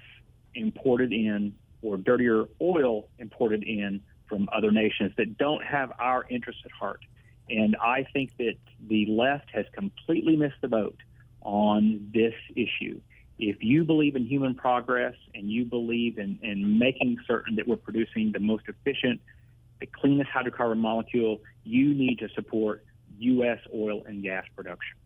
imported 0.54 1.12
in 1.12 1.54
or 1.82 1.96
dirtier 1.96 2.44
oil 2.60 3.08
imported 3.18 3.62
in 3.62 4.00
from 4.28 4.48
other 4.52 4.70
nations 4.70 5.12
that 5.16 5.38
don't 5.38 5.64
have 5.64 5.92
our 5.98 6.26
interests 6.28 6.62
at 6.64 6.70
heart. 6.72 7.00
And 7.48 7.76
I 7.82 8.04
think 8.12 8.36
that 8.36 8.56
the 8.88 9.06
left 9.06 9.50
has 9.52 9.64
completely 9.72 10.36
missed 10.36 10.60
the 10.60 10.68
boat 10.68 10.98
on 11.40 12.10
this 12.12 12.34
issue. 12.54 13.00
If 13.38 13.56
you 13.60 13.84
believe 13.84 14.16
in 14.16 14.26
human 14.26 14.54
progress 14.54 15.14
and 15.34 15.50
you 15.50 15.64
believe 15.64 16.18
in, 16.18 16.38
in 16.42 16.78
making 16.78 17.18
certain 17.26 17.56
that 17.56 17.66
we're 17.66 17.76
producing 17.76 18.32
the 18.32 18.40
most 18.40 18.64
efficient, 18.68 19.20
the 19.80 19.86
cleanest 19.86 20.30
hydrocarbon 20.30 20.78
molecule, 20.78 21.40
you 21.64 21.94
need 21.94 22.18
to 22.18 22.28
support 22.30 22.84
U.S. 23.18 23.58
oil 23.74 24.02
and 24.06 24.22
gas 24.22 24.44
production. 24.54 24.96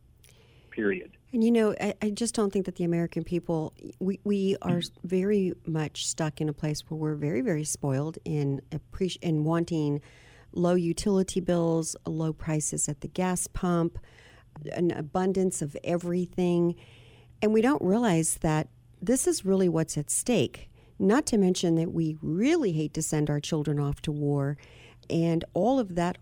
Period. 0.71 1.13
And 1.33 1.45
you 1.45 1.51
know, 1.51 1.75
I, 1.81 1.95
I, 2.01 2.11
just 2.11 2.35
don't 2.35 2.51
think 2.51 2.65
that 2.65 2.77
the 2.77 2.85
American 2.85 3.25
people, 3.25 3.75
we, 3.99 4.21
we 4.25 4.57
are 4.63 4.81
very 5.05 5.53
much 5.67 6.07
stuck 6.07 6.41
in 6.41 6.49
a 6.49 6.53
place 6.53 6.83
where 6.89 6.99
we're 6.99 7.15
very, 7.15 7.43
very 7.43 7.65
spoiled 7.65 8.19
in, 8.25 8.63
appreci- 8.71 9.19
in 9.21 9.45
wanting 9.45 10.01
low 10.53 10.75
utility 10.75 11.41
bills, 11.41 11.95
low 12.07 12.33
prices 12.33 12.89
at 12.89 13.03
the 13.03 13.09
gas 13.09 13.47
pump, 13.49 13.99
an 14.73 14.91
abundance 14.93 15.61
of 15.61 15.77
everything. 15.85 16.75
And 17.43 17.53
we 17.53 17.61
don't 17.61 17.83
realize 17.83 18.39
that 18.39 18.69
this 19.01 19.27
is 19.27 19.45
really 19.45 19.69
what's 19.69 19.99
at 19.99 20.11
stake. 20.11 20.71
Not 20.99 21.27
to 21.27 21.39
mention 21.39 21.75
that 21.77 21.93
we 21.93 22.17
really 22.23 22.73
hate 22.73 22.95
to 22.95 23.03
send 23.03 23.29
our 23.29 23.41
children 23.41 23.81
off 23.81 24.01
to 24.03 24.13
war 24.13 24.57
and 25.11 25.45
all 25.55 25.79
of 25.79 25.95
that 25.95 26.19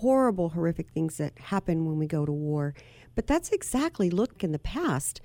horrible, 0.00 0.50
horrific 0.50 0.90
things 0.90 1.18
that 1.18 1.38
happen 1.38 1.84
when 1.84 1.98
we 1.98 2.06
go 2.06 2.24
to 2.24 2.32
war. 2.32 2.74
But 3.14 3.26
that's 3.26 3.50
exactly 3.50 4.10
look 4.10 4.42
in 4.42 4.52
the 4.52 4.58
past. 4.58 5.20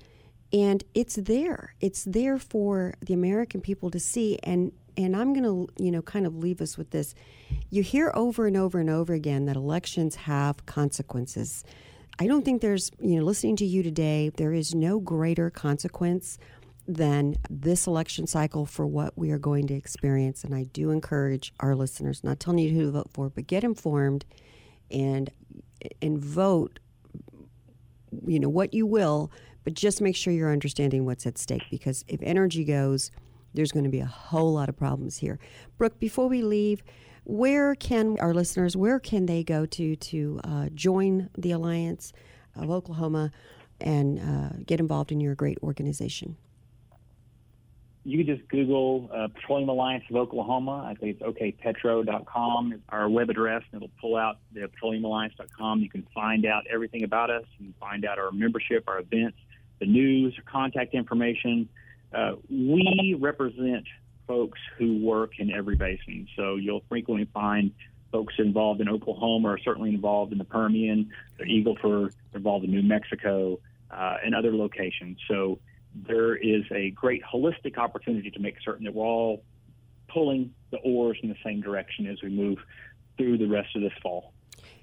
And 0.52 0.84
it's 0.94 1.16
there. 1.16 1.74
It's 1.80 2.04
there 2.04 2.38
for 2.38 2.94
the 3.00 3.14
American 3.14 3.60
people 3.60 3.90
to 3.90 4.00
see. 4.00 4.38
And 4.42 4.72
and 4.98 5.14
I'm 5.14 5.34
going 5.34 5.44
to, 5.44 5.70
you 5.82 5.90
know, 5.90 6.00
kind 6.00 6.26
of 6.26 6.38
leave 6.38 6.62
us 6.62 6.78
with 6.78 6.90
this. 6.90 7.14
You 7.68 7.82
hear 7.82 8.10
over 8.14 8.46
and 8.46 8.56
over 8.56 8.80
and 8.80 8.88
over 8.88 9.12
again 9.12 9.44
that 9.44 9.54
elections 9.54 10.14
have 10.16 10.64
consequences. 10.64 11.64
I 12.18 12.26
don't 12.26 12.46
think 12.46 12.62
there's, 12.62 12.90
you 12.98 13.16
know, 13.16 13.22
listening 13.22 13.56
to 13.56 13.66
you 13.66 13.82
today, 13.82 14.30
there 14.36 14.54
is 14.54 14.74
no 14.74 14.98
greater 14.98 15.50
consequence 15.50 16.38
than 16.88 17.36
this 17.50 17.86
election 17.86 18.26
cycle 18.26 18.64
for 18.64 18.86
what 18.86 19.18
we 19.18 19.30
are 19.32 19.38
going 19.38 19.66
to 19.66 19.74
experience. 19.74 20.44
And 20.44 20.54
I 20.54 20.62
do 20.64 20.90
encourage 20.90 21.52
our 21.60 21.74
listeners, 21.74 22.24
not 22.24 22.40
telling 22.40 22.60
you 22.60 22.70
who 22.70 22.86
to 22.86 22.90
vote 22.92 23.10
for, 23.12 23.28
but 23.28 23.46
get 23.46 23.64
informed 23.64 24.24
and 24.90 25.30
and 26.00 26.18
vote 26.18 26.78
you 28.26 28.40
know 28.40 28.48
what 28.48 28.72
you 28.72 28.86
will 28.86 29.30
but 29.64 29.74
just 29.74 30.00
make 30.00 30.16
sure 30.16 30.32
you're 30.32 30.52
understanding 30.52 31.04
what's 31.04 31.26
at 31.26 31.38
stake 31.38 31.64
because 31.70 32.04
if 32.08 32.20
energy 32.22 32.64
goes 32.64 33.10
there's 33.56 33.72
going 33.72 33.84
to 33.84 33.90
be 33.90 34.00
a 34.00 34.06
whole 34.06 34.52
lot 34.52 34.68
of 34.68 34.76
problems 34.76 35.16
here. 35.16 35.38
Brook, 35.78 35.98
before 35.98 36.28
we 36.28 36.42
leave, 36.42 36.82
where 37.24 37.74
can 37.74 38.18
our 38.20 38.32
listeners, 38.32 38.76
where 38.76 39.00
can 39.00 39.26
they 39.26 39.42
go 39.42 39.66
to 39.66 39.96
to 39.96 40.40
uh, 40.44 40.68
join 40.74 41.28
the 41.36 41.50
Alliance 41.50 42.12
of 42.54 42.70
Oklahoma 42.70 43.32
and 43.80 44.20
uh, 44.20 44.56
get 44.64 44.78
involved 44.78 45.10
in 45.10 45.20
your 45.20 45.34
great 45.34 45.58
organization? 45.62 46.36
You 48.06 48.24
can 48.24 48.36
just 48.36 48.48
Google 48.48 49.10
uh, 49.12 49.26
Petroleum 49.34 49.68
Alliance 49.68 50.04
of 50.08 50.14
Oklahoma. 50.14 50.86
I 50.88 50.94
think 50.94 51.18
it's 51.18 51.22
okpetro.com. 51.22 52.82
Our 52.88 53.08
web 53.08 53.30
address, 53.30 53.64
and 53.72 53.82
it'll 53.82 53.94
pull 54.00 54.16
out 54.16 54.38
the 54.52 54.60
petroleumalliance.com. 54.60 55.80
You 55.80 55.90
can 55.90 56.06
find 56.14 56.46
out 56.46 56.68
everything 56.72 57.02
about 57.02 57.30
us. 57.30 57.42
You 57.58 57.66
can 57.66 57.74
find 57.80 58.04
out 58.04 58.20
our 58.20 58.30
membership, 58.30 58.84
our 58.86 59.00
events, 59.00 59.38
the 59.80 59.86
news, 59.86 60.38
contact 60.46 60.94
information. 60.94 61.68
Uh, 62.14 62.36
we 62.48 63.16
represent 63.18 63.88
folks 64.28 64.60
who 64.78 64.98
work 64.98 65.40
in 65.40 65.50
every 65.50 65.74
basin. 65.74 66.28
So 66.36 66.54
you'll 66.54 66.84
frequently 66.88 67.28
find 67.34 67.72
folks 68.12 68.34
involved 68.38 68.80
in 68.80 68.88
Oklahoma 68.88 69.48
are 69.48 69.58
certainly 69.58 69.90
involved 69.90 70.30
in 70.30 70.38
the 70.38 70.44
Permian, 70.44 71.10
the 71.38 71.44
Eagle 71.44 71.76
Ford, 71.82 72.14
involved 72.32 72.64
in 72.64 72.70
New 72.70 72.82
Mexico, 72.82 73.58
uh, 73.90 74.18
and 74.24 74.32
other 74.32 74.54
locations. 74.54 75.18
So 75.26 75.58
there 76.06 76.36
is 76.36 76.62
a 76.70 76.90
great 76.90 77.22
holistic 77.22 77.78
opportunity 77.78 78.30
to 78.30 78.38
make 78.38 78.56
certain 78.64 78.84
that 78.84 78.94
we're 78.94 79.04
all 79.04 79.42
pulling 80.08 80.52
the 80.70 80.78
oars 80.78 81.18
in 81.22 81.28
the 81.28 81.36
same 81.44 81.60
direction 81.60 82.06
as 82.06 82.22
we 82.22 82.28
move 82.28 82.58
through 83.16 83.38
the 83.38 83.46
rest 83.46 83.74
of 83.74 83.82
this 83.82 83.92
fall. 84.02 84.32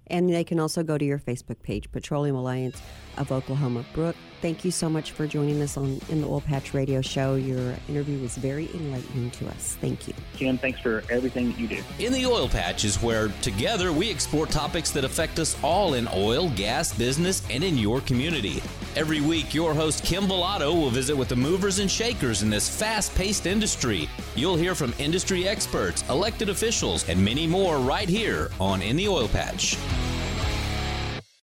And 0.08 0.30
they 0.30 0.44
can 0.44 0.60
also 0.60 0.84
go 0.84 0.98
to 0.98 1.06
your 1.06 1.20
Facebook 1.20 1.62
page, 1.62 1.92
Petroleum 1.92 2.36
Alliance 2.36 2.82
of 3.18 3.32
Oklahoma. 3.32 3.86
Brook, 3.94 4.16
thank 4.42 4.66
you 4.66 4.72
so 4.72 4.90
much 4.90 5.12
for 5.12 5.28
joining 5.28 5.62
us 5.62 5.78
on 5.78 6.00
in 6.10 6.22
the 6.22 6.28
Oil 6.28 6.42
Patch 6.42 6.74
Radio 6.74 7.02
Show. 7.02 7.36
Your 7.36 7.76
interview 7.88 8.20
was 8.20 8.36
very 8.36 8.70
enlightening 8.74 9.32
to 9.32 9.48
us. 9.50 9.78
Thank 9.80 10.08
you. 10.08 10.14
Kim, 10.34 10.58
thanks 10.58 10.80
for 10.80 11.04
everything 11.10 11.52
that 11.52 11.60
you 11.60 11.68
do. 11.68 11.84
In 12.00 12.12
the 12.12 12.26
Oil 12.26 12.50
Patch 12.50 12.86
is 12.86 13.02
where 13.02 13.30
together 13.42 13.94
we 13.94 14.10
explore 14.10 14.46
topics 14.46 14.92
that 14.92 15.04
affect 15.04 15.40
us 15.40 15.56
all 15.64 15.94
in 15.94 16.08
oil, 16.14 16.50
gas, 16.52 16.94
business, 16.94 17.44
and 17.50 17.64
in 17.64 17.78
your 17.78 18.02
community. 18.02 18.62
Every 18.96 19.22
week, 19.22 19.54
your 19.54 19.74
host 19.74 20.04
Kim 20.04 20.26
Velato 20.26 20.74
will 20.74 20.92
visit 20.92 21.16
with 21.16 21.30
the 21.30 21.36
movers 21.36 21.80
and 21.80 21.90
shakers 21.90 22.44
in 22.44 22.50
this 22.50 22.70
fast 22.70 23.16
paced 23.16 23.48
industry. 23.48 24.08
You'll 24.36 24.56
hear 24.56 24.76
from 24.76 24.94
industry 25.00 25.48
experts, 25.48 26.04
elected 26.10 26.50
officials, 26.50 27.08
and 27.10 27.24
many 27.24 27.48
more 27.48 27.78
right 27.78 28.10
here 28.10 28.52
on 28.60 28.82
In 28.82 28.96
the 28.96 29.08
Oil 29.08 29.28
Patch. 29.28 29.78